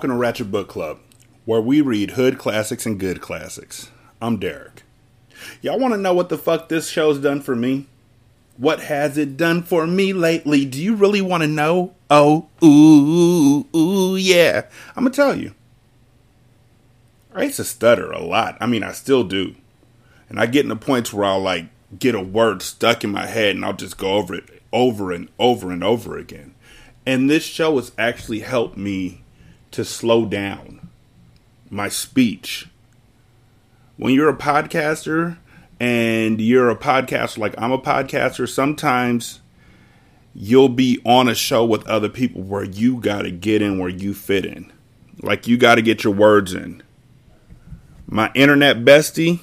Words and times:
Welcome 0.00 0.16
to 0.16 0.16
Ratchet 0.16 0.50
Book 0.50 0.66
Club, 0.66 0.98
where 1.44 1.60
we 1.60 1.82
read 1.82 2.12
hood 2.12 2.38
classics 2.38 2.86
and 2.86 2.98
good 2.98 3.20
classics. 3.20 3.90
I'm 4.22 4.38
Derek. 4.38 4.82
Y'all 5.60 5.78
want 5.78 5.92
to 5.92 6.00
know 6.00 6.14
what 6.14 6.30
the 6.30 6.38
fuck 6.38 6.70
this 6.70 6.88
show's 6.88 7.18
done 7.18 7.42
for 7.42 7.54
me? 7.54 7.86
What 8.56 8.80
has 8.84 9.18
it 9.18 9.36
done 9.36 9.62
for 9.62 9.86
me 9.86 10.14
lately? 10.14 10.64
Do 10.64 10.82
you 10.82 10.94
really 10.94 11.20
want 11.20 11.42
to 11.42 11.46
know? 11.46 11.92
Oh, 12.08 12.48
ooh, 12.64 13.66
ooh, 13.76 14.16
yeah. 14.16 14.62
I'm 14.96 15.04
going 15.04 15.12
to 15.12 15.16
tell 15.16 15.36
you. 15.36 15.52
I 17.34 17.42
used 17.42 17.56
to 17.56 17.64
stutter 17.64 18.10
a 18.10 18.24
lot. 18.24 18.56
I 18.58 18.64
mean, 18.64 18.82
I 18.82 18.92
still 18.92 19.22
do. 19.22 19.54
And 20.30 20.40
I 20.40 20.46
get 20.46 20.64
in 20.64 20.70
the 20.70 20.76
points 20.76 21.12
where 21.12 21.26
I'll 21.26 21.42
like 21.42 21.66
get 21.98 22.14
a 22.14 22.22
word 22.22 22.62
stuck 22.62 23.04
in 23.04 23.10
my 23.10 23.26
head 23.26 23.54
and 23.54 23.66
I'll 23.66 23.74
just 23.74 23.98
go 23.98 24.14
over 24.14 24.34
it 24.34 24.62
over 24.72 25.12
and 25.12 25.28
over 25.38 25.70
and 25.70 25.84
over 25.84 26.16
again. 26.16 26.54
And 27.04 27.28
this 27.28 27.44
show 27.44 27.76
has 27.76 27.92
actually 27.98 28.40
helped 28.40 28.78
me 28.78 29.19
to 29.72 29.84
slow 29.84 30.26
down 30.26 30.88
my 31.70 31.88
speech. 31.88 32.68
When 33.96 34.14
you're 34.14 34.28
a 34.28 34.36
podcaster 34.36 35.38
and 35.78 36.40
you're 36.40 36.70
a 36.70 36.76
podcaster 36.76 37.38
like 37.38 37.54
I'm 37.56 37.72
a 37.72 37.78
podcaster, 37.78 38.48
sometimes 38.48 39.40
you'll 40.34 40.68
be 40.68 41.00
on 41.04 41.28
a 41.28 41.34
show 41.34 41.64
with 41.64 41.86
other 41.86 42.08
people 42.08 42.42
where 42.42 42.64
you 42.64 42.96
got 42.96 43.22
to 43.22 43.30
get 43.30 43.62
in 43.62 43.78
where 43.78 43.88
you 43.88 44.14
fit 44.14 44.44
in. 44.44 44.72
Like 45.22 45.46
you 45.46 45.56
got 45.56 45.76
to 45.76 45.82
get 45.82 46.04
your 46.04 46.14
words 46.14 46.54
in. 46.54 46.82
My 48.06 48.32
internet 48.34 48.78
bestie, 48.78 49.40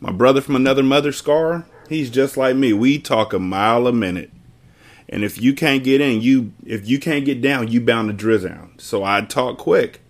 my 0.00 0.12
brother 0.12 0.40
from 0.40 0.54
another 0.54 0.82
mother, 0.82 1.12
Scar, 1.12 1.66
he's 1.88 2.10
just 2.10 2.36
like 2.36 2.56
me. 2.56 2.72
We 2.72 2.98
talk 2.98 3.32
a 3.32 3.38
mile 3.38 3.86
a 3.86 3.92
minute. 3.92 4.30
And 5.08 5.24
if 5.24 5.40
you 5.40 5.54
can't 5.54 5.82
get 5.84 6.00
in, 6.00 6.20
you 6.20 6.52
if 6.64 6.86
you 6.88 6.98
can't 6.98 7.24
get 7.24 7.40
down, 7.40 7.68
you 7.68 7.80
bound 7.80 8.16
to 8.16 8.26
drizz 8.26 8.48
down. 8.48 8.73
So 8.76 9.04
I'd 9.04 9.30
talk 9.30 9.58
quick. 9.58 10.00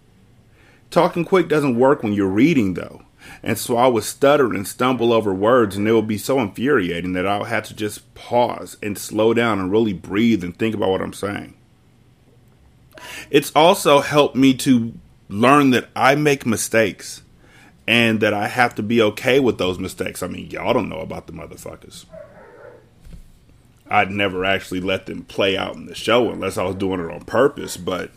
Talking 0.91 1.25
quick 1.25 1.49
doesn't 1.49 1.79
work 1.79 2.03
when 2.03 2.13
you're 2.13 2.29
reading 2.29 2.75
though. 2.75 3.03
And 3.43 3.59
so 3.59 3.77
I 3.77 3.87
would 3.87 4.05
stutter 4.05 4.53
and 4.53 4.67
stumble 4.67 5.13
over 5.13 5.33
words 5.33 5.77
and 5.77 5.89
it 5.89 5.93
would 5.93 6.07
be 6.07 6.19
so 6.19 6.41
infuriating 6.41 7.15
that 7.15 7.27
I 7.27 7.39
would 7.39 7.49
have 7.49 7.65
to 7.65 7.75
just 7.75 8.15
pause 8.15 8.77
and 8.83 8.99
slow 8.99 9.35
down 9.35 9.59
and 9.59 9.73
really 9.73 9.93
breathe 9.93 10.45
and 10.45 10.57
think 10.57 10.75
about 10.75 10.91
what 10.91 11.03
I'm 11.03 11.13
saying. 11.13 11.55
It's 13.31 13.53
also 13.55 14.01
helped 14.01 14.37
me 14.37 14.55
to 14.55 14.95
learn 15.29 15.71
that 15.71 15.89
I 15.97 16.15
make 16.15 16.47
mistakes 16.47 17.23
and 17.87 18.21
that 18.21 18.33
I 18.33 18.49
have 18.49 18.75
to 18.77 18.83
be 18.83 19.03
okay 19.03 19.41
with 19.41 19.59
those 19.59 19.79
mistakes. 19.79 20.23
I 20.23 20.27
mean, 20.27 20.51
y'all 20.51 20.73
don't 20.73 20.89
know 20.89 21.01
about 21.01 21.27
the 21.27 21.33
motherfuckers. 21.33 22.07
I'd 23.89 24.11
never 24.11 24.45
actually 24.45 24.81
let 24.81 25.07
them 25.07 25.25
play 25.25 25.57
out 25.57 25.77
in 25.77 25.87
the 25.87 25.95
show 25.95 26.31
unless 26.31 26.57
I 26.57 26.65
was 26.65 26.77
doing 26.77 27.01
it 27.01 27.11
on 27.11 27.25
purpose. 27.25 27.77
But, 27.77 28.11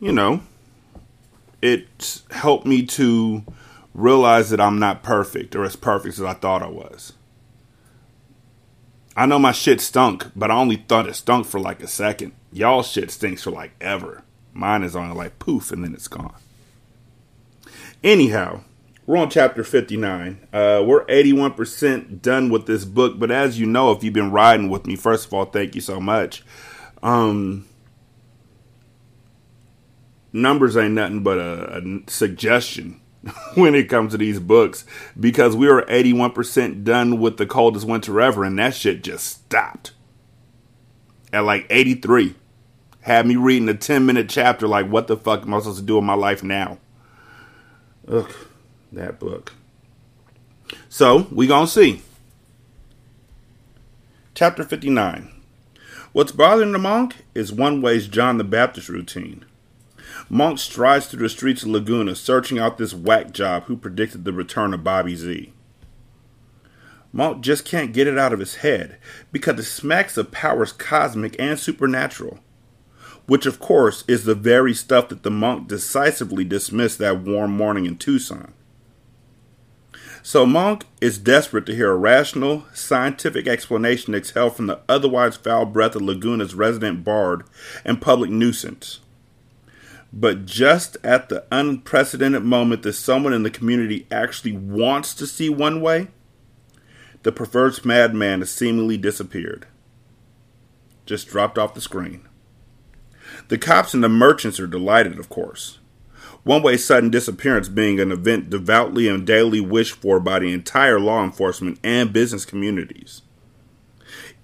you 0.00 0.12
know, 0.12 0.40
it 1.62 2.22
helped 2.30 2.66
me 2.66 2.84
to 2.86 3.44
realize 3.94 4.50
that 4.50 4.60
I'm 4.60 4.78
not 4.78 5.02
perfect 5.02 5.56
or 5.56 5.64
as 5.64 5.76
perfect 5.76 6.18
as 6.18 6.24
I 6.24 6.34
thought 6.34 6.62
I 6.62 6.68
was. 6.68 7.12
I 9.16 9.24
know 9.24 9.38
my 9.38 9.52
shit 9.52 9.80
stunk, 9.80 10.30
but 10.36 10.50
I 10.50 10.54
only 10.54 10.76
thought 10.76 11.08
it 11.08 11.14
stunk 11.14 11.46
for 11.46 11.58
like 11.58 11.82
a 11.82 11.86
second. 11.86 12.32
Y'all 12.52 12.82
shit 12.82 13.10
stinks 13.10 13.42
for 13.42 13.50
like 13.50 13.72
ever. 13.80 14.22
Mine 14.52 14.82
is 14.82 14.94
only 14.94 15.14
like 15.14 15.38
poof 15.38 15.72
and 15.72 15.82
then 15.82 15.94
it's 15.94 16.08
gone. 16.08 16.34
Anyhow, 18.04 18.60
we're 19.06 19.16
on 19.16 19.30
chapter 19.30 19.64
59. 19.64 20.46
Uh, 20.52 20.82
we're 20.84 21.06
81% 21.06 22.20
done 22.20 22.50
with 22.50 22.66
this 22.66 22.84
book, 22.84 23.18
but 23.18 23.30
as 23.30 23.58
you 23.58 23.64
know, 23.64 23.92
if 23.92 24.04
you've 24.04 24.12
been 24.12 24.32
riding 24.32 24.68
with 24.68 24.86
me, 24.86 24.96
first 24.96 25.26
of 25.26 25.34
all, 25.34 25.46
thank 25.46 25.74
you 25.74 25.80
so 25.80 25.98
much. 25.98 26.42
Um, 27.02 27.66
numbers 30.36 30.76
ain't 30.76 30.94
nothing 30.94 31.22
but 31.22 31.38
a, 31.38 31.78
a 31.78 32.10
suggestion 32.10 33.00
when 33.54 33.74
it 33.74 33.88
comes 33.88 34.12
to 34.12 34.18
these 34.18 34.38
books 34.38 34.84
because 35.18 35.56
we 35.56 35.66
were 35.66 35.82
81% 35.82 36.84
done 36.84 37.18
with 37.20 37.36
the 37.36 37.46
coldest 37.46 37.86
winter 37.86 38.20
ever, 38.20 38.44
and 38.44 38.58
that 38.58 38.74
shit 38.74 39.02
just 39.02 39.26
stopped 39.26 39.92
at 41.32 41.40
like 41.40 41.66
83. 41.70 42.34
Had 43.00 43.26
me 43.26 43.36
reading 43.36 43.68
a 43.68 43.74
10 43.74 44.04
minute 44.04 44.28
chapter, 44.28 44.66
like, 44.66 44.88
what 44.88 45.06
the 45.06 45.16
fuck 45.16 45.42
am 45.42 45.54
I 45.54 45.58
supposed 45.60 45.78
to 45.78 45.84
do 45.84 45.98
in 45.98 46.04
my 46.04 46.14
life 46.14 46.42
now? 46.42 46.78
Ugh 48.08 48.32
that 48.92 49.18
book. 49.18 49.54
So, 50.88 51.26
we 51.30 51.46
to 51.46 51.66
see. 51.66 52.02
Chapter 54.34 54.64
59. 54.64 55.32
What's 56.12 56.32
bothering 56.32 56.72
the 56.72 56.78
monk 56.78 57.16
is 57.34 57.52
one 57.52 57.80
way's 57.82 58.08
John 58.08 58.38
the 58.38 58.44
Baptist 58.44 58.88
routine. 58.88 59.44
Monk 60.28 60.58
strides 60.58 61.06
through 61.06 61.22
the 61.22 61.28
streets 61.28 61.62
of 61.62 61.68
Laguna 61.68 62.14
searching 62.14 62.58
out 62.58 62.78
this 62.78 62.94
whack 62.94 63.32
job 63.32 63.64
who 63.64 63.76
predicted 63.76 64.24
the 64.24 64.32
return 64.32 64.74
of 64.74 64.84
Bobby 64.84 65.16
Z. 65.16 65.52
Monk 67.12 67.42
just 67.42 67.64
can't 67.64 67.92
get 67.92 68.06
it 68.06 68.18
out 68.18 68.32
of 68.32 68.40
his 68.40 68.56
head 68.56 68.98
because 69.32 69.58
it 69.58 69.64
smacks 69.64 70.16
of 70.16 70.30
powers 70.30 70.72
cosmic 70.72 71.34
and 71.38 71.58
supernatural, 71.58 72.40
which 73.26 73.46
of 73.46 73.58
course 73.58 74.04
is 74.06 74.24
the 74.24 74.34
very 74.34 74.74
stuff 74.74 75.08
that 75.08 75.22
the 75.22 75.30
monk 75.30 75.68
decisively 75.68 76.44
dismissed 76.44 76.98
that 76.98 77.20
warm 77.20 77.52
morning 77.52 77.86
in 77.86 77.96
Tucson. 77.96 78.52
So 80.26 80.44
Monk 80.44 80.86
is 81.00 81.18
desperate 81.18 81.66
to 81.66 81.74
hear 81.76 81.92
a 81.92 81.96
rational, 81.96 82.64
scientific 82.74 83.46
explanation 83.46 84.12
exhale 84.12 84.50
from 84.50 84.66
the 84.66 84.80
otherwise 84.88 85.36
foul 85.36 85.66
breath 85.66 85.94
of 85.94 86.02
Laguna's 86.02 86.52
resident 86.52 87.04
bard 87.04 87.44
and 87.84 88.02
public 88.02 88.28
nuisance. 88.28 88.98
But 90.12 90.46
just 90.46 90.96
at 91.02 91.28
the 91.28 91.44
unprecedented 91.50 92.44
moment 92.44 92.82
that 92.82 92.94
someone 92.94 93.32
in 93.32 93.42
the 93.42 93.50
community 93.50 94.06
actually 94.10 94.52
wants 94.52 95.14
to 95.14 95.26
see 95.26 95.48
one 95.48 95.80
way, 95.80 96.08
the 97.22 97.32
perverse 97.32 97.84
madman 97.84 98.40
has 98.40 98.50
seemingly 98.50 98.96
disappeared. 98.96 99.66
Just 101.06 101.28
dropped 101.28 101.58
off 101.58 101.74
the 101.74 101.80
screen. 101.80 102.26
The 103.48 103.58
cops 103.58 103.94
and 103.94 104.02
the 104.02 104.08
merchants 104.08 104.60
are 104.60 104.66
delighted, 104.66 105.18
of 105.18 105.28
course. 105.28 105.78
One 106.44 106.62
Way's 106.62 106.84
sudden 106.84 107.10
disappearance 107.10 107.68
being 107.68 107.98
an 107.98 108.12
event 108.12 108.50
devoutly 108.50 109.08
and 109.08 109.26
daily 109.26 109.60
wished 109.60 109.96
for 109.96 110.20
by 110.20 110.38
the 110.38 110.52
entire 110.52 111.00
law 111.00 111.24
enforcement 111.24 111.80
and 111.82 112.12
business 112.12 112.44
communities. 112.44 113.22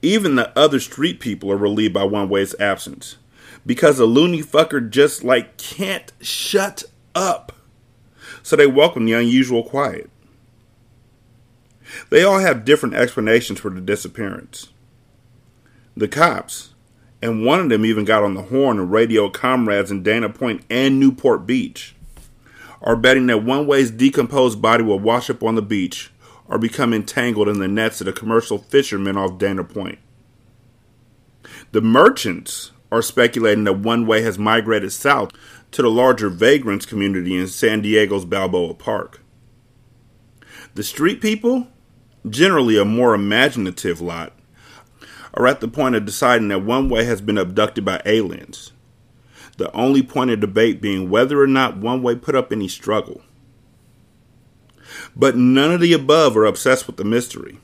Even 0.02 0.34
the 0.34 0.56
other 0.58 0.80
street 0.80 1.20
people 1.20 1.52
are 1.52 1.56
relieved 1.56 1.94
by 1.94 2.02
One 2.02 2.28
Way's 2.28 2.56
absence 2.58 3.18
because 3.64 3.98
a 3.98 4.06
loony 4.06 4.42
fucker 4.42 4.88
just 4.88 5.22
like 5.24 5.56
can't 5.56 6.12
shut 6.20 6.84
up. 7.14 7.52
So 8.42 8.56
they 8.56 8.66
welcome 8.66 9.04
the 9.04 9.12
unusual 9.12 9.62
quiet. 9.62 10.10
They 12.10 12.22
all 12.22 12.38
have 12.38 12.64
different 12.64 12.94
explanations 12.94 13.60
for 13.60 13.70
the 13.70 13.80
disappearance. 13.80 14.70
The 15.96 16.08
cops, 16.08 16.74
and 17.20 17.44
one 17.44 17.60
of 17.60 17.68
them 17.68 17.84
even 17.84 18.04
got 18.04 18.24
on 18.24 18.34
the 18.34 18.42
horn 18.42 18.78
and 18.78 18.90
radioed 18.90 19.34
comrades 19.34 19.90
in 19.90 20.02
Dana 20.02 20.28
Point 20.30 20.64
and 20.70 20.98
Newport 20.98 21.46
Beach, 21.46 21.94
are 22.80 22.96
betting 22.96 23.26
that 23.26 23.44
One 23.44 23.66
Way's 23.66 23.90
decomposed 23.90 24.60
body 24.60 24.82
will 24.82 24.98
wash 24.98 25.30
up 25.30 25.42
on 25.42 25.54
the 25.54 25.62
beach 25.62 26.10
or 26.46 26.58
become 26.58 26.92
entangled 26.92 27.48
in 27.48 27.60
the 27.60 27.68
nets 27.68 28.00
of 28.00 28.06
the 28.06 28.12
commercial 28.12 28.58
fishermen 28.58 29.16
off 29.16 29.38
Dana 29.38 29.62
Point. 29.62 29.98
The 31.70 31.80
merchants 31.80 32.72
are 32.92 33.02
speculating 33.02 33.64
that 33.64 33.78
One 33.78 34.06
Way 34.06 34.20
has 34.20 34.38
migrated 34.38 34.92
south 34.92 35.32
to 35.70 35.80
the 35.80 35.90
larger 35.90 36.28
vagrants 36.28 36.84
community 36.84 37.34
in 37.34 37.48
San 37.48 37.80
Diego's 37.80 38.26
Balboa 38.26 38.74
Park. 38.74 39.22
The 40.74 40.82
street 40.82 41.22
people, 41.22 41.68
generally 42.28 42.76
a 42.76 42.84
more 42.84 43.14
imaginative 43.14 44.02
lot, 44.02 44.34
are 45.32 45.46
at 45.46 45.60
the 45.60 45.68
point 45.68 45.94
of 45.94 46.04
deciding 46.04 46.48
that 46.48 46.64
One 46.64 46.90
Way 46.90 47.06
has 47.06 47.22
been 47.22 47.38
abducted 47.38 47.82
by 47.82 48.02
aliens. 48.04 48.72
The 49.56 49.72
only 49.72 50.02
point 50.02 50.30
of 50.30 50.40
debate 50.40 50.82
being 50.82 51.08
whether 51.08 51.40
or 51.40 51.46
not 51.46 51.78
One 51.78 52.02
Way 52.02 52.14
put 52.14 52.34
up 52.34 52.52
any 52.52 52.68
struggle. 52.68 53.22
But 55.16 55.34
none 55.34 55.72
of 55.72 55.80
the 55.80 55.94
above 55.94 56.36
are 56.36 56.44
obsessed 56.44 56.86
with 56.86 56.98
the 56.98 57.04
mystery. 57.04 57.58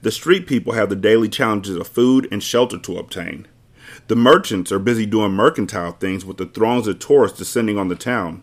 The 0.00 0.10
street 0.10 0.46
people 0.46 0.72
have 0.72 0.88
the 0.88 0.96
daily 0.96 1.28
challenges 1.28 1.76
of 1.76 1.86
food 1.86 2.26
and 2.32 2.42
shelter 2.42 2.78
to 2.78 2.96
obtain. 2.96 3.46
The 4.10 4.16
merchants 4.16 4.72
are 4.72 4.80
busy 4.80 5.06
doing 5.06 5.30
mercantile 5.30 5.92
things 5.92 6.24
with 6.24 6.36
the 6.36 6.46
throngs 6.46 6.88
of 6.88 6.98
tourists 6.98 7.38
descending 7.38 7.78
on 7.78 7.86
the 7.86 7.94
town. 7.94 8.42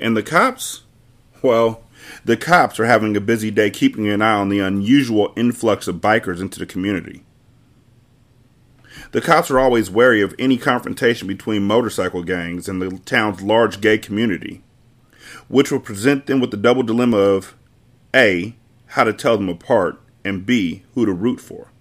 And 0.00 0.16
the 0.16 0.22
cops? 0.22 0.84
Well, 1.42 1.84
the 2.24 2.38
cops 2.38 2.80
are 2.80 2.86
having 2.86 3.14
a 3.14 3.20
busy 3.20 3.50
day 3.50 3.68
keeping 3.68 4.08
an 4.08 4.22
eye 4.22 4.32
on 4.32 4.48
the 4.48 4.60
unusual 4.60 5.34
influx 5.36 5.88
of 5.88 5.96
bikers 5.96 6.40
into 6.40 6.58
the 6.58 6.64
community. 6.64 7.22
The 9.10 9.20
cops 9.20 9.50
are 9.50 9.58
always 9.58 9.90
wary 9.90 10.22
of 10.22 10.34
any 10.38 10.56
confrontation 10.56 11.28
between 11.28 11.66
motorcycle 11.66 12.22
gangs 12.22 12.66
and 12.66 12.80
the 12.80 12.98
town's 13.00 13.42
large 13.42 13.82
gay 13.82 13.98
community, 13.98 14.62
which 15.48 15.70
will 15.70 15.80
present 15.80 16.24
them 16.24 16.40
with 16.40 16.50
the 16.50 16.56
double 16.56 16.82
dilemma 16.82 17.18
of 17.18 17.54
A. 18.14 18.56
How 18.86 19.04
to 19.04 19.12
tell 19.12 19.36
them 19.36 19.50
apart, 19.50 20.00
and 20.24 20.46
B. 20.46 20.84
Who 20.94 21.04
to 21.04 21.12
root 21.12 21.40
for. 21.42 21.71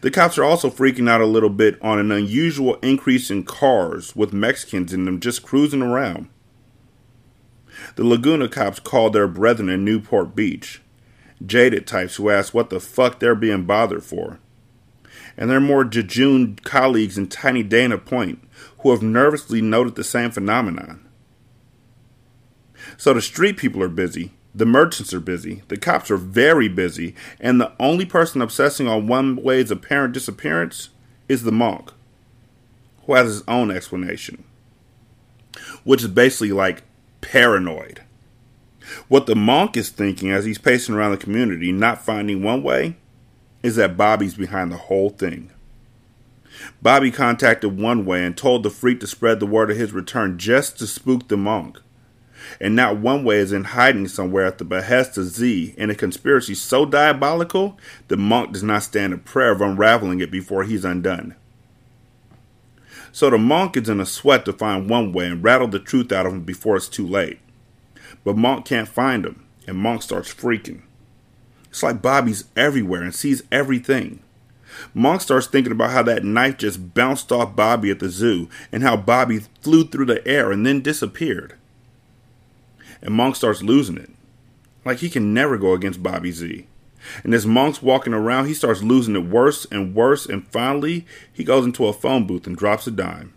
The 0.00 0.10
cops 0.10 0.38
are 0.38 0.44
also 0.44 0.70
freaking 0.70 1.08
out 1.08 1.20
a 1.20 1.26
little 1.26 1.50
bit 1.50 1.80
on 1.82 1.98
an 1.98 2.12
unusual 2.12 2.76
increase 2.76 3.30
in 3.30 3.44
cars 3.44 4.14
with 4.14 4.32
Mexicans 4.32 4.92
in 4.92 5.04
them 5.04 5.20
just 5.20 5.42
cruising 5.42 5.82
around. 5.82 6.28
The 7.96 8.04
Laguna 8.04 8.48
cops 8.48 8.78
call 8.78 9.10
their 9.10 9.26
brethren 9.26 9.68
in 9.68 9.84
Newport 9.84 10.36
Beach, 10.36 10.82
jaded 11.44 11.86
types 11.86 12.16
who 12.16 12.30
ask 12.30 12.54
what 12.54 12.70
the 12.70 12.80
fuck 12.80 13.18
they're 13.18 13.34
being 13.34 13.64
bothered 13.64 14.04
for. 14.04 14.38
And 15.36 15.50
their 15.50 15.60
more 15.60 15.84
jejune 15.84 16.56
colleagues 16.56 17.18
in 17.18 17.28
Tiny 17.28 17.62
Dana 17.62 17.98
Point 17.98 18.46
who 18.80 18.90
have 18.90 19.02
nervously 19.02 19.62
noted 19.62 19.94
the 19.94 20.04
same 20.04 20.30
phenomenon. 20.30 21.08
So 22.96 23.14
the 23.14 23.22
street 23.22 23.56
people 23.56 23.82
are 23.82 23.88
busy, 23.88 24.32
the 24.54 24.66
merchants 24.66 25.14
are 25.14 25.20
busy, 25.20 25.62
the 25.68 25.76
cops 25.76 26.10
are 26.10 26.16
very 26.16 26.68
busy, 26.68 27.14
and 27.40 27.60
the 27.60 27.72
only 27.80 28.04
person 28.04 28.42
obsessing 28.42 28.86
on 28.86 29.06
one 29.06 29.36
way's 29.36 29.70
apparent 29.70 30.12
disappearance 30.12 30.90
is 31.28 31.42
the 31.42 31.52
monk, 31.52 31.90
who 33.06 33.14
has 33.14 33.28
his 33.28 33.42
own 33.48 33.70
explanation, 33.70 34.44
which 35.84 36.02
is 36.02 36.08
basically 36.08 36.52
like 36.52 36.82
paranoid. 37.20 38.02
What 39.08 39.26
the 39.26 39.36
monk 39.36 39.76
is 39.76 39.88
thinking 39.88 40.30
as 40.30 40.44
he's 40.44 40.58
pacing 40.58 40.94
around 40.94 41.12
the 41.12 41.16
community, 41.16 41.72
not 41.72 42.04
finding 42.04 42.42
one 42.42 42.62
way, 42.62 42.96
is 43.62 43.76
that 43.76 43.96
Bobby's 43.96 44.34
behind 44.34 44.70
the 44.70 44.76
whole 44.76 45.10
thing. 45.10 45.50
Bobby 46.82 47.10
contacted 47.10 47.78
One 47.78 48.04
Way 48.04 48.24
and 48.24 48.36
told 48.36 48.62
the 48.62 48.70
freak 48.70 49.00
to 49.00 49.06
spread 49.06 49.40
the 49.40 49.46
word 49.46 49.70
of 49.70 49.76
his 49.76 49.92
return 49.92 50.36
just 50.36 50.78
to 50.78 50.86
spook 50.86 51.28
the 51.28 51.36
monk 51.36 51.80
and 52.60 52.76
not 52.76 52.98
one 52.98 53.24
way 53.24 53.38
is 53.38 53.52
in 53.52 53.64
hiding 53.64 54.08
somewhere 54.08 54.46
at 54.46 54.58
the 54.58 54.64
behest 54.64 55.16
of 55.18 55.24
Z 55.24 55.74
in 55.76 55.90
a 55.90 55.94
conspiracy 55.94 56.54
so 56.54 56.84
diabolical 56.84 57.78
the 58.08 58.16
monk 58.16 58.52
does 58.52 58.62
not 58.62 58.82
stand 58.82 59.12
a 59.12 59.18
prayer 59.18 59.52
of 59.52 59.60
unraveling 59.60 60.20
it 60.20 60.30
before 60.30 60.64
he's 60.64 60.84
undone. 60.84 61.34
So 63.12 63.28
the 63.28 63.38
monk 63.38 63.76
is 63.76 63.90
in 63.90 64.00
a 64.00 64.06
sweat 64.06 64.46
to 64.46 64.54
find 64.54 64.88
one 64.88 65.12
way 65.12 65.26
and 65.26 65.44
rattle 65.44 65.68
the 65.68 65.78
truth 65.78 66.10
out 66.12 66.24
of 66.24 66.32
him 66.32 66.44
before 66.44 66.76
it's 66.76 66.88
too 66.88 67.06
late. 67.06 67.38
But 68.24 68.36
Monk 68.36 68.64
can't 68.64 68.88
find 68.88 69.24
him, 69.24 69.46
and 69.66 69.76
Monk 69.76 70.02
starts 70.02 70.32
freaking. 70.32 70.82
It's 71.68 71.82
like 71.82 72.02
Bobby's 72.02 72.44
everywhere 72.56 73.02
and 73.02 73.14
sees 73.14 73.42
everything. 73.50 74.20
Monk 74.94 75.20
starts 75.20 75.46
thinking 75.46 75.72
about 75.72 75.90
how 75.90 76.02
that 76.04 76.24
knife 76.24 76.58
just 76.58 76.94
bounced 76.94 77.30
off 77.30 77.54
Bobby 77.54 77.90
at 77.90 77.98
the 77.98 78.08
zoo 78.08 78.48
and 78.70 78.82
how 78.82 78.96
Bobby 78.96 79.40
flew 79.60 79.84
through 79.84 80.06
the 80.06 80.26
air 80.26 80.50
and 80.50 80.64
then 80.64 80.80
disappeared 80.80 81.54
and 83.02 83.14
Monk 83.14 83.36
starts 83.36 83.62
losing 83.62 83.98
it. 83.98 84.10
Like 84.84 84.98
he 84.98 85.10
can 85.10 85.34
never 85.34 85.58
go 85.58 85.74
against 85.74 86.02
Bobby 86.02 86.32
Z. 86.32 86.66
And 87.24 87.34
as 87.34 87.46
Monk's 87.46 87.82
walking 87.82 88.14
around, 88.14 88.46
he 88.46 88.54
starts 88.54 88.82
losing 88.82 89.16
it 89.16 89.26
worse 89.26 89.66
and 89.70 89.94
worse, 89.94 90.24
and 90.24 90.46
finally, 90.48 91.06
he 91.32 91.44
goes 91.44 91.64
into 91.64 91.86
a 91.86 91.92
phone 91.92 92.26
booth 92.26 92.46
and 92.46 92.56
drops 92.56 92.86
a 92.86 92.90
dime. 92.90 93.32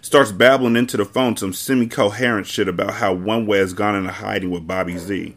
Starts 0.00 0.32
babbling 0.32 0.76
into 0.76 0.96
the 0.96 1.04
phone 1.04 1.36
some 1.36 1.52
semi 1.52 1.86
coherent 1.86 2.46
shit 2.46 2.68
about 2.68 2.94
how 2.94 3.12
One 3.12 3.46
Way 3.46 3.58
has 3.58 3.72
gone 3.72 3.96
into 3.96 4.12
hiding 4.12 4.50
with 4.50 4.66
Bobby 4.66 4.96
Z. 4.96 5.36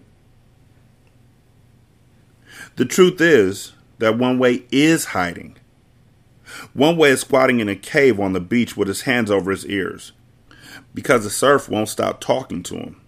The 2.75 2.86
truth 2.86 3.21
is 3.21 3.74
that 4.00 4.18
One 4.18 4.38
Way 4.38 4.65
is 4.71 5.06
hiding. 5.06 5.57
One 6.74 6.98
Way 6.98 7.09
is 7.09 7.21
squatting 7.21 7.59
in 7.59 7.69
a 7.69 7.75
cave 7.75 8.19
on 8.19 8.33
the 8.33 8.39
beach 8.39 8.77
with 8.77 8.88
his 8.88 9.01
hands 9.01 9.31
over 9.31 9.51
his 9.51 9.65
ears, 9.65 10.12
because 10.95 11.24
the 11.24 11.30
surf 11.30 11.69
won't 11.69 11.89
stop 11.89 12.19
talking 12.19 12.63
to 12.63 12.75
him. 12.75 13.01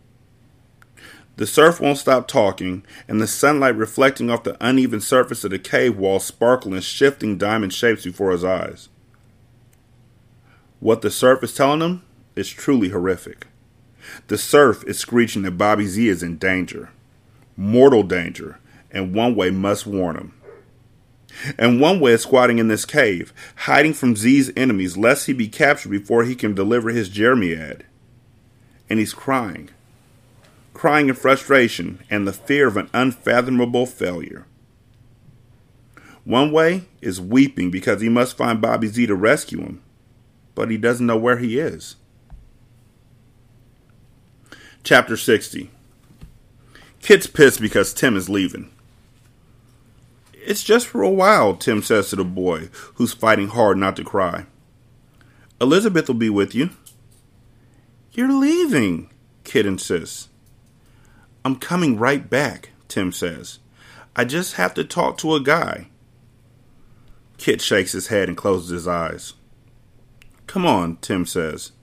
The 1.38 1.48
surf 1.48 1.80
won't 1.80 1.98
stop 1.98 2.28
talking, 2.28 2.84
and 3.07 3.22
the 3.22 3.28
sunlight 3.28 3.75
reflecting 3.75 4.30
off 4.30 4.44
the 4.44 4.57
uneven 4.60 5.01
surface 5.01 5.44
of 5.44 5.51
the 5.51 5.60
cave 5.60 5.98
wall 5.98 6.19
sparkle 6.19 6.74
in 6.74 6.81
shifting 6.81 7.38
diamond 7.38 7.74
shapes 7.74 8.04
before 8.04 8.31
his 8.31 8.44
eyes. 8.44 8.89
What 10.80 11.01
the 11.01 11.10
surf 11.10 11.44
is 11.44 11.56
telling 11.56 11.81
him 11.81 12.04
is 12.36 12.50
truly 12.50 12.89
horrific. 12.89 13.48
The 14.28 14.38
surf 14.38 14.83
is 14.86 15.00
screeching 15.00 15.44
that 15.44 15.51
Bobby 15.51 15.86
Z 15.86 16.07
is 16.07 16.24
in 16.24 16.38
danger, 16.38 16.90
mortal 17.56 18.04
danger, 18.04 18.60
and 18.92 19.13
one 19.16 19.36
way 19.36 19.50
must 19.50 19.86
warn 19.86 20.16
him. 20.18 20.33
And 21.57 21.80
one 21.80 22.00
way 22.00 22.13
is 22.13 22.22
squatting 22.22 22.60
in 22.60 22.68
this 22.68 22.86
cave, 22.86 23.34
hiding 23.56 23.94
from 23.94 24.16
Z's 24.16 24.51
enemies 24.56 24.98
lest 24.98 25.28
he 25.28 25.34
be 25.34 25.48
captured 25.48 25.89
before 25.89 26.24
he 26.24 26.36
can 26.36 26.54
deliver 26.54 26.89
his 26.89 27.10
Jeremiad. 27.10 27.86
And 28.89 29.00
he's 29.00 29.13
crying. 29.13 29.69
Crying 30.74 31.10
in 31.10 31.16
frustration 31.16 32.00
and 32.10 32.28
the 32.28 32.34
fear 32.34 32.68
of 32.68 32.78
an 32.78 32.89
unfathomable 32.94 33.86
failure. 33.86 34.45
One 36.24 36.51
way 36.51 36.84
is 37.01 37.22
weeping 37.22 37.72
because 37.72 38.01
he 38.01 38.10
must 38.10 38.36
find 38.36 38.60
Bobby 38.60 38.88
Z 38.88 39.06
to 39.07 39.16
rescue 39.16 39.62
him, 39.62 39.81
but 40.56 40.69
he 40.69 40.78
doesn't 40.78 41.06
know 41.06 41.18
where 41.18 41.38
he 41.38 41.57
is. 41.57 41.95
Chapter 44.83 45.16
60 45.16 45.69
Kit's 47.02 47.28
pissed 47.28 47.61
because 47.61 47.94
Tim 47.94 48.18
is 48.18 48.28
leaving. 48.28 48.69
It's 50.47 50.63
just 50.63 50.87
for 50.87 51.01
a 51.01 51.09
while, 51.09 51.57
Tim 51.57 51.83
says 51.83 52.09
to 52.09 52.16
the 52.16 52.23
boy, 52.23 52.69
who's 52.94 53.11
fighting 53.11 53.49
hard 53.49 53.77
not 53.77 53.97
to 53.97 54.04
cry. 54.06 54.45
Elizabeth 55.59 56.07
will 56.07 56.16
be 56.16 56.30
with 56.30 56.56
you. 56.56 56.69
You're 58.13 58.31
leaving, 58.31 59.09
Kit 59.44 59.66
insists. 59.66 60.30
I'm 61.44 61.57
coming 61.57 61.99
right 61.99 62.30
back, 62.30 62.69
Tim 62.87 63.11
says. 63.11 63.59
I 64.16 64.23
just 64.23 64.54
have 64.54 64.73
to 64.75 64.85
talk 64.85 65.18
to 65.18 65.35
a 65.35 65.42
guy. 65.42 65.89
Kit 67.37 67.59
shakes 67.59 67.92
his 67.92 68.07
head 68.07 68.30
and 68.30 68.37
closes 68.37 68.69
his 68.69 68.87
eyes. 68.87 69.33
Come 70.47 70.66
on, 70.66 70.95
Tim 71.01 71.25
says. 71.25 71.73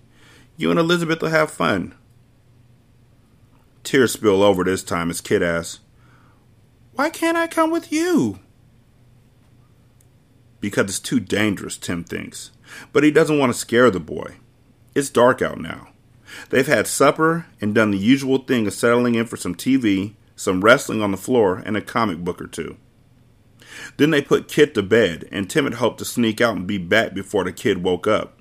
You 0.56 0.70
and 0.70 0.80
Elizabeth 0.80 1.20
will 1.20 1.28
have 1.28 1.50
fun. 1.50 1.94
Tears 3.82 4.14
spill 4.14 4.42
over 4.42 4.64
this 4.64 4.82
time 4.82 5.10
as 5.10 5.20
Kit 5.20 5.42
asks, 5.42 5.80
Why 6.94 7.10
can't 7.10 7.36
I 7.36 7.46
come 7.46 7.70
with 7.70 7.92
you? 7.92 8.38
Because 10.64 10.88
it's 10.88 10.98
too 10.98 11.20
dangerous, 11.20 11.76
Tim 11.76 12.04
thinks. 12.04 12.50
But 12.90 13.04
he 13.04 13.10
doesn't 13.10 13.38
want 13.38 13.52
to 13.52 13.58
scare 13.58 13.90
the 13.90 14.00
boy. 14.00 14.36
It's 14.94 15.10
dark 15.10 15.42
out 15.42 15.60
now. 15.60 15.88
They've 16.48 16.66
had 16.66 16.86
supper 16.86 17.44
and 17.60 17.74
done 17.74 17.90
the 17.90 17.98
usual 17.98 18.38
thing 18.38 18.66
of 18.66 18.72
settling 18.72 19.14
in 19.14 19.26
for 19.26 19.36
some 19.36 19.54
TV, 19.54 20.14
some 20.36 20.62
wrestling 20.62 21.02
on 21.02 21.10
the 21.10 21.18
floor, 21.18 21.62
and 21.66 21.76
a 21.76 21.82
comic 21.82 22.18
book 22.18 22.40
or 22.40 22.46
two. 22.46 22.78
Then 23.98 24.10
they 24.10 24.22
put 24.22 24.48
Kit 24.48 24.72
to 24.74 24.82
bed, 24.82 25.28
and 25.30 25.50
Tim 25.50 25.64
had 25.64 25.74
hoped 25.74 25.98
to 25.98 26.06
sneak 26.06 26.40
out 26.40 26.56
and 26.56 26.66
be 26.66 26.78
back 26.78 27.12
before 27.12 27.44
the 27.44 27.52
kid 27.52 27.82
woke 27.82 28.06
up. 28.06 28.40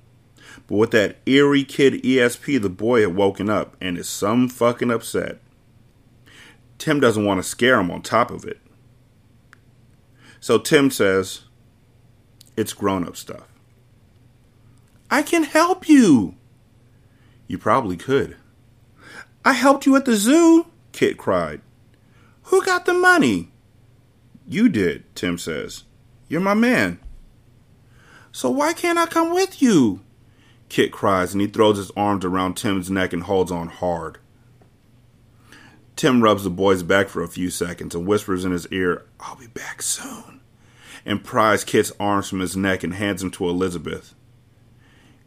But 0.66 0.76
with 0.76 0.90
that 0.92 1.18
eerie 1.26 1.64
kid 1.64 2.02
ESP, 2.02 2.62
the 2.62 2.70
boy 2.70 3.02
had 3.02 3.14
woken 3.14 3.50
up 3.50 3.76
and 3.82 3.98
is 3.98 4.08
some 4.08 4.48
fucking 4.48 4.90
upset. 4.90 5.40
Tim 6.78 7.00
doesn't 7.00 7.24
want 7.24 7.42
to 7.42 7.48
scare 7.48 7.78
him 7.80 7.90
on 7.90 8.00
top 8.00 8.30
of 8.30 8.46
it. 8.46 8.60
So 10.40 10.58
Tim 10.58 10.90
says, 10.90 11.42
it's 12.56 12.72
grown 12.72 13.06
up 13.06 13.16
stuff. 13.16 13.48
I 15.10 15.22
can 15.22 15.44
help 15.44 15.88
you. 15.88 16.34
You 17.46 17.58
probably 17.58 17.96
could. 17.96 18.36
I 19.44 19.52
helped 19.52 19.86
you 19.86 19.94
at 19.96 20.04
the 20.04 20.16
zoo, 20.16 20.66
Kit 20.92 21.18
cried. 21.18 21.60
Who 22.44 22.64
got 22.64 22.86
the 22.86 22.94
money? 22.94 23.52
You 24.46 24.68
did, 24.68 25.14
Tim 25.14 25.38
says. 25.38 25.84
You're 26.28 26.40
my 26.40 26.54
man. 26.54 26.98
So 28.32 28.50
why 28.50 28.72
can't 28.72 28.98
I 28.98 29.06
come 29.06 29.32
with 29.32 29.62
you? 29.62 30.00
Kit 30.68 30.90
cries 30.90 31.32
and 31.32 31.40
he 31.40 31.46
throws 31.46 31.76
his 31.76 31.90
arms 31.96 32.24
around 32.24 32.54
Tim's 32.54 32.90
neck 32.90 33.12
and 33.12 33.22
holds 33.22 33.52
on 33.52 33.68
hard. 33.68 34.18
Tim 35.96 36.22
rubs 36.22 36.42
the 36.42 36.50
boy's 36.50 36.82
back 36.82 37.08
for 37.08 37.22
a 37.22 37.28
few 37.28 37.50
seconds 37.50 37.94
and 37.94 38.06
whispers 38.06 38.44
in 38.44 38.50
his 38.50 38.66
ear, 38.68 39.04
I'll 39.20 39.36
be 39.36 39.46
back 39.46 39.82
soon, 39.82 40.40
and 41.06 41.24
pries 41.24 41.64
Kit's 41.64 41.92
arms 42.00 42.28
from 42.28 42.40
his 42.40 42.56
neck 42.56 42.82
and 42.82 42.94
hands 42.94 43.20
them 43.20 43.30
to 43.32 43.48
Elizabeth. 43.48 44.14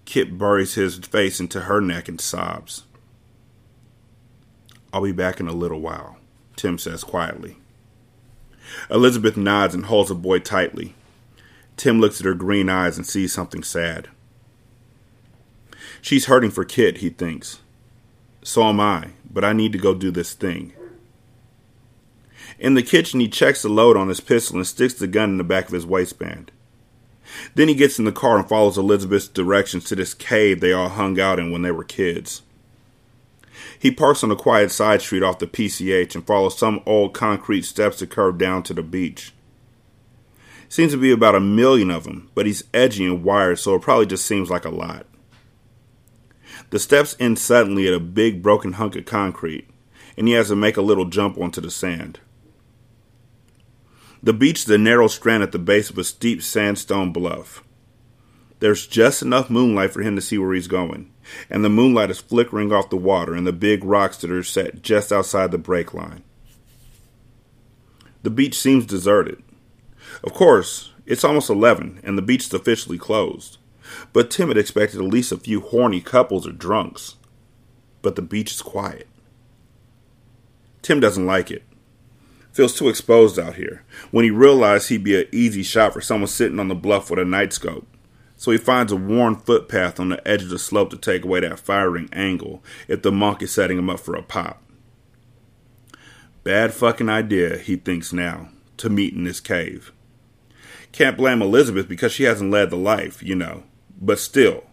Kit 0.05 0.37
buries 0.37 0.75
his 0.75 0.97
face 0.97 1.39
into 1.39 1.61
her 1.61 1.81
neck 1.81 2.07
and 2.07 2.19
sobs. 2.19 2.83
I'll 4.93 5.03
be 5.03 5.11
back 5.11 5.39
in 5.39 5.47
a 5.47 5.53
little 5.53 5.81
while, 5.81 6.17
Tim 6.55 6.77
says 6.77 7.03
quietly. 7.03 7.57
Elizabeth 8.89 9.37
nods 9.37 9.75
and 9.75 9.85
holds 9.85 10.09
the 10.09 10.15
boy 10.15 10.39
tightly. 10.39 10.95
Tim 11.75 11.99
looks 11.99 12.19
at 12.19 12.25
her 12.25 12.33
green 12.33 12.69
eyes 12.69 12.97
and 12.97 13.05
sees 13.05 13.33
something 13.33 13.63
sad. 13.63 14.07
She's 16.01 16.25
hurting 16.25 16.51
for 16.51 16.65
Kit, 16.65 16.97
he 16.97 17.09
thinks. 17.09 17.59
So 18.43 18.63
am 18.63 18.79
I, 18.79 19.09
but 19.29 19.43
I 19.43 19.53
need 19.53 19.73
to 19.73 19.77
go 19.77 19.93
do 19.93 20.09
this 20.09 20.33
thing. 20.33 20.73
In 22.59 22.73
the 22.73 22.83
kitchen, 22.83 23.19
he 23.19 23.27
checks 23.27 23.61
the 23.61 23.69
load 23.69 23.95
on 23.95 24.07
his 24.07 24.19
pistol 24.19 24.57
and 24.57 24.65
sticks 24.65 24.95
the 24.95 25.07
gun 25.07 25.31
in 25.31 25.37
the 25.37 25.43
back 25.43 25.67
of 25.67 25.73
his 25.73 25.85
waistband. 25.85 26.51
Then 27.55 27.67
he 27.67 27.75
gets 27.75 27.99
in 27.99 28.05
the 28.05 28.11
car 28.11 28.37
and 28.37 28.47
follows 28.47 28.77
Elizabeth's 28.77 29.27
directions 29.27 29.83
to 29.85 29.95
this 29.95 30.13
cave 30.13 30.59
they 30.59 30.73
all 30.73 30.89
hung 30.89 31.19
out 31.19 31.39
in 31.39 31.51
when 31.51 31.61
they 31.61 31.71
were 31.71 31.83
kids. 31.83 32.41
He 33.77 33.91
parks 33.91 34.23
on 34.23 34.31
a 34.31 34.35
quiet 34.35 34.71
side 34.71 35.01
street 35.01 35.23
off 35.23 35.39
the 35.39 35.47
PCH 35.47 36.15
and 36.15 36.25
follows 36.25 36.57
some 36.57 36.81
old 36.85 37.13
concrete 37.13 37.63
steps 37.63 37.99
that 37.99 38.09
curve 38.09 38.37
down 38.37 38.63
to 38.63 38.73
the 38.73 38.83
beach. 38.83 39.33
Seems 40.69 40.91
to 40.91 40.97
be 40.97 41.11
about 41.11 41.35
a 41.35 41.39
million 41.39 41.91
of 41.91 42.03
them, 42.03 42.29
but 42.33 42.45
he's 42.45 42.63
edgy 42.73 43.05
and 43.05 43.23
wired, 43.23 43.59
so 43.59 43.75
it 43.75 43.81
probably 43.81 44.05
just 44.05 44.25
seems 44.25 44.49
like 44.49 44.65
a 44.65 44.69
lot. 44.69 45.05
The 46.71 46.79
steps 46.79 47.15
end 47.19 47.39
suddenly 47.39 47.87
at 47.87 47.93
a 47.93 47.99
big 47.99 48.41
broken 48.41 48.73
hunk 48.73 48.95
of 48.95 49.05
concrete, 49.05 49.69
and 50.17 50.27
he 50.27 50.33
has 50.33 50.49
to 50.49 50.55
make 50.55 50.75
a 50.75 50.81
little 50.81 51.05
jump 51.05 51.37
onto 51.37 51.61
the 51.61 51.71
sand. 51.71 52.19
The 54.23 54.33
beach 54.33 54.59
is 54.59 54.69
a 54.69 54.77
narrow 54.77 55.07
strand 55.07 55.43
at 55.43 55.51
the 55.51 55.59
base 55.59 55.89
of 55.89 55.97
a 55.97 56.03
steep 56.03 56.41
sandstone 56.41 57.11
bluff. 57.11 57.63
There's 58.59 58.87
just 58.87 59.21
enough 59.21 59.49
moonlight 59.49 59.91
for 59.91 60.01
him 60.01 60.15
to 60.15 60.21
see 60.21 60.37
where 60.37 60.53
he's 60.53 60.67
going, 60.67 61.13
and 61.49 61.63
the 61.63 61.69
moonlight 61.69 62.09
is 62.09 62.19
flickering 62.19 62.71
off 62.71 62.89
the 62.89 62.97
water 62.97 63.35
and 63.35 63.45
the 63.45 63.53
big 63.53 63.83
rocks 63.83 64.17
that 64.17 64.31
are 64.31 64.43
set 64.43 64.81
just 64.81 65.11
outside 65.11 65.51
the 65.51 65.59
break 65.59 65.93
line. 65.93 66.23
The 68.23 68.31
beach 68.31 68.57
seems 68.57 68.85
deserted. 68.85 69.43
Of 70.23 70.33
course, 70.33 70.91
it's 71.05 71.23
almost 71.23 71.49
11 71.49 72.01
and 72.03 72.17
the 72.17 72.23
beach 72.23 72.47
is 72.47 72.53
officially 72.53 72.97
closed. 72.97 73.57
But 74.11 74.29
Tim 74.29 74.49
had 74.49 74.57
expected 74.57 74.99
at 74.99 75.07
least 75.07 75.31
a 75.31 75.37
few 75.37 75.61
horny 75.61 76.01
couples 76.01 76.47
or 76.47 76.51
drunks. 76.51 77.15
But 78.01 78.15
the 78.15 78.21
beach 78.21 78.51
is 78.51 78.61
quiet. 78.61 79.07
Tim 80.81 80.99
doesn't 80.99 81.25
like 81.25 81.51
it. 81.51 81.63
Feels 82.57 82.75
too 82.75 82.89
exposed 82.89 83.37
out 83.37 83.53
here. 83.53 83.83
When 84.09 84.25
he 84.25 84.31
realized 84.31 84.89
he'd 84.89 85.03
be 85.03 85.15
an 85.15 85.27
easy 85.31 85.61
shot 85.61 85.93
for 85.93 86.01
someone 86.01 86.27
sitting 86.27 86.59
on 86.59 86.69
the 86.69 86.73
bluff 86.73 87.11
with 87.11 87.19
a 87.19 87.23
night 87.23 87.53
scope. 87.53 87.85
So 88.35 88.49
he 88.49 88.57
finds 88.57 88.91
a 88.91 88.95
worn 88.95 89.35
footpath 89.35 89.99
on 89.99 90.09
the 90.09 90.27
edge 90.27 90.41
of 90.41 90.49
the 90.49 90.57
slope 90.57 90.89
to 90.89 90.97
take 90.97 91.23
away 91.23 91.41
that 91.41 91.59
firing 91.59 92.09
angle 92.11 92.63
if 92.87 93.03
the 93.03 93.11
monk 93.11 93.43
is 93.43 93.51
setting 93.51 93.77
him 93.77 93.91
up 93.91 93.99
for 93.99 94.15
a 94.15 94.23
pop. 94.23 94.63
Bad 96.43 96.73
fucking 96.73 97.09
idea, 97.09 97.59
he 97.59 97.75
thinks 97.75 98.11
now, 98.11 98.49
to 98.77 98.89
meet 98.89 99.13
in 99.13 99.23
this 99.23 99.39
cave. 99.39 99.91
Can't 100.91 101.15
blame 101.15 101.43
Elizabeth 101.43 101.87
because 101.87 102.11
she 102.11 102.23
hasn't 102.23 102.49
led 102.49 102.71
the 102.71 102.75
life, 102.75 103.21
you 103.21 103.35
know. 103.35 103.65
But 104.01 104.17
still, 104.17 104.63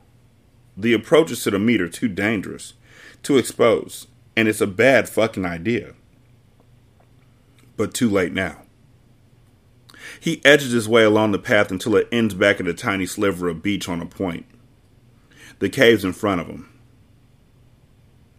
the 0.75 0.95
approaches 0.95 1.43
to 1.43 1.51
the 1.51 1.59
meet 1.59 1.83
are 1.83 1.91
too 1.91 2.09
dangerous, 2.09 2.73
too 3.23 3.37
exposed, 3.37 4.09
and 4.35 4.49
it's 4.49 4.63
a 4.63 4.67
bad 4.67 5.07
fucking 5.07 5.45
idea. 5.45 5.93
But 7.77 7.95
too 7.95 8.09
late 8.09 8.33
now. 8.33 8.63
He 10.21 10.45
edges 10.45 10.73
his 10.73 10.89
way 10.89 11.03
along 11.03 11.33
the 11.33 11.39
path 11.39 11.71
until 11.71 11.97
it 11.97 12.09
ends 12.13 12.35
back 12.35 12.61
at 12.61 12.69
a 12.69 12.75
tiny 12.75 13.07
sliver 13.07 13.49
of 13.49 13.63
beach 13.63 13.89
on 13.89 14.01
a 14.01 14.07
point. 14.07 14.47
The 15.59 15.69
cave's 15.69 16.05
in 16.05 16.13
front 16.13 16.41
of 16.41 16.47
him. 16.47 16.73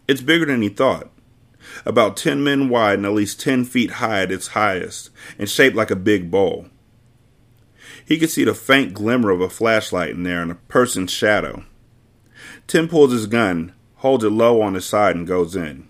It's 0.08 0.20
bigger 0.20 0.46
than 0.46 0.62
he 0.62 0.68
thought. 0.68 1.10
About 1.84 2.16
10 2.16 2.44
men 2.44 2.68
wide 2.68 2.98
and 2.98 3.06
at 3.06 3.12
least 3.12 3.40
10 3.40 3.64
feet 3.64 3.92
high 3.92 4.22
at 4.22 4.30
its 4.30 4.48
highest, 4.48 5.10
and 5.38 5.50
shaped 5.50 5.74
like 5.74 5.90
a 5.90 5.96
big 5.96 6.30
bowl. 6.30 6.66
He 8.04 8.18
could 8.18 8.30
see 8.30 8.44
the 8.44 8.54
faint 8.54 8.94
glimmer 8.94 9.30
of 9.30 9.40
a 9.40 9.48
flashlight 9.48 10.10
in 10.10 10.22
there 10.22 10.40
and 10.40 10.52
a 10.52 10.56
person's 10.56 11.10
shadow. 11.10 11.64
Tim 12.68 12.86
pulls 12.86 13.12
his 13.12 13.26
gun, 13.26 13.72
holds 13.96 14.22
it 14.22 14.30
low 14.30 14.62
on 14.62 14.74
his 14.74 14.86
side, 14.86 15.16
and 15.16 15.26
goes 15.26 15.56
in. 15.56 15.88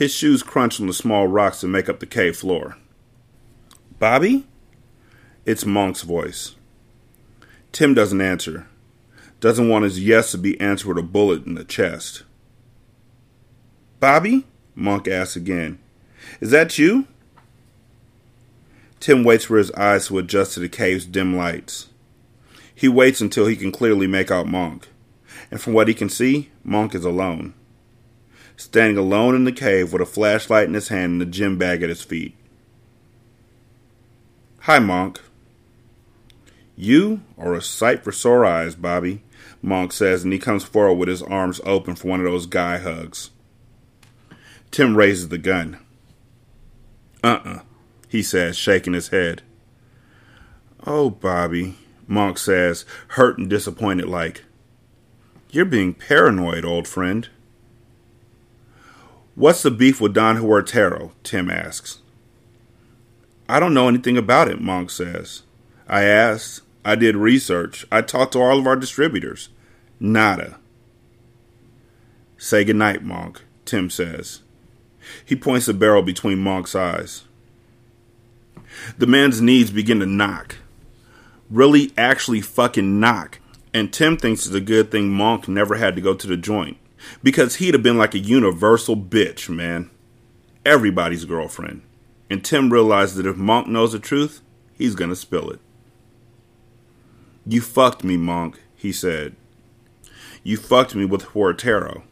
His 0.00 0.14
shoes 0.14 0.42
crunch 0.42 0.80
on 0.80 0.86
the 0.86 0.94
small 0.94 1.26
rocks 1.26 1.60
that 1.60 1.68
make 1.68 1.86
up 1.86 2.00
the 2.00 2.06
cave 2.06 2.34
floor. 2.34 2.78
Bobby? 3.98 4.46
It's 5.44 5.66
Monk's 5.66 6.00
voice. 6.00 6.54
Tim 7.70 7.92
doesn't 7.92 8.22
answer. 8.22 8.66
Doesn't 9.40 9.68
want 9.68 9.84
his 9.84 10.02
yes 10.02 10.30
to 10.30 10.38
be 10.38 10.58
answered 10.58 10.88
with 10.88 10.96
a 10.96 11.02
bullet 11.02 11.44
in 11.44 11.54
the 11.54 11.64
chest. 11.64 12.22
Bobby? 13.98 14.46
Monk 14.74 15.06
asks 15.06 15.36
again. 15.36 15.78
Is 16.40 16.50
that 16.50 16.78
you? 16.78 17.06
Tim 19.00 19.22
waits 19.22 19.44
for 19.44 19.58
his 19.58 19.70
eyes 19.72 20.06
to 20.06 20.16
adjust 20.16 20.54
to 20.54 20.60
the 20.60 20.70
cave's 20.70 21.04
dim 21.04 21.36
lights. 21.36 21.90
He 22.74 22.88
waits 22.88 23.20
until 23.20 23.44
he 23.44 23.54
can 23.54 23.70
clearly 23.70 24.06
make 24.06 24.30
out 24.30 24.46
Monk, 24.46 24.88
and 25.50 25.60
from 25.60 25.74
what 25.74 25.88
he 25.88 25.92
can 25.92 26.08
see, 26.08 26.48
Monk 26.64 26.94
is 26.94 27.04
alone. 27.04 27.52
Standing 28.60 28.98
alone 28.98 29.34
in 29.34 29.44
the 29.44 29.52
cave 29.52 29.90
with 29.90 30.02
a 30.02 30.06
flashlight 30.06 30.68
in 30.68 30.74
his 30.74 30.88
hand 30.88 31.12
and 31.12 31.22
a 31.22 31.24
gym 31.24 31.56
bag 31.56 31.82
at 31.82 31.88
his 31.88 32.02
feet. 32.02 32.36
Hi, 34.60 34.78
Monk. 34.78 35.18
You 36.76 37.22
are 37.38 37.54
a 37.54 37.62
sight 37.62 38.04
for 38.04 38.12
sore 38.12 38.44
eyes, 38.44 38.74
Bobby, 38.74 39.22
Monk 39.62 39.92
says, 39.92 40.24
and 40.24 40.32
he 40.34 40.38
comes 40.38 40.62
forward 40.62 40.96
with 40.96 41.08
his 41.08 41.22
arms 41.22 41.62
open 41.64 41.94
for 41.94 42.08
one 42.08 42.20
of 42.20 42.26
those 42.26 42.44
guy 42.44 42.76
hugs. 42.76 43.30
Tim 44.70 44.94
raises 44.94 45.30
the 45.30 45.38
gun. 45.38 45.78
Uh 47.24 47.40
uh 47.42 47.58
he 48.08 48.22
says, 48.22 48.58
shaking 48.58 48.92
his 48.92 49.08
head. 49.08 49.40
Oh, 50.86 51.08
Bobby, 51.08 51.78
Monk 52.06 52.36
says, 52.36 52.84
hurt 53.08 53.38
and 53.38 53.48
disappointed 53.48 54.06
like. 54.06 54.44
You're 55.50 55.64
being 55.64 55.94
paranoid, 55.94 56.66
old 56.66 56.86
friend. 56.86 57.26
What's 59.40 59.62
the 59.62 59.70
beef 59.70 60.02
with 60.02 60.12
Don 60.12 60.36
Huertero? 60.36 61.12
Tim 61.22 61.50
asks. 61.50 62.00
I 63.48 63.58
don't 63.58 63.72
know 63.72 63.88
anything 63.88 64.18
about 64.18 64.48
it, 64.48 64.60
Monk 64.60 64.90
says. 64.90 65.44
I 65.88 66.02
asked. 66.02 66.60
I 66.84 66.94
did 66.94 67.16
research. 67.16 67.86
I 67.90 68.02
talked 68.02 68.32
to 68.32 68.38
all 68.38 68.58
of 68.58 68.66
our 68.66 68.76
distributors. 68.76 69.48
Nada. 69.98 70.58
Say 72.36 72.64
goodnight, 72.64 73.02
Monk, 73.02 73.40
Tim 73.64 73.88
says. 73.88 74.42
He 75.24 75.34
points 75.36 75.64
the 75.64 75.72
barrel 75.72 76.02
between 76.02 76.40
Monk's 76.40 76.74
eyes. 76.74 77.24
The 78.98 79.06
man's 79.06 79.40
knees 79.40 79.70
begin 79.70 80.00
to 80.00 80.06
knock. 80.06 80.56
Really, 81.48 81.92
actually 81.96 82.42
fucking 82.42 83.00
knock. 83.00 83.38
And 83.72 83.90
Tim 83.90 84.18
thinks 84.18 84.44
it's 84.44 84.54
a 84.54 84.60
good 84.60 84.90
thing 84.90 85.08
Monk 85.08 85.48
never 85.48 85.76
had 85.76 85.96
to 85.96 86.02
go 86.02 86.12
to 86.12 86.26
the 86.26 86.36
joint. 86.36 86.76
Because 87.22 87.56
he'd 87.56 87.74
have 87.74 87.82
been 87.82 87.98
like 87.98 88.14
a 88.14 88.18
universal 88.18 88.96
bitch, 88.96 89.48
man. 89.48 89.90
Everybody's 90.64 91.24
girlfriend. 91.24 91.82
And 92.28 92.44
Tim 92.44 92.72
realizes 92.72 93.16
that 93.16 93.26
if 93.26 93.36
Monk 93.36 93.66
knows 93.66 93.92
the 93.92 93.98
truth, 93.98 94.42
he's 94.74 94.94
gonna 94.94 95.16
spill 95.16 95.50
it. 95.50 95.60
You 97.46 97.60
fucked 97.60 98.04
me, 98.04 98.16
Monk, 98.16 98.60
he 98.76 98.92
said. 98.92 99.34
You 100.42 100.56
fucked 100.56 100.94
me 100.94 101.04
with 101.04 101.26
Huertero. 101.26 102.02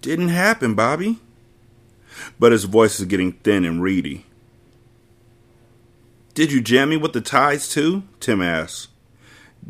Didn't 0.00 0.28
happen, 0.28 0.74
Bobby. 0.74 1.18
But 2.38 2.52
his 2.52 2.64
voice 2.64 2.98
is 2.98 3.06
getting 3.06 3.32
thin 3.32 3.64
and 3.64 3.82
reedy. 3.82 4.24
Did 6.32 6.52
you 6.52 6.60
jam 6.60 6.90
me 6.90 6.96
with 6.96 7.12
the 7.12 7.20
Thais 7.20 7.68
too? 7.68 8.04
Tim 8.20 8.40
asks. 8.40 8.88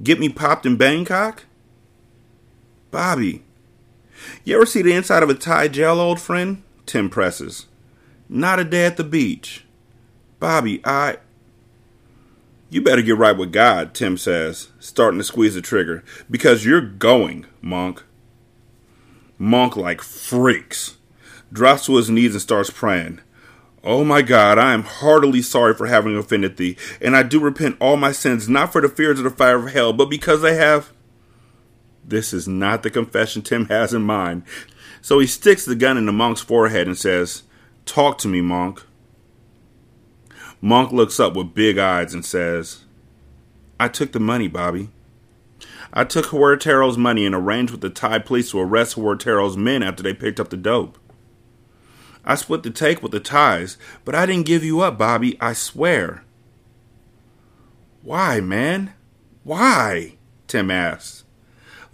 Get 0.03 0.21
me 0.21 0.29
popped 0.29 0.67
in 0.67 0.77
Bangkok? 0.77 1.45
Bobby. 2.91 3.43
You 4.45 4.57
ever 4.57 4.67
see 4.67 4.83
the 4.83 4.93
inside 4.93 5.23
of 5.23 5.31
a 5.31 5.35
Thai 5.35 5.69
gel, 5.69 6.01
old 6.01 6.21
friend? 6.21 6.63
Tim 6.87 7.11
presses. 7.11 7.67
Not 8.29 8.59
a 8.59 8.65
day 8.65 8.87
at 8.87 8.97
the 8.97 9.05
beach. 9.05 9.65
Bobby, 10.39 10.81
I. 10.85 11.19
You 12.69 12.83
better 12.83 13.03
get 13.03 13.17
right 13.17 13.37
with 13.37 13.53
God, 13.53 13.95
Tim 13.95 14.17
says, 14.19 14.71
starting 14.81 15.19
to 15.19 15.25
squeeze 15.25 15.55
the 15.55 15.61
trigger, 15.61 16.03
because 16.31 16.65
you're 16.65 16.81
going, 16.81 17.47
Monk. 17.61 18.03
Monk, 19.39 19.77
like 19.77 20.03
freaks, 20.03 20.97
drops 21.53 21.87
to 21.87 21.97
his 21.97 22.11
knees 22.11 22.33
and 22.33 22.43
starts 22.43 22.71
praying. 22.71 23.21
Oh 23.85 24.03
my 24.03 24.21
God, 24.21 24.59
I 24.59 24.73
am 24.73 24.83
heartily 24.83 25.43
sorry 25.43 25.75
for 25.75 25.87
having 25.87 26.17
offended 26.17 26.57
thee, 26.57 26.77
and 27.01 27.17
I 27.17 27.23
do 27.23 27.39
repent 27.39 27.77
all 27.79 27.97
my 27.97 28.11
sins, 28.11 28.49
not 28.49 28.73
for 28.73 28.81
the 28.81 28.89
fears 28.89 29.19
of 29.19 29.25
the 29.25 29.31
fire 29.31 29.65
of 29.65 29.73
hell, 29.73 29.93
but 29.93 30.11
because 30.11 30.43
they 30.43 30.57
have. 30.57 30.93
This 32.07 32.33
is 32.33 32.47
not 32.47 32.83
the 32.83 32.91
confession 32.91 33.43
Tim 33.43 33.67
has 33.67 33.93
in 33.93 34.03
mind. 34.03 34.45
So 35.03 35.19
he 35.19 35.27
sticks 35.27 35.65
the 35.65 35.75
gun 35.75 35.99
in 35.99 36.07
the 36.07 36.13
monk's 36.13 36.41
forehead 36.41 36.87
and 36.87 36.97
says, 36.97 37.43
Talk 37.85 38.19
to 38.19 38.29
me, 38.29 38.41
monk. 38.41 38.85
Monk 40.61 40.93
looks 40.93 41.19
up 41.21 41.35
with 41.35 41.55
big 41.55 41.79
eyes 41.79 42.15
and 42.15 42.25
says, 42.25 42.85
I 43.79 43.89
took 43.89 44.13
the 44.13 44.21
money, 44.21 44.49
Bobby. 44.49 44.91
I 45.93 46.05
took 46.05 46.27
Huertero's 46.27 46.99
money 46.99 47.27
and 47.27 47.35
arranged 47.35 47.73
with 47.73 47.81
the 47.81 47.91
Thai 47.91 48.19
police 48.21 48.51
to 48.51 48.61
arrest 48.61 48.95
Huertero's 48.95 49.57
men 49.57 49.83
after 49.83 50.03
they 50.03 50.15
picked 50.15 50.41
up 50.41 50.51
the 50.51 50.57
dope. 50.57 50.99
I 52.25 52.35
split 52.35 52.63
the 52.63 52.71
take 52.71 53.03
with 53.03 53.13
the 53.13 53.21
Thais, 53.21 53.77
but 54.05 54.15
I 54.15 54.27
didn't 54.27 54.47
give 54.47 54.65
you 54.65 54.81
up, 54.81 54.99
Bobby, 54.99 55.41
I 55.41 55.53
swear. 55.53 56.25
Why, 58.03 58.41
man? 58.41 58.95
Why? 59.45 60.17
Tim 60.49 60.71
asks. 60.71 61.26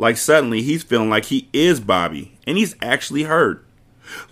Like 0.02 0.16
suddenly 0.16 0.62
he's 0.62 0.82
feeling 0.82 1.10
like 1.10 1.26
he 1.26 1.48
is 1.52 1.78
Bobby, 1.78 2.36
and 2.44 2.58
he's 2.58 2.74
actually 2.82 3.22
hurt. 3.22 3.64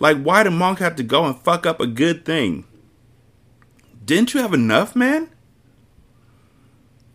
Like, 0.01 0.21
why 0.21 0.43
did 0.43 0.49
Monk 0.49 0.79
have 0.79 0.97
to 0.97 1.03
go 1.03 1.23
and 1.23 1.33
fuck 1.33 1.65
up 1.65 1.79
a 1.79 1.87
good 1.87 2.25
thing? 2.25 2.65
Didn't 4.03 4.33
you 4.33 4.41
have 4.41 4.53
enough, 4.53 4.97
man? 4.97 5.29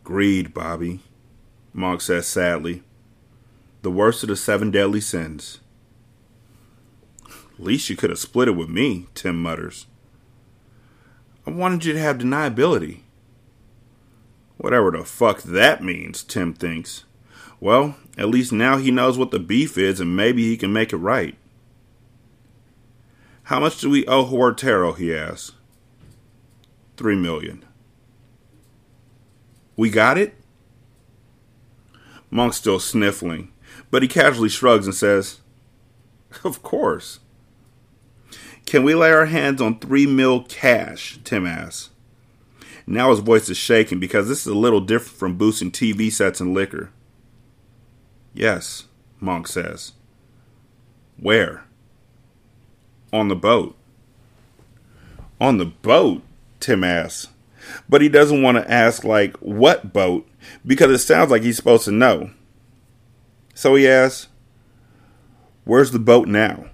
Greed, 0.04 0.54
Bobby, 0.54 1.00
Monk 1.75 2.00
says 2.00 2.28
sadly. 2.28 2.82
The 3.82 3.90
worst 3.90 4.22
of 4.22 4.30
the 4.30 4.36
seven 4.36 4.70
deadly 4.70 5.02
sins. 5.02 5.60
Least 7.58 7.90
you 7.90 7.96
could 7.96 8.08
have 8.08 8.18
split 8.18 8.48
it 8.48 8.52
with 8.52 8.70
me, 8.70 9.06
Tim 9.12 9.42
mutters. 9.42 9.84
I 11.46 11.50
wanted 11.50 11.84
you 11.84 11.92
to 11.92 12.00
have 12.00 12.16
deniability. 12.16 13.00
Whatever 14.56 14.92
the 14.92 15.04
fuck 15.04 15.42
that 15.42 15.84
means, 15.84 16.22
Tim 16.22 16.54
thinks. 16.54 17.04
Well, 17.60 17.96
at 18.18 18.28
least 18.28 18.52
now 18.52 18.76
he 18.76 18.90
knows 18.90 19.16
what 19.16 19.30
the 19.30 19.38
beef 19.38 19.78
is 19.78 20.00
and 20.00 20.16
maybe 20.16 20.44
he 20.44 20.56
can 20.56 20.72
make 20.72 20.92
it 20.92 20.98
right. 20.98 21.36
How 23.44 23.60
much 23.60 23.80
do 23.80 23.88
we 23.88 24.06
owe 24.06 24.25
Huertero? 24.25 24.96
he 24.96 25.14
asks. 25.14 25.52
Three 26.96 27.16
million. 27.16 27.64
We 29.76 29.90
got 29.90 30.18
it? 30.18 30.34
Monk's 32.30 32.56
still 32.56 32.80
sniffling, 32.80 33.52
but 33.90 34.02
he 34.02 34.08
casually 34.08 34.48
shrugs 34.48 34.86
and 34.86 34.94
says, 34.94 35.40
Of 36.44 36.62
course. 36.62 37.20
Can 38.64 38.82
we 38.82 38.94
lay 38.94 39.12
our 39.12 39.26
hands 39.26 39.62
on 39.62 39.78
three 39.78 40.06
mil 40.06 40.42
cash? 40.42 41.20
Tim 41.22 41.46
asks. 41.46 41.90
Now 42.86 43.10
his 43.10 43.20
voice 43.20 43.48
is 43.48 43.56
shaking 43.56 44.00
because 44.00 44.28
this 44.28 44.40
is 44.40 44.52
a 44.52 44.56
little 44.56 44.80
different 44.80 45.18
from 45.18 45.38
boosting 45.38 45.70
TV 45.70 46.10
sets 46.10 46.40
and 46.40 46.52
liquor. 46.52 46.90
Yes, 48.36 48.84
Monk 49.18 49.48
says. 49.48 49.92
Where? 51.18 51.64
On 53.10 53.28
the 53.28 53.34
boat. 53.34 53.74
On 55.40 55.56
the 55.56 55.64
boat? 55.64 56.22
Tim 56.60 56.84
asks. 56.84 57.28
But 57.88 58.02
he 58.02 58.10
doesn't 58.10 58.42
want 58.42 58.58
to 58.58 58.70
ask, 58.70 59.04
like, 59.04 59.34
what 59.38 59.94
boat? 59.94 60.28
Because 60.66 60.90
it 60.90 60.98
sounds 60.98 61.30
like 61.30 61.42
he's 61.42 61.56
supposed 61.56 61.86
to 61.86 61.92
know. 61.92 62.30
So 63.54 63.74
he 63.74 63.88
asks, 63.88 64.28
Where's 65.64 65.92
the 65.92 65.98
boat 65.98 66.28
now? 66.28 66.66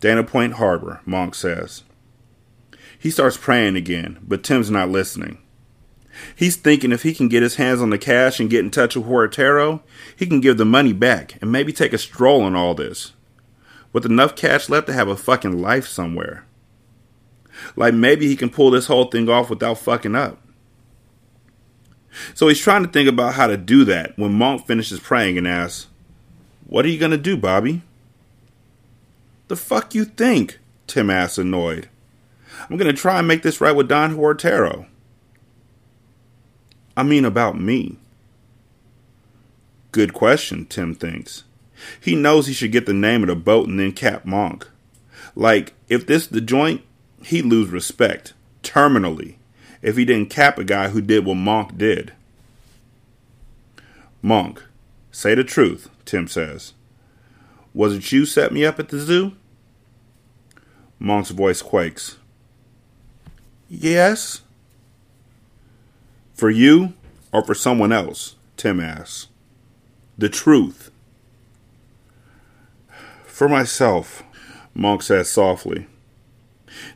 Dana 0.00 0.24
Point 0.24 0.54
Harbor, 0.54 1.00
Monk 1.06 1.34
says. 1.34 1.84
He 2.98 3.10
starts 3.10 3.38
praying 3.38 3.76
again, 3.76 4.18
but 4.22 4.44
Tim's 4.44 4.70
not 4.70 4.90
listening. 4.90 5.38
He's 6.34 6.56
thinking 6.56 6.92
if 6.92 7.02
he 7.02 7.14
can 7.14 7.28
get 7.28 7.42
his 7.42 7.56
hands 7.56 7.80
on 7.80 7.90
the 7.90 7.98
cash 7.98 8.40
and 8.40 8.50
get 8.50 8.64
in 8.64 8.70
touch 8.70 8.96
with 8.96 9.06
Huertero, 9.06 9.82
he 10.16 10.26
can 10.26 10.40
give 10.40 10.56
the 10.56 10.64
money 10.64 10.92
back 10.92 11.36
and 11.40 11.52
maybe 11.52 11.72
take 11.72 11.92
a 11.92 11.98
stroll 11.98 12.42
on 12.42 12.54
all 12.54 12.74
this. 12.74 13.12
With 13.92 14.04
enough 14.04 14.36
cash 14.36 14.68
left 14.68 14.86
to 14.88 14.92
have 14.92 15.08
a 15.08 15.16
fucking 15.16 15.60
life 15.60 15.86
somewhere. 15.86 16.44
Like 17.76 17.94
maybe 17.94 18.26
he 18.26 18.36
can 18.36 18.50
pull 18.50 18.70
this 18.70 18.86
whole 18.86 19.06
thing 19.06 19.28
off 19.28 19.50
without 19.50 19.78
fucking 19.78 20.14
up. 20.14 20.38
So 22.34 22.48
he's 22.48 22.60
trying 22.60 22.84
to 22.84 22.90
think 22.90 23.08
about 23.08 23.34
how 23.34 23.46
to 23.46 23.56
do 23.56 23.84
that 23.84 24.18
when 24.18 24.32
Monk 24.32 24.66
finishes 24.66 25.00
praying 25.00 25.38
and 25.38 25.46
asks, 25.46 25.86
What 26.66 26.84
are 26.84 26.88
you 26.88 26.98
going 26.98 27.12
to 27.12 27.16
do, 27.16 27.36
Bobby? 27.36 27.82
The 29.48 29.56
fuck 29.56 29.94
you 29.94 30.04
think? 30.04 30.58
Tim 30.86 31.10
asks, 31.10 31.38
annoyed. 31.38 31.88
I'm 32.68 32.76
going 32.76 32.94
to 32.94 33.00
try 33.00 33.18
and 33.18 33.28
make 33.28 33.42
this 33.42 33.60
right 33.60 33.74
with 33.74 33.88
Don 33.88 34.16
Huertero. 34.16 34.86
I 36.98 37.04
mean, 37.04 37.24
about 37.24 37.60
me. 37.60 37.96
Good 39.92 40.12
question, 40.12 40.66
Tim 40.66 40.96
thinks. 40.96 41.44
He 42.00 42.16
knows 42.16 42.48
he 42.48 42.52
should 42.52 42.72
get 42.72 42.86
the 42.86 42.92
name 42.92 43.22
of 43.22 43.28
the 43.28 43.36
boat 43.36 43.68
and 43.68 43.78
then 43.78 43.92
cap 43.92 44.24
Monk. 44.24 44.68
Like, 45.36 45.74
if 45.88 46.08
this 46.08 46.26
the 46.26 46.40
joint, 46.40 46.82
he'd 47.22 47.44
lose 47.44 47.68
respect, 47.68 48.32
terminally, 48.64 49.36
if 49.80 49.96
he 49.96 50.04
didn't 50.04 50.30
cap 50.30 50.58
a 50.58 50.64
guy 50.64 50.88
who 50.88 51.00
did 51.00 51.24
what 51.24 51.36
Monk 51.36 51.78
did. 51.78 52.14
Monk, 54.20 54.64
say 55.12 55.36
the 55.36 55.44
truth, 55.44 55.88
Tim 56.04 56.26
says. 56.26 56.72
Was 57.72 57.94
it 57.94 58.10
you 58.10 58.26
set 58.26 58.50
me 58.50 58.64
up 58.64 58.80
at 58.80 58.88
the 58.88 58.98
zoo? 58.98 59.36
Monk's 60.98 61.30
voice 61.30 61.62
quakes. 61.62 62.16
Yes. 63.68 64.40
For 66.38 66.50
you 66.50 66.92
or 67.32 67.44
for 67.44 67.54
someone 67.56 67.90
else? 67.90 68.36
Tim 68.56 68.78
asks. 68.78 69.26
The 70.16 70.28
truth. 70.28 70.92
For 73.26 73.48
myself, 73.48 74.22
Monk 74.72 75.02
says 75.02 75.28
softly. 75.28 75.88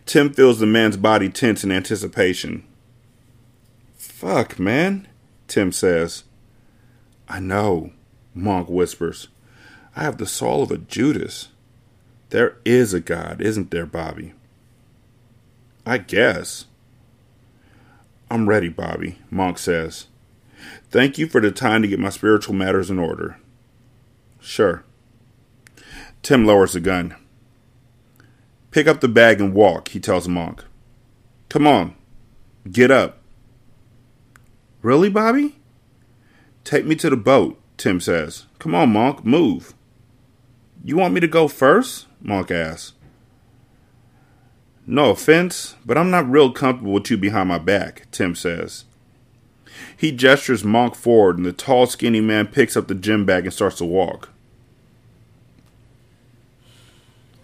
Tim 0.06 0.32
feels 0.32 0.60
the 0.60 0.66
man's 0.66 0.96
body 0.96 1.28
tense 1.28 1.64
in 1.64 1.72
anticipation. 1.72 2.62
Fuck, 3.96 4.60
man, 4.60 5.08
Tim 5.48 5.72
says. 5.72 6.22
I 7.28 7.40
know, 7.40 7.90
Monk 8.34 8.68
whispers. 8.68 9.26
I 9.96 10.04
have 10.04 10.18
the 10.18 10.26
soul 10.26 10.62
of 10.62 10.70
a 10.70 10.78
Judas. 10.78 11.48
There 12.30 12.58
is 12.64 12.94
a 12.94 13.00
God, 13.00 13.40
isn't 13.40 13.72
there, 13.72 13.86
Bobby? 13.86 14.34
I 15.84 15.98
guess. 15.98 16.66
I'm 18.32 18.48
ready, 18.48 18.70
Bobby, 18.70 19.18
Monk 19.30 19.58
says. 19.58 20.06
Thank 20.88 21.18
you 21.18 21.26
for 21.26 21.38
the 21.38 21.50
time 21.50 21.82
to 21.82 21.88
get 21.88 21.98
my 21.98 22.08
spiritual 22.08 22.54
matters 22.54 22.88
in 22.88 22.98
order. 22.98 23.36
Sure. 24.40 24.84
Tim 26.22 26.46
lowers 26.46 26.72
the 26.72 26.80
gun. 26.80 27.14
Pick 28.70 28.86
up 28.86 29.02
the 29.02 29.08
bag 29.08 29.38
and 29.38 29.52
walk, 29.52 29.88
he 29.88 30.00
tells 30.00 30.28
Monk. 30.28 30.64
Come 31.50 31.66
on. 31.66 31.94
Get 32.70 32.90
up. 32.90 33.18
Really, 34.80 35.10
Bobby? 35.10 35.56
Take 36.64 36.86
me 36.86 36.94
to 36.96 37.10
the 37.10 37.18
boat, 37.18 37.60
Tim 37.76 38.00
says. 38.00 38.46
Come 38.58 38.74
on, 38.74 38.94
Monk, 38.94 39.26
move. 39.26 39.74
You 40.82 40.96
want 40.96 41.12
me 41.12 41.20
to 41.20 41.28
go 41.28 41.48
first? 41.48 42.06
Monk 42.22 42.50
asks. 42.50 42.94
No 44.86 45.10
offense, 45.10 45.76
but 45.86 45.96
I'm 45.96 46.10
not 46.10 46.30
real 46.30 46.50
comfortable 46.52 46.92
with 46.92 47.10
you 47.10 47.16
behind 47.16 47.48
my 47.48 47.58
back, 47.58 48.06
Tim 48.10 48.34
says. 48.34 48.84
He 49.96 50.12
gestures 50.12 50.64
Monk 50.64 50.94
forward, 50.94 51.36
and 51.36 51.46
the 51.46 51.52
tall, 51.52 51.86
skinny 51.86 52.20
man 52.20 52.48
picks 52.48 52.76
up 52.76 52.88
the 52.88 52.94
gym 52.94 53.24
bag 53.24 53.44
and 53.44 53.52
starts 53.52 53.78
to 53.78 53.84
walk. 53.84 54.30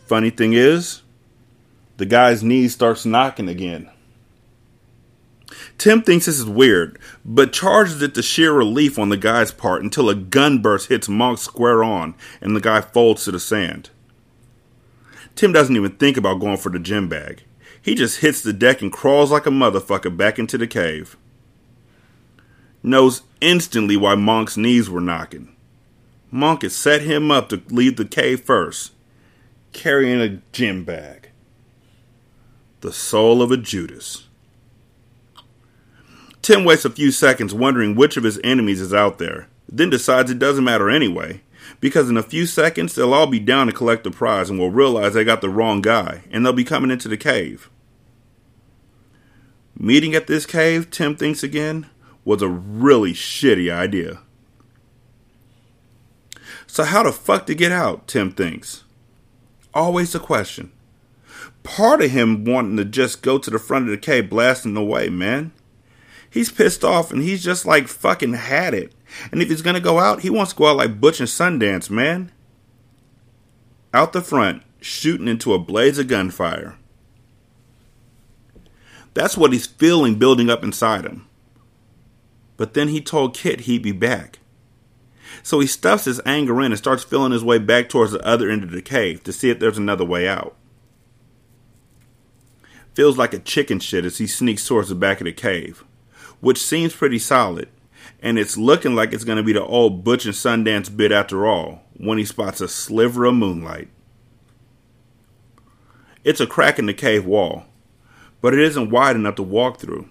Funny 0.06 0.30
thing 0.30 0.52
is, 0.52 1.02
the 1.98 2.06
guy's 2.06 2.42
knee 2.42 2.68
starts 2.68 3.04
knocking 3.04 3.48
again. 3.48 3.90
Tim 5.78 6.02
thinks 6.02 6.26
this 6.26 6.38
is 6.38 6.46
weird, 6.46 6.98
but 7.24 7.52
charges 7.52 8.02
it 8.02 8.14
to 8.14 8.22
sheer 8.22 8.52
relief 8.52 8.98
on 8.98 9.10
the 9.10 9.16
guy's 9.16 9.52
part 9.52 9.82
until 9.82 10.10
a 10.10 10.14
gun 10.14 10.60
burst 10.60 10.88
hits 10.88 11.08
Monk 11.08 11.38
square 11.38 11.84
on 11.84 12.14
and 12.40 12.56
the 12.56 12.60
guy 12.60 12.80
folds 12.80 13.24
to 13.24 13.30
the 13.30 13.40
sand. 13.40 13.90
Tim 15.38 15.52
doesn't 15.52 15.76
even 15.76 15.92
think 15.92 16.16
about 16.16 16.40
going 16.40 16.56
for 16.56 16.68
the 16.68 16.80
gym 16.80 17.08
bag. 17.08 17.44
He 17.80 17.94
just 17.94 18.18
hits 18.18 18.40
the 18.40 18.52
deck 18.52 18.82
and 18.82 18.92
crawls 18.92 19.30
like 19.30 19.46
a 19.46 19.50
motherfucker 19.50 20.16
back 20.16 20.36
into 20.36 20.58
the 20.58 20.66
cave. 20.66 21.16
Knows 22.82 23.22
instantly 23.40 23.96
why 23.96 24.16
Monk's 24.16 24.56
knees 24.56 24.90
were 24.90 25.00
knocking. 25.00 25.54
Monk 26.32 26.62
had 26.62 26.72
set 26.72 27.02
him 27.02 27.30
up 27.30 27.50
to 27.50 27.62
leave 27.68 27.94
the 27.94 28.04
cave 28.04 28.40
first, 28.40 28.94
carrying 29.72 30.20
a 30.20 30.42
gym 30.50 30.82
bag. 30.82 31.30
The 32.80 32.92
soul 32.92 33.40
of 33.40 33.52
a 33.52 33.56
Judas. 33.56 34.26
Tim 36.42 36.64
waits 36.64 36.84
a 36.84 36.90
few 36.90 37.12
seconds 37.12 37.54
wondering 37.54 37.94
which 37.94 38.16
of 38.16 38.24
his 38.24 38.40
enemies 38.42 38.80
is 38.80 38.92
out 38.92 39.18
there, 39.18 39.46
then 39.68 39.88
decides 39.88 40.32
it 40.32 40.40
doesn't 40.40 40.64
matter 40.64 40.90
anyway, 40.90 41.42
Because 41.80 42.10
in 42.10 42.16
a 42.16 42.22
few 42.22 42.46
seconds, 42.46 42.94
they'll 42.94 43.14
all 43.14 43.26
be 43.26 43.38
down 43.38 43.66
to 43.68 43.72
collect 43.72 44.04
the 44.04 44.10
prize 44.10 44.50
and 44.50 44.58
will 44.58 44.70
realize 44.70 45.14
they 45.14 45.24
got 45.24 45.40
the 45.40 45.48
wrong 45.48 45.80
guy, 45.80 46.24
and 46.30 46.44
they'll 46.44 46.52
be 46.52 46.64
coming 46.64 46.90
into 46.90 47.08
the 47.08 47.16
cave. 47.16 47.70
Meeting 49.78 50.14
at 50.14 50.26
this 50.26 50.44
cave, 50.44 50.90
Tim 50.90 51.14
thinks 51.14 51.44
again, 51.44 51.86
was 52.24 52.42
a 52.42 52.48
really 52.48 53.12
shitty 53.12 53.72
idea. 53.72 54.20
So, 56.66 56.84
how 56.84 57.04
the 57.04 57.12
fuck 57.12 57.46
to 57.46 57.54
get 57.54 57.72
out? 57.72 58.08
Tim 58.08 58.32
thinks. 58.32 58.84
Always 59.72 60.14
a 60.14 60.20
question. 60.20 60.72
Part 61.62 62.02
of 62.02 62.10
him 62.10 62.44
wanting 62.44 62.76
to 62.76 62.84
just 62.84 63.22
go 63.22 63.38
to 63.38 63.50
the 63.50 63.58
front 63.58 63.84
of 63.84 63.90
the 63.90 63.98
cave 63.98 64.28
blasting 64.28 64.76
away, 64.76 65.08
man. 65.08 65.52
He's 66.28 66.50
pissed 66.50 66.84
off 66.84 67.10
and 67.10 67.22
he's 67.22 67.42
just 67.42 67.64
like 67.64 67.88
fucking 67.88 68.34
had 68.34 68.74
it. 68.74 68.92
And 69.32 69.42
if 69.42 69.48
he's 69.48 69.62
gonna 69.62 69.80
go 69.80 69.98
out, 69.98 70.20
he 70.20 70.30
wants 70.30 70.52
to 70.52 70.58
go 70.58 70.66
out 70.66 70.76
like 70.76 71.00
Butch 71.00 71.20
and 71.20 71.28
Sundance, 71.28 71.90
man. 71.90 72.30
Out 73.94 74.12
the 74.12 74.20
front, 74.20 74.62
shooting 74.80 75.28
into 75.28 75.54
a 75.54 75.58
blaze 75.58 75.98
of 75.98 76.08
gunfire. 76.08 76.76
That's 79.14 79.36
what 79.36 79.52
he's 79.52 79.66
feeling 79.66 80.16
building 80.16 80.50
up 80.50 80.62
inside 80.62 81.04
him. 81.04 81.26
But 82.56 82.74
then 82.74 82.88
he 82.88 83.00
told 83.00 83.34
Kit 83.34 83.60
he'd 83.60 83.82
be 83.82 83.92
back. 83.92 84.38
So 85.42 85.60
he 85.60 85.66
stuffs 85.66 86.04
his 86.04 86.20
anger 86.26 86.60
in 86.60 86.72
and 86.72 86.78
starts 86.78 87.04
feeling 87.04 87.32
his 87.32 87.44
way 87.44 87.58
back 87.58 87.88
towards 87.88 88.12
the 88.12 88.24
other 88.26 88.50
end 88.50 88.62
of 88.62 88.70
the 88.70 88.82
cave 88.82 89.22
to 89.24 89.32
see 89.32 89.50
if 89.50 89.58
there's 89.58 89.78
another 89.78 90.04
way 90.04 90.28
out. 90.28 90.54
Feels 92.94 93.16
like 93.16 93.32
a 93.32 93.38
chicken 93.38 93.78
shit 93.78 94.04
as 94.04 94.18
he 94.18 94.26
sneaks 94.26 94.66
towards 94.66 94.88
the 94.88 94.94
back 94.94 95.20
of 95.20 95.24
the 95.24 95.32
cave, 95.32 95.84
which 96.40 96.62
seems 96.62 96.94
pretty 96.94 97.18
solid, 97.18 97.68
and 98.20 98.38
it's 98.38 98.56
looking 98.56 98.94
like 98.94 99.12
it's 99.12 99.24
going 99.24 99.38
to 99.38 99.44
be 99.44 99.52
the 99.52 99.64
old 99.64 100.04
Butch 100.04 100.24
and 100.24 100.34
Sundance 100.34 100.94
bit 100.94 101.12
after 101.12 101.46
all 101.46 101.82
when 101.96 102.18
he 102.18 102.24
spots 102.24 102.60
a 102.60 102.68
sliver 102.68 103.24
of 103.24 103.34
moonlight. 103.34 103.88
It's 106.24 106.40
a 106.40 106.46
crack 106.46 106.78
in 106.78 106.86
the 106.86 106.94
cave 106.94 107.24
wall, 107.24 107.64
but 108.40 108.54
it 108.54 108.60
isn't 108.60 108.90
wide 108.90 109.16
enough 109.16 109.36
to 109.36 109.42
walk 109.42 109.78
through. 109.78 110.10